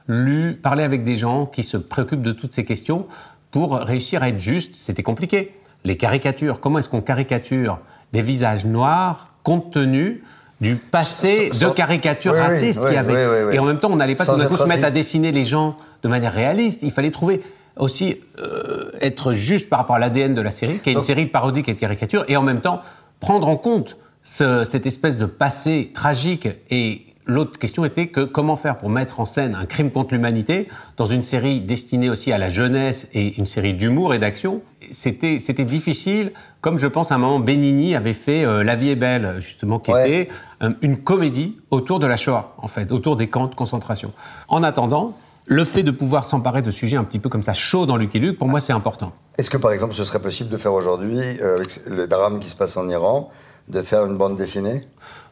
lu, 0.07 0.59
parlé 0.61 0.83
avec 0.83 1.03
des 1.03 1.15
gens 1.17 1.45
qui 1.45 1.63
se 1.63 1.77
préoccupent 1.77 2.21
de 2.21 2.33
toutes 2.33 2.53
ces 2.53 2.65
questions 2.65 3.07
pour 3.51 3.75
réussir 3.77 4.23
à 4.23 4.29
être 4.29 4.39
juste. 4.39 4.73
C'était 4.77 5.03
compliqué. 5.03 5.53
Les 5.85 5.95
caricatures, 5.97 6.59
comment 6.59 6.79
est-ce 6.79 6.89
qu'on 6.89 7.01
caricature 7.01 7.79
des 8.11 8.21
visages 8.21 8.65
noirs 8.65 9.33
compte 9.43 9.71
tenu 9.71 10.21
du 10.59 10.75
passé 10.75 11.49
Sans- 11.53 11.69
de 11.69 11.73
caricatures 11.73 12.33
Oui, 12.33 12.39
racistes 12.39 12.79
oui, 12.81 12.85
qu'il 12.87 12.95
y 12.95 12.97
avait. 12.97 13.45
oui. 13.47 13.55
Et 13.55 13.59
en 13.59 13.65
même 13.65 13.79
temps, 13.79 13.89
on 13.91 13.95
n'allait 13.95 14.15
pas 14.15 14.25
Sans 14.25 14.33
tout 14.35 14.41
d'un 14.41 14.47
coup 14.47 14.57
se 14.57 14.63
mettre 14.63 14.73
à 14.83 14.87
raciste. 14.87 14.93
dessiner 14.95 15.31
les 15.31 15.45
gens 15.45 15.75
de 16.03 16.07
manière 16.09 16.33
réaliste. 16.33 16.81
Il 16.83 16.91
fallait 16.91 17.09
trouver 17.09 17.41
aussi 17.77 18.17
euh, 18.39 18.91
être 19.01 19.33
juste 19.33 19.69
par 19.69 19.79
rapport 19.79 19.95
à 19.95 19.99
l'ADN 19.99 20.33
de 20.33 20.41
la 20.41 20.51
série, 20.51 20.79
qui 20.79 20.89
est 20.89 20.93
une 20.93 20.97
Donc- 20.99 21.05
série 21.05 21.25
parodique 21.25 21.69
et 21.69 21.73
de 21.73 21.79
caricature, 21.79 22.25
et 22.27 22.37
en 22.37 22.43
même 22.43 22.61
temps 22.61 22.81
prendre 23.19 23.47
en 23.47 23.55
compte 23.57 23.97
ce- 24.23 24.63
cette 24.63 24.85
espèce 24.85 25.17
de 25.17 25.25
passé 25.25 25.91
tragique 25.93 26.47
et 26.69 27.05
l'autre 27.25 27.57
question 27.59 27.85
était 27.85 28.07
que 28.07 28.21
comment 28.21 28.55
faire 28.55 28.77
pour 28.77 28.89
mettre 28.89 29.19
en 29.19 29.25
scène 29.25 29.55
un 29.55 29.65
crime 29.65 29.89
contre 29.91 30.13
l'humanité 30.13 30.67
dans 30.97 31.05
une 31.05 31.21
série 31.23 31.61
destinée 31.61 32.09
aussi 32.09 32.31
à 32.31 32.37
la 32.37 32.49
jeunesse 32.49 33.07
et 33.13 33.37
une 33.37 33.45
série 33.45 33.73
d'humour 33.73 34.13
et 34.13 34.19
d'action? 34.19 34.61
C'était 34.91 35.37
c'était 35.39 35.63
difficile, 35.63 36.33
comme 36.61 36.77
je 36.77 36.87
pense 36.87 37.11
à 37.11 37.15
un 37.15 37.19
moment 37.19 37.39
Benigni 37.39 37.95
avait 37.95 38.13
fait 38.13 38.43
euh, 38.43 38.63
La 38.63 38.75
vie 38.75 38.89
est 38.89 38.95
belle, 38.95 39.35
justement, 39.39 39.79
qui 39.79 39.91
Ouais. 39.91 40.09
était 40.23 40.31
euh, 40.63 40.71
une 40.81 40.97
comédie 40.97 41.57
autour 41.69 41.99
de 41.99 42.07
la 42.07 42.17
Shoah, 42.17 42.55
en 42.57 42.67
fait, 42.67 42.91
autour 42.91 43.15
des 43.15 43.27
camps 43.27 43.47
de 43.47 43.55
concentration. 43.55 44.11
En 44.49 44.63
attendant, 44.63 45.15
le 45.45 45.63
fait 45.63 45.83
de 45.83 45.91
pouvoir 45.91 46.25
s'emparer 46.25 46.61
de 46.61 46.71
sujets 46.71 46.97
un 46.97 47.03
petit 47.03 47.19
peu 47.19 47.29
comme 47.29 47.43
ça 47.43 47.53
chauds 47.53 47.85
dans 47.85 47.97
Lucky 47.97 48.19
Luke, 48.19 48.37
pour 48.37 48.47
moi, 48.47 48.59
c'est 48.59 48.73
important. 48.73 49.11
Est-ce 49.37 49.49
que 49.49 49.57
par 49.57 49.71
exemple 49.71 49.93
ce 49.93 50.03
serait 50.03 50.21
possible 50.21 50.49
de 50.49 50.57
faire 50.57 50.73
aujourd'hui, 50.73 51.19
euh, 51.41 51.55
avec 51.55 51.79
le 51.87 52.07
drame 52.07 52.39
qui 52.39 52.49
se 52.49 52.55
passe 52.55 52.77
en 52.77 52.87
Iran, 52.89 53.29
de 53.67 53.81
faire 53.81 54.05
une 54.05 54.17
bande 54.17 54.37
dessinée? 54.37 54.81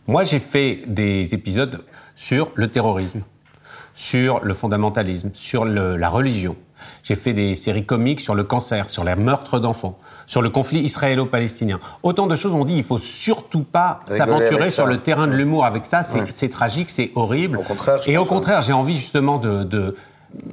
Moi, 0.08 0.24
j'ai 0.24 0.40
fait 0.40 0.82
des 0.88 1.34
épisodes 1.34 1.84
sur 2.16 2.52
le 2.56 2.68
terrorisme, 2.68 3.22
sur 4.04 4.40
le 4.44 4.54
fondamentalisme, 4.54 5.30
sur 5.34 5.66
le- 5.66 5.98
la 5.98 6.08
religion. 6.08 6.56
J'ai 7.04 7.16
fait 7.16 7.34
des 7.34 7.54
séries 7.54 7.86
comiques 7.86 8.22
sur 8.22 8.34
le 8.34 8.46
cancer, 8.46 8.90
sur 8.90 9.04
les 9.04 9.14
meurtres 9.16 9.60
d'enfants, 9.60 9.98
sur 10.26 10.42
le 10.42 10.50
conflit 10.50 10.80
israélo-palestinien. 10.80 11.80
Autant 12.02 12.26
de 12.26 12.38
choses, 12.38 12.54
on 12.54 12.64
dit, 12.64 12.76
il 12.78 12.84
faut 12.84 12.98
surtout 12.98 13.64
pas 13.64 14.00
s'aventurer 14.08 14.70
sur 14.70 14.86
le 14.86 15.00
terrain 15.00 15.28
de 15.28 15.34
l'humour 15.34 15.66
avec 15.66 15.86
ça. 15.86 16.02
C'est 16.02 16.22
Ouais. 16.44 16.48
tragique, 16.50 16.90
c'est 16.92 17.12
horrible. 17.16 17.58
Au 17.58 17.62
contraire, 17.64 18.02
je 18.02 18.10
Et 18.10 18.18
au 18.18 18.24
contraire, 18.24 18.62
j'ai 18.62 18.72
envie 18.72 18.96
justement 18.96 19.38
de, 19.38 19.66
de, 19.66 19.96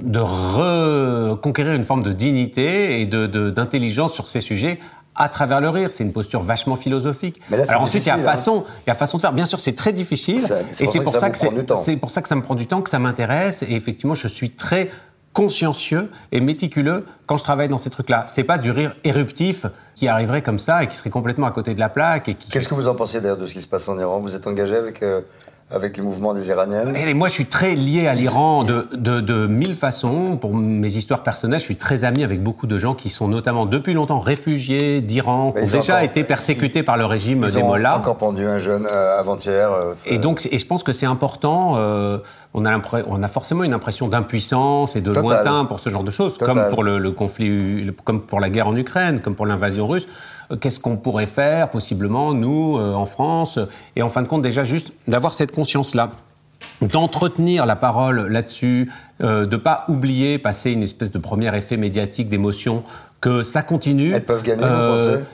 de 0.01 0.19
reconquérir 0.19 1.75
une 1.75 1.85
forme 1.85 2.03
de 2.03 2.13
dignité 2.13 3.01
et 3.01 3.07
de- 3.07 3.27
de- 3.29 3.51
d'intelligence 3.51 4.13
sur 4.13 4.27
ces 4.27 4.41
sujets 4.41 4.81
à 5.17 5.29
travers 5.29 5.61
le 5.61 5.71
rire. 5.71 5.91
C'est 5.93 6.05
une 6.05 6.13
posture 6.13 6.43
vachement 6.43 6.77
philosophique. 6.77 7.41
Mais 7.51 7.57
là, 7.57 7.65
c'est 7.65 7.71
Alors 7.71 7.83
ensuite, 7.83 8.05
il 8.05 8.09
y 8.09 8.13
a 8.13 8.17
hein. 8.17 8.23
façon, 8.23 8.65
il 8.87 8.89
y 8.89 8.91
a 8.91 8.95
façon 8.95 9.19
de 9.19 9.23
faire. 9.23 9.33
Bien 9.33 9.47
sûr, 9.47 9.61
c'est 9.61 9.75
très 9.75 9.93
difficile. 9.93 10.43
C'est 10.73 10.85
pour 11.03 11.13
ça 11.13 11.31
pour 11.31 11.33
que 11.33 11.39
ça 11.39 11.49
que 11.49 11.75
c'est 11.83 11.97
pour 11.97 12.11
ça 12.11 12.23
que 12.23 12.29
ça 12.29 12.37
me 12.37 12.43
prend 12.43 12.55
du 12.55 12.67
temps, 12.67 12.83
que 12.83 12.91
ça 12.91 12.99
m'intéresse. 12.99 13.63
Et 13.63 13.75
effectivement, 13.75 14.15
je 14.15 14.29
suis 14.29 14.51
très 14.51 14.91
consciencieux 15.33 16.11
et 16.33 16.41
méticuleux 16.41 17.05
quand 17.27 17.37
je 17.37 17.45
travaille 17.45 17.69
dans 17.69 17.77
ces 17.77 17.91
trucs-là. 17.91 18.25
C'est 18.27 18.45
pas 18.45 18.57
du 18.57 18.71
rire 18.71 18.97
éruptif 19.05 19.67
qui 19.95 20.09
arriverait 20.09 20.43
comme 20.43 20.59
ça 20.59 20.83
et 20.83 20.89
qui 20.89 20.97
serait 20.97 21.11
complètement 21.11 21.47
à 21.47 21.51
côté 21.51 21.75
de 21.75 21.81
la 21.81 21.91
plaque 21.91 22.31
et 22.31 22.35
qui. 22.35 22.49
Qu'est-ce 22.51 22.69
que 22.69 22.75
vous 22.75 22.89
en 22.89 22.95
pensez 22.95 23.21
d'ailleurs 23.21 23.37
de 23.37 23.47
ce 23.47 23.53
qui 23.53 23.61
se 23.61 23.67
passe 23.67 23.87
en 23.89 23.99
Iran? 23.99 24.19
Vous 24.19 24.35
êtes 24.35 24.47
engagé 24.47 24.77
avec, 24.77 25.03
euh, 25.03 25.21
avec 25.69 25.97
les 25.97 26.03
mouvements 26.05 26.33
des 26.33 26.47
Iraniennes 26.49 26.95
Et 26.95 27.13
moi, 27.13 27.27
je 27.27 27.33
suis 27.35 27.47
très 27.47 27.75
lié 27.75 28.07
à 28.07 28.15
l'Iran 28.15 28.63
de, 28.63 28.87
de, 28.95 29.21
de 29.21 29.49
mille 29.49 29.75
façons. 29.75 30.37
Pour 30.37 30.55
mes 30.55 30.95
histoires 30.95 31.25
personnelles, 31.25 31.59
je 31.59 31.65
suis 31.65 31.75
très 31.77 32.05
ami 32.05 32.23
avec 32.23 32.41
beaucoup 32.41 32.69
de 32.69 32.79
gens 32.79 32.95
qui 32.95 33.11
sont 33.11 33.27
notamment 33.27 33.67
depuis 33.67 33.93
longtemps 33.93 34.21
réfugiés 34.21 35.01
d'Iran, 35.01 35.51
qui 35.53 35.65
ont 35.65 35.79
déjà 35.81 35.95
encore- 35.95 36.05
été 36.05 36.23
persécutés 36.23 36.85
par 36.85 36.97
le 36.97 37.05
régime 37.05 37.43
Ils 37.45 37.53
des 37.53 37.57
ont 37.63 37.67
mollahs. 37.67 37.97
encore 37.99 38.17
pendu 38.17 38.47
un 38.47 38.61
jeune 38.61 38.87
euh, 38.87 39.19
avant-hier. 39.19 39.73
euh, 39.73 39.95
Et 40.07 40.19
donc, 40.19 40.47
et 40.53 40.59
je 40.59 40.67
pense 40.67 40.85
que 40.85 40.93
c'est 40.93 41.07
important. 41.07 41.75
euh, 41.77 42.19
on, 42.55 42.65
a 42.65 42.71
l'impre- 42.71 43.05
on 43.09 43.23
a 43.25 43.29
forcément 43.29 43.65
une 43.65 43.75
impression 43.75 44.07
d'impuissance 44.09 44.95
et 44.95 45.01
de 45.01 45.13
Total. 45.13 45.23
lointain 45.25 45.65
pour 45.65 45.81
ce 45.81 45.91
genre 45.91 46.05
de 46.05 46.13
choses, 46.13 46.39
Total. 46.39 46.55
comme 46.55 46.69
pour 46.71 46.85
le, 46.85 46.99
le 46.99 47.11
conflit, 47.11 47.91
comme 48.05 48.21
pour 48.23 48.39
la 48.39 48.51
guerre 48.51 48.69
en 48.69 48.77
Ukraine, 48.77 49.21
comme 49.21 49.35
pour 49.35 49.47
l'invasion 49.47 49.89
russe. 49.89 50.07
Euh, 50.51 50.57
Qu'est-ce 50.57 50.81
qu'on 50.81 50.97
pourrait 50.97 51.27
faire, 51.27 51.71
possiblement, 51.71 52.35
nous, 52.35 52.79
euh, 52.79 52.95
en 52.95 53.07
France 53.07 53.59
Et 53.95 54.03
en 54.03 54.09
fin 54.09 54.23
de 54.23 54.29
compte, 54.29 54.43
déjà, 54.43 54.65
juste 54.65 54.93
d'avoir 55.09 55.35
cette 55.35 55.53
conscience-là 55.53 56.11
d'entretenir 56.83 57.67
la 57.67 57.77
parole 57.77 58.27
là-dessus, 58.29 58.91
euh, 59.23 59.47
de 59.47 59.57
pas 59.57 59.85
oublier, 59.89 60.39
passer 60.39 60.73
une 60.73 60.83
espèce 60.83 61.13
de 61.13 61.19
premier 61.19 61.55
effet 61.57 61.77
médiatique 61.77 62.29
d'émotion, 62.29 62.83
que 63.21 63.43
ça 63.43 63.63
continue. 63.63 64.13
Euh, 64.13 64.17
Elles 64.17 64.25
peuvent 64.25 64.43
gagner, 64.43 64.63
vous 64.63 64.69
pensez? 64.69 65.25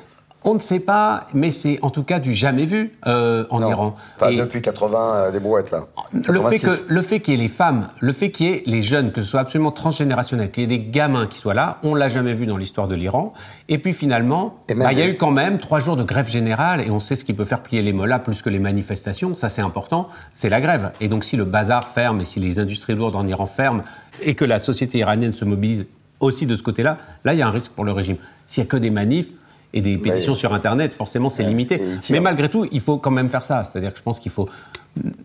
On 0.44 0.54
ne 0.54 0.58
sait 0.58 0.80
pas, 0.80 1.26
mais 1.32 1.50
c'est 1.50 1.78
en 1.82 1.90
tout 1.90 2.02
cas 2.02 2.18
du 2.18 2.34
jamais 2.34 2.64
vu 2.64 2.92
euh, 3.06 3.44
en 3.50 3.60
Non. 3.60 3.70
Iran. 3.70 3.96
Enfin, 4.16 4.34
depuis 4.34 4.60
80, 4.60 4.98
euh, 4.98 5.30
des 5.30 5.38
brouettes, 5.38 5.70
là. 5.70 5.86
le 6.12 6.22
fait, 6.22 6.58
86. 6.58 6.66
que, 6.66 6.92
le 6.92 7.02
fait 7.02 7.20
qu'il 7.20 7.34
y 7.34 7.36
ait 7.36 7.40
les 7.40 7.48
femmes, 7.48 7.88
le 8.00 8.12
fait 8.12 8.30
qu'il 8.30 8.46
y 8.46 8.50
ait 8.50 8.62
les 8.66 8.82
jeunes, 8.82 9.12
que 9.12 9.22
ce 9.22 9.28
soit 9.28 9.40
absolument 9.40 9.70
transgénérationnel, 9.70 10.50
qu'il 10.50 10.62
y 10.62 10.64
ait 10.64 10.78
des 10.78 10.80
gamins 10.80 11.26
qui 11.26 11.38
soient 11.38 11.54
là, 11.54 11.78
on 11.82 11.94
l'a 11.94 12.08
jamais 12.08 12.34
vu 12.34 12.46
dans 12.46 12.56
l'histoire 12.56 12.88
de 12.88 12.96
l'Iran. 12.96 13.32
Et 13.68 13.78
puis 13.78 13.92
finalement, 13.92 14.58
bah, 14.76 14.92
il 14.92 14.98
y 14.98 15.02
a 15.02 15.08
eu 15.08 15.14
quand 15.16 15.30
même 15.30 15.58
trois 15.58 15.78
jours 15.78 15.96
de 15.96 16.02
grève 16.02 16.28
générale 16.28 16.80
et 16.80 16.90
on 16.90 16.98
sait 16.98 17.14
ce 17.14 17.24
qui 17.24 17.34
peut 17.34 17.44
faire 17.44 17.62
plier 17.62 17.82
les 17.82 17.92
mollahs 17.92 18.18
plus 18.18 18.42
que 18.42 18.50
les 18.50 18.58
manifestations. 18.58 19.34
Ça, 19.34 19.48
c'est 19.48 19.62
important. 19.62 20.08
C'est 20.32 20.48
la 20.48 20.60
grève. 20.60 20.90
Et 21.00 21.08
donc, 21.08 21.24
si 21.24 21.36
le 21.36 21.44
bazar 21.44 21.86
ferme 21.86 22.20
et 22.20 22.24
si 22.24 22.40
les 22.40 22.58
industries 22.58 22.94
lourdes 22.94 23.16
en 23.16 23.26
Iran 23.28 23.46
ferment 23.46 23.82
et 24.22 24.34
que 24.34 24.44
la 24.44 24.58
société 24.58 24.98
iranienne 24.98 25.32
se 25.32 25.44
mobilise 25.44 25.86
aussi 26.20 26.46
de 26.46 26.56
ce 26.56 26.62
côté-là, 26.62 26.98
là, 27.24 27.32
il 27.34 27.38
y 27.38 27.42
a 27.42 27.46
un 27.46 27.50
risque 27.50 27.72
pour 27.72 27.84
le 27.84 27.92
régime. 27.92 28.16
S'il 28.46 28.62
y 28.62 28.66
a 28.66 28.68
que 28.68 28.76
des 28.76 28.90
manifs, 28.90 29.28
et 29.74 29.80
des 29.80 29.96
pétitions 29.98 30.34
sur 30.34 30.52
Internet, 30.54 30.92
forcément 30.94 31.28
c'est 31.28 31.42
limité. 31.44 31.80
Mais 32.10 32.20
malgré 32.20 32.48
tout, 32.48 32.66
il 32.72 32.80
faut 32.80 32.98
quand 32.98 33.10
même 33.10 33.28
faire 33.30 33.44
ça. 33.44 33.64
C'est-à-dire 33.64 33.92
que 33.92 33.98
je 33.98 34.02
pense 34.02 34.20
qu'il 34.20 34.32
faut 34.32 34.48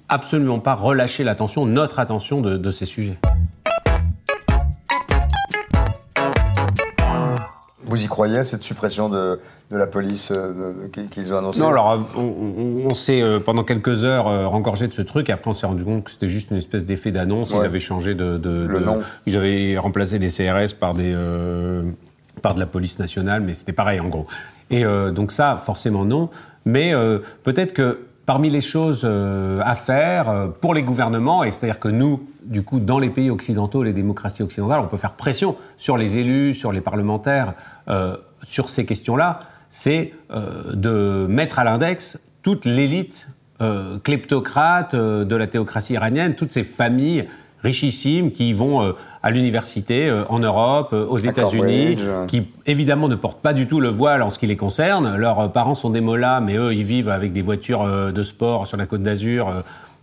absolument 0.10 0.60
pas 0.60 0.74
relâcher 0.76 1.24
l'attention, 1.24 1.66
notre 1.66 2.00
attention 2.00 2.42
de, 2.42 2.58
de 2.58 2.72
ces 2.72 2.86
sujets. 2.86 3.18
Vous 7.90 8.04
y 8.04 8.08
croyez, 8.08 8.44
cette 8.44 8.64
suppression 8.64 9.08
de, 9.08 9.40
de 9.72 9.78
la 9.78 9.88
police 9.88 10.32
euh, 10.36 10.90
qu'ils- 11.10 11.34
ont 11.34 11.38
annoncée? 11.38 11.62
Non, 11.62 11.70
alors 11.70 12.06
on, 12.18 12.22
on- 12.22 12.86
on 12.90 12.94
s'est 12.94 13.22
euh, 13.22 13.40
pendant 13.40 13.64
quelques 13.64 14.04
heures 14.04 14.28
euh, 14.28 14.46
rengorgé 14.46 14.88
de 14.88 14.94
ce 14.94 15.02
truc. 15.02 15.30
Et 15.30 15.32
après, 15.32 15.50
on 15.50 15.54
s'est 15.54 15.68
rendu 15.68 15.86
compte 15.86 16.04
que 16.04 16.12
c'était 16.12 16.28
juste 16.28 16.52
une 16.52 16.58
espèce 16.58 16.86
d'effet 16.86 17.14
d'annonce. 17.14 17.52
Ils 17.54 17.64
avaient 17.64 17.80
changé 17.80 18.14
de, 18.14 18.38
de- 18.38 18.66
Le 18.68 18.80
de- 18.82 18.86
nom. 18.86 19.00
Ils 19.26 19.38
avaient 19.38 19.78
remplacé 19.78 20.20
les 20.20 20.28
CRS 20.28 20.74
par 20.78 20.96
des 20.96 21.14
euh, 21.16 21.84
par 22.42 22.54
de 22.54 22.60
la 22.60 22.66
police 22.66 23.00
nationale, 23.00 23.42
mais 23.42 23.54
c'était 23.54 23.74
pareil 23.74 24.00
en 24.00 24.08
gros. 24.08 24.28
Et 24.70 24.86
euh, 24.86 25.12
donc 25.12 25.32
ça, 25.32 25.58
forcément 25.58 26.06
non. 26.06 26.30
Mais 26.66 26.94
euh, 26.94 27.20
peut-être 27.44 27.74
que 27.74 28.06
parmi 28.26 28.50
les 28.50 28.62
choses 28.62 29.04
euh, 29.06 29.62
à 29.64 29.76
faire 29.76 30.50
pour 30.60 30.74
les 30.74 30.84
gouvernements, 30.84 31.44
et 31.44 31.52
c'est-à-dire 31.52 31.80
que 31.80 31.88
nous, 31.88 32.28
du 32.44 32.64
coup, 32.64 32.80
dans 32.80 33.00
les 33.00 33.10
pays 33.10 33.30
occidentaux, 33.30 33.84
les 33.84 33.94
démocraties 33.94 34.44
occidentales, 34.44 34.82
on 34.82 34.88
peut 34.88 34.98
faire 34.98 35.14
pression 35.14 35.56
sur 35.78 35.98
les 35.98 36.18
élus, 36.18 36.54
sur 36.54 36.72
les 36.72 36.82
parlementaires, 36.82 37.54
sur 38.42 38.70
ces 38.70 38.86
questions-là, 38.86 39.40
c'est 39.70 40.14
de 40.30 41.26
mettre 41.30 41.60
à 41.60 41.66
l'index 41.66 42.20
toute 42.42 42.64
l'élite 42.64 43.28
kleptocrate 44.04 44.96
de 44.96 45.36
la 45.36 45.48
théocratie 45.48 45.94
iranienne, 45.94 46.36
toutes 46.36 46.52
ces 46.52 46.64
familles 46.64 47.28
richissimes 47.64 48.32
qui 48.32 48.54
vont 48.54 48.82
euh, 48.82 48.92
à 49.24 49.32
l'université 49.32 50.10
euh, 50.10 50.24
en 50.30 50.40
Europe, 50.40 50.90
euh, 50.94 51.06
aux 51.06 51.18
États-Unis, 51.18 51.98
qui 52.28 52.48
évidemment 52.66 53.08
ne 53.08 53.16
portent 53.16 53.42
pas 53.42 53.54
du 53.54 53.68
tout 53.68 53.80
le 53.80 53.90
voile 53.90 54.22
en 54.22 54.30
ce 54.30 54.40
qui 54.40 54.48
les 54.48 54.56
concerne. 54.56 55.16
Leurs 55.16 55.52
parents 55.52 55.76
sont 55.76 55.90
des 55.90 56.02
mollahs, 56.02 56.42
mais 56.42 56.56
eux, 56.56 56.74
ils 56.74 56.84
vivent 56.84 57.10
avec 57.10 57.34
des 57.34 57.42
voitures 57.42 57.86
de 58.12 58.24
sport 58.24 58.68
sur 58.68 58.78
la 58.78 58.86
Côte 58.86 59.02
d'Azur. 59.02 59.52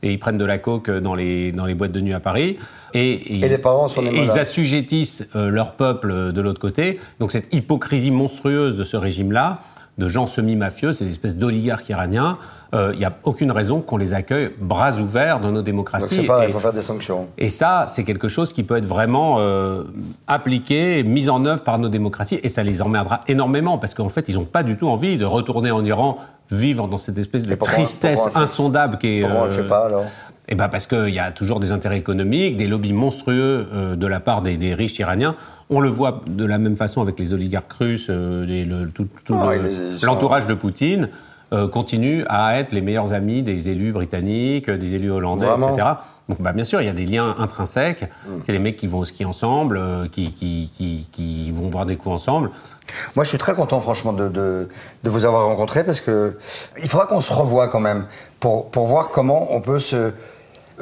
et 0.03 0.13
ils 0.13 0.19
prennent 0.19 0.39
de 0.39 0.45
la 0.45 0.59
coke 0.59 0.91
dans 0.91 1.15
les, 1.15 1.53
dans 1.53 1.65
les 1.65 1.75
boîtes 1.75 1.93
de 1.93 2.01
nuit 2.01 2.13
à 2.13 2.21
Paris. 2.21 2.59
Et, 2.93 3.45
Et 3.45 3.49
les 3.49 3.59
parents 3.59 3.89
sont 3.89 4.03
des 4.03 4.09
et 4.09 4.23
ils 4.23 4.39
assujettissent 4.39 5.29
leur 5.35 5.73
peuple 5.73 6.33
de 6.33 6.41
l'autre 6.41 6.61
côté. 6.61 6.99
Donc 7.21 7.33
cette 7.33 7.53
hypocrisie 7.55 8.11
monstrueuse 8.11 8.77
de 8.77 8.85
ce 8.85 8.97
régime-là, 8.97 9.61
de 9.97 10.09
gens 10.09 10.27
semi-mafieux, 10.27 10.93
ces 10.93 11.09
espèces 11.09 11.37
d'oligarques 11.37 11.89
iraniens, 11.89 12.37
euh, 12.75 12.91
il 12.95 12.99
n'y 12.99 13.05
a 13.05 13.13
aucune 13.23 13.53
raison 13.53 13.81
qu'on 13.81 13.97
les 13.97 14.13
accueille 14.13 14.51
bras 14.61 14.93
ouverts 14.97 15.39
dans 15.39 15.51
nos 15.51 15.59
Donc 15.59 15.67
démocraties. 15.67 16.15
c'est 16.17 16.23
pareil, 16.25 16.47
Et- 16.47 16.51
il 16.51 16.53
faut 16.53 16.59
faire 16.59 16.73
des 16.73 16.81
sanctions. 16.83 17.29
et 17.39 17.49
ça, 17.49 17.85
c'est 17.89 18.03
quelque 18.03 18.27
chose 18.27 18.53
qui 18.53 18.65
peut 18.65 18.77
être 18.77 18.87
vraiment 18.87 19.37
euh, 19.39 19.85
appliqué, 20.27 21.03
mis 21.05 21.29
en 21.29 21.45
œuvre 21.45 21.63
par 21.63 21.79
nos 21.79 21.89
démocraties, 21.89 22.41
et 22.43 22.49
ça 22.49 22.63
les 22.63 22.83
emmerdera 22.83 23.21
énormément, 23.29 23.79
parce 23.79 23.95
qu'en 23.95 24.09
fait, 24.09 24.29
ils 24.29 24.35
n'ont 24.35 24.45
pas 24.45 24.63
du 24.63 24.77
tout 24.77 24.89
envie 24.89 25.17
de 25.17 25.25
retourner 25.25 25.71
en 25.71 25.85
Iran, 25.85 26.17
vivre 26.51 26.89
dans 26.89 26.99
cette 26.99 27.19
espèce 27.19 27.45
de 27.45 27.55
pourquoi- 27.55 27.75
tristesse 27.75 28.17
pourquoi 28.21 28.33
fait- 28.33 28.39
insondable 28.45 28.99
qui 28.99 29.19
est... 29.19 29.21
Pourquoi 29.23 29.41
on 29.43 29.45
le 29.45 29.51
euh, 29.51 29.55
fait 29.55 29.67
pas 29.69 29.87
alors? 29.87 30.05
Eh 30.49 30.55
ben 30.55 30.69
parce 30.69 30.87
qu'il 30.87 31.09
y 31.11 31.19
a 31.19 31.31
toujours 31.33 31.59
des 31.61 31.73
intérêts 31.73 31.99
économiques, 31.99 32.57
des 32.57 32.67
lobbies 32.67 32.93
monstrueux 32.93 33.67
euh, 33.73 33.97
de 33.97 34.07
la 34.07 34.21
part 34.21 34.43
des, 34.43 34.57
des 34.57 34.75
riches 34.75 34.99
iraniens. 34.99 35.37
On 35.71 35.81
le 35.81 35.89
voit 35.89 36.21
de 36.27 36.45
la 36.45 36.59
même 36.59 36.77
façon 36.77 37.01
avec 37.01 37.19
les 37.19 37.33
oligarques 37.33 37.73
russes, 37.73 38.09
euh, 38.11 38.45
les- 38.45 38.65
le- 38.65 38.91
tout, 38.91 39.09
tout 39.25 39.35
Ah, 39.41 39.55
le- 39.55 39.71
ils- 39.71 39.93
ils 39.95 39.99
sont- 40.01 40.07
l'entourage 40.07 40.47
de 40.47 40.55
Poutine 40.55 41.09
euh, 41.53 41.69
continue 41.69 42.25
à 42.29 42.59
être 42.59 42.73
les 42.73 42.81
meilleurs 42.81 43.13
amis 43.13 43.43
des 43.43 43.69
élus 43.69 43.93
britanniques, 43.93 44.69
des 44.71 44.95
élus 44.95 45.11
hollandais, 45.11 45.47
Vraiment 45.47 45.73
etc. 45.75 45.89
Donc 46.29 46.41
bah, 46.41 46.53
bien 46.53 46.65
sûr, 46.65 46.81
il 46.81 46.87
y 46.87 46.91
a 46.91 46.95
des 46.95 47.05
liens 47.07 47.35
intrinsèques. 47.39 48.03
Hmm. 48.27 48.41
C'est 48.45 48.53
les 48.53 48.59
mecs 48.59 48.77
qui 48.77 48.87
vont 48.87 48.99
au 49.01 49.05
ski 49.05 49.25
ensemble, 49.25 49.81
qui, 50.11 50.33
qui, 50.33 50.71
qui, 50.75 51.09
qui 51.13 51.53
vont 51.53 51.69
boire 51.69 51.87
des 51.87 51.97
coups 51.97 52.15
ensemble. 52.15 52.51
Moi, 53.15 53.25
je 53.25 53.29
suis 53.31 53.39
très 53.39 53.55
content, 53.55 53.79
franchement, 53.81 54.13
de, 54.13 54.29
de, 54.29 54.69
de 55.05 55.11
vous 55.11 55.25
avoir 55.27 55.47
rencontré 55.47 55.85
parce 55.85 56.01
que 56.01 56.37
il 56.83 56.89
faudra 56.89 57.07
qu'on 57.07 57.21
se 57.21 57.33
revoie 57.33 57.69
quand 57.69 57.81
même 57.81 58.07
pour, 58.41 58.71
pour 58.71 58.87
voir 58.89 59.09
comment 59.11 59.55
on 59.55 59.61
peut 59.61 59.79
se, 59.79 60.13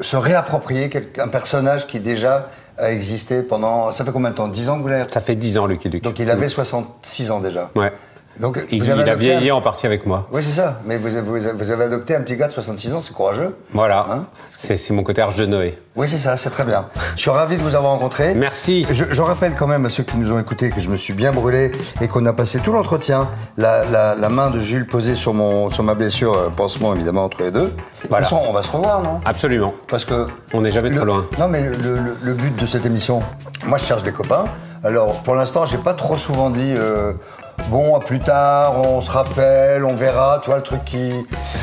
se 0.01 0.17
réapproprier 0.17 0.91
un 1.19 1.29
personnage 1.29 1.87
qui 1.87 2.01
déjà 2.01 2.49
a 2.79 2.91
existé 2.91 3.43
pendant. 3.43 3.93
Ça 3.93 4.05
fait 4.05 4.13
combien 4.13 4.31
de 4.31 4.37
temps? 4.37 4.49
10 4.49 4.69
ans 4.71 4.79
que 4.79 4.83
vous 4.83 4.89
l'avez? 4.89 5.09
Ça 5.11 5.21
fait 5.21 5.35
10 5.35 5.59
ans, 5.59 5.67
Lucky 5.67 5.89
Luke. 5.89 6.03
Donc 6.03 6.19
il 6.19 6.31
avait 6.31 6.49
66 6.49 7.31
ans 7.31 7.41
déjà. 7.41 7.71
Ouais. 7.75 7.93
Donc, 8.41 8.59
Il, 8.71 8.83
vous 8.83 8.91
avez 8.91 9.03
il 9.03 9.09
a 9.11 9.13
un- 9.13 9.17
vieilli 9.17 9.51
en 9.53 9.61
partie 9.61 9.87
avec 9.87 10.07
moi. 10.07 10.27
Oui, 10.33 10.43
c'est 10.43 10.53
ça. 10.61 10.81
Mais 10.87 10.97
vous 10.97 11.17
avez, 11.17 11.27
vous 11.29 11.47
avez- 11.47 11.57
vous 11.57 11.71
avez 11.71 11.85
adopté 11.85 12.17
un 12.17 12.23
petit 12.23 12.37
gars 12.37 12.47
de 12.49 12.53
66 12.53 12.95
ans, 12.95 13.01
c'est 13.03 13.13
courageux. 13.13 13.57
Voilà. 13.73 14.07
Hein 14.11 14.25
c'est 14.55 14.91
mon 14.93 15.03
côté 15.03 15.21
Arche 15.21 15.35
de 15.35 15.45
Noé. 15.47 15.79
Oui, 15.97 16.09
c'est 16.09 16.17
ça, 16.17 16.37
c'est 16.39 16.49
très 16.49 16.65
bien. 16.65 16.87
Je 17.17 17.21
suis 17.21 17.31
ravi 17.31 17.59
de 17.59 17.63
vous 17.63 17.75
avoir 17.77 17.93
rencontré. 17.93 18.35
Merci. 18.35 18.87
Je, 18.91 19.05
je 19.11 19.23
rappelle 19.23 19.55
quand 19.55 19.67
même 19.67 19.85
à 19.85 19.91
ceux 19.91 20.03
qui 20.03 20.17
nous 20.17 20.33
ont 20.33 20.39
écoutés 20.41 20.71
que 20.71 20.81
je 20.81 20.89
me 20.89 20.97
suis 20.97 21.13
bien 21.13 21.33
brûlé 21.33 21.73
et 22.01 22.09
qu'on 22.09 22.25
a 22.25 22.33
passé 22.33 22.59
tout 22.61 22.73
l'entretien, 22.73 23.29
la, 23.59 23.85
la- 23.85 24.15
la 24.15 24.29
main 24.31 24.51
de 24.51 24.59
Jules 24.59 24.87
posée 24.87 25.15
sur, 25.15 25.35
mon, 25.35 25.71
sur 25.71 25.83
ma 25.83 25.95
blessure, 25.95 26.33
euh, 26.35 26.49
pansement 26.49 26.95
évidemment 26.95 27.25
entre 27.25 27.43
les 27.43 27.51
deux. 27.51 27.65
De 27.67 27.67
toute 28.01 28.09
Voilà. 28.09 28.25
façon, 28.25 28.41
on 28.49 28.53
va 28.53 28.63
se 28.63 28.71
revoir, 28.71 29.03
non? 29.03 29.21
Absolument. 29.27 29.75
Parce 29.89 30.07
que. 30.07 30.27
On 30.55 30.63
n'est 30.63 30.71
jamais 30.71 30.89
le- 30.89 30.97
trop 30.97 31.05
loin. 31.05 31.27
Non, 31.39 31.49
mais 31.49 31.61
le, 31.61 31.77
le- 31.77 32.17
le 32.23 32.33
but 32.35 32.57
de 32.57 32.67
cette 32.67 32.87
émission, 32.87 33.23
moi 33.67 33.77
je 33.77 33.85
cherche 33.85 34.03
des 34.03 34.13
copains. 34.13 34.47
Alors 34.85 35.23
pour 35.23 35.35
l'instant, 35.35 35.65
j'ai 35.67 35.79
pas 35.79 35.95
trop 35.95 36.17
souvent 36.17 36.51
dit. 36.51 36.75
euh, 36.77 37.13
Bon, 37.69 37.95
à 37.97 38.01
plus 38.01 38.19
tard, 38.19 38.79
on 38.79 39.01
se 39.03 39.11
rappelle, 39.11 39.85
on 39.85 39.95
verra, 39.95 40.41
tu 40.43 40.49
vois, 40.49 40.57
le 40.57 40.63
truc 40.63 40.85
qui... 40.87 41.13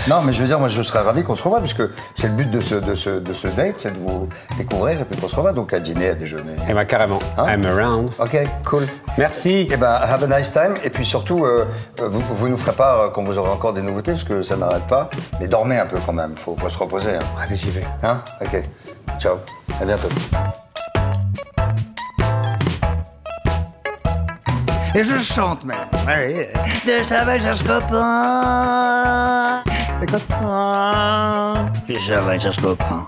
Non, 0.07 0.21
mais 0.23 0.31
je 0.33 0.41
veux 0.41 0.47
dire, 0.47 0.59
moi, 0.59 0.69
je 0.69 0.81
serais 0.83 0.99
ravi 1.01 1.23
qu'on 1.23 1.33
se 1.35 1.43
revoie, 1.43 1.59
puisque 1.59 1.81
c'est 2.15 2.27
le 2.27 2.33
but 2.35 2.49
de 2.49 2.61
ce, 2.61 2.75
de 2.75 2.93
ce, 2.93 3.09
de 3.09 3.33
ce 3.33 3.47
date, 3.47 3.79
c'est 3.79 3.91
de 3.91 3.97
vous 3.97 4.29
découvrir 4.57 5.01
et 5.01 5.03
puis 5.05 5.19
qu'on 5.19 5.27
se 5.27 5.35
revoie, 5.35 5.51
donc 5.51 5.73
à 5.73 5.79
dîner, 5.79 6.09
à 6.09 6.13
déjeuner. 6.13 6.53
Et 6.69 6.73
ben 6.73 6.85
carrément. 6.85 7.19
Hein 7.37 7.47
I'm 7.49 7.65
around. 7.65 8.11
Ok, 8.19 8.37
cool. 8.65 8.87
Merci. 9.17 9.67
Eh 9.71 9.77
ben, 9.77 9.99
have 10.01 10.23
a 10.23 10.27
nice 10.37 10.53
time. 10.53 10.75
Et 10.83 10.91
puis 10.91 11.05
surtout, 11.05 11.43
euh, 11.43 11.65
euh, 12.01 12.07
vous, 12.07 12.21
vous 12.29 12.47
nous 12.49 12.57
ferez 12.57 12.73
pas 12.73 13.09
quand 13.13 13.23
vous 13.23 13.37
aurez 13.39 13.49
encore 13.51 13.73
des 13.73 13.81
nouveautés, 13.81 14.11
parce 14.11 14.23
que 14.23 14.43
ça 14.43 14.55
n'arrête 14.57 14.85
pas. 14.87 15.09
Mais 15.41 15.47
dormez 15.47 15.79
un 15.79 15.87
peu 15.87 15.97
quand 16.05 16.13
même, 16.13 16.35
faut, 16.37 16.55
faut 16.57 16.69
se 16.69 16.77
reposer. 16.77 17.15
Hein, 17.15 17.23
Allez, 17.41 17.55
j'y 17.55 17.71
vais. 17.71 17.83
Hein? 18.03 18.21
Ok. 18.41 18.61
Ciao. 19.19 19.37
À 19.81 19.85
bientôt. 19.85 20.07
Et 24.95 25.03
je 25.03 25.17
chante 25.17 25.63
même. 25.65 25.87
Oui. 26.07 26.45
De 26.85 27.03
cherche 27.03 27.63
copain. 27.63 29.63
Des 29.99 30.07
copains. 30.07 31.71
De 31.87 32.39
cherche 32.39 32.59
copain. 32.59 33.07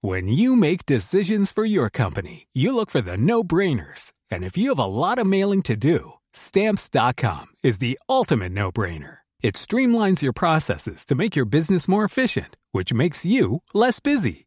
When 0.00 0.28
you 0.28 0.56
make 0.56 0.84
decisions 0.84 1.50
for 1.50 1.64
your 1.64 1.88
company, 1.88 2.46
you 2.52 2.74
look 2.74 2.90
for 2.90 3.00
the 3.00 3.16
no-brainers. 3.16 4.12
And 4.30 4.44
if 4.44 4.58
you 4.58 4.68
have 4.68 4.78
a 4.78 4.84
lot 4.84 5.18
of 5.18 5.26
mailing 5.26 5.62
to 5.62 5.76
do, 5.76 6.14
stamps.com 6.34 7.46
is 7.62 7.78
the 7.78 7.98
ultimate 8.08 8.52
no-brainer. 8.52 9.18
It 9.40 9.54
streamlines 9.54 10.20
your 10.20 10.34
processes 10.34 11.06
to 11.06 11.14
make 11.14 11.34
your 11.36 11.46
business 11.46 11.88
more 11.88 12.04
efficient, 12.04 12.56
which 12.72 12.92
makes 12.92 13.24
you 13.24 13.62
less 13.72 13.98
busy. 14.00 14.46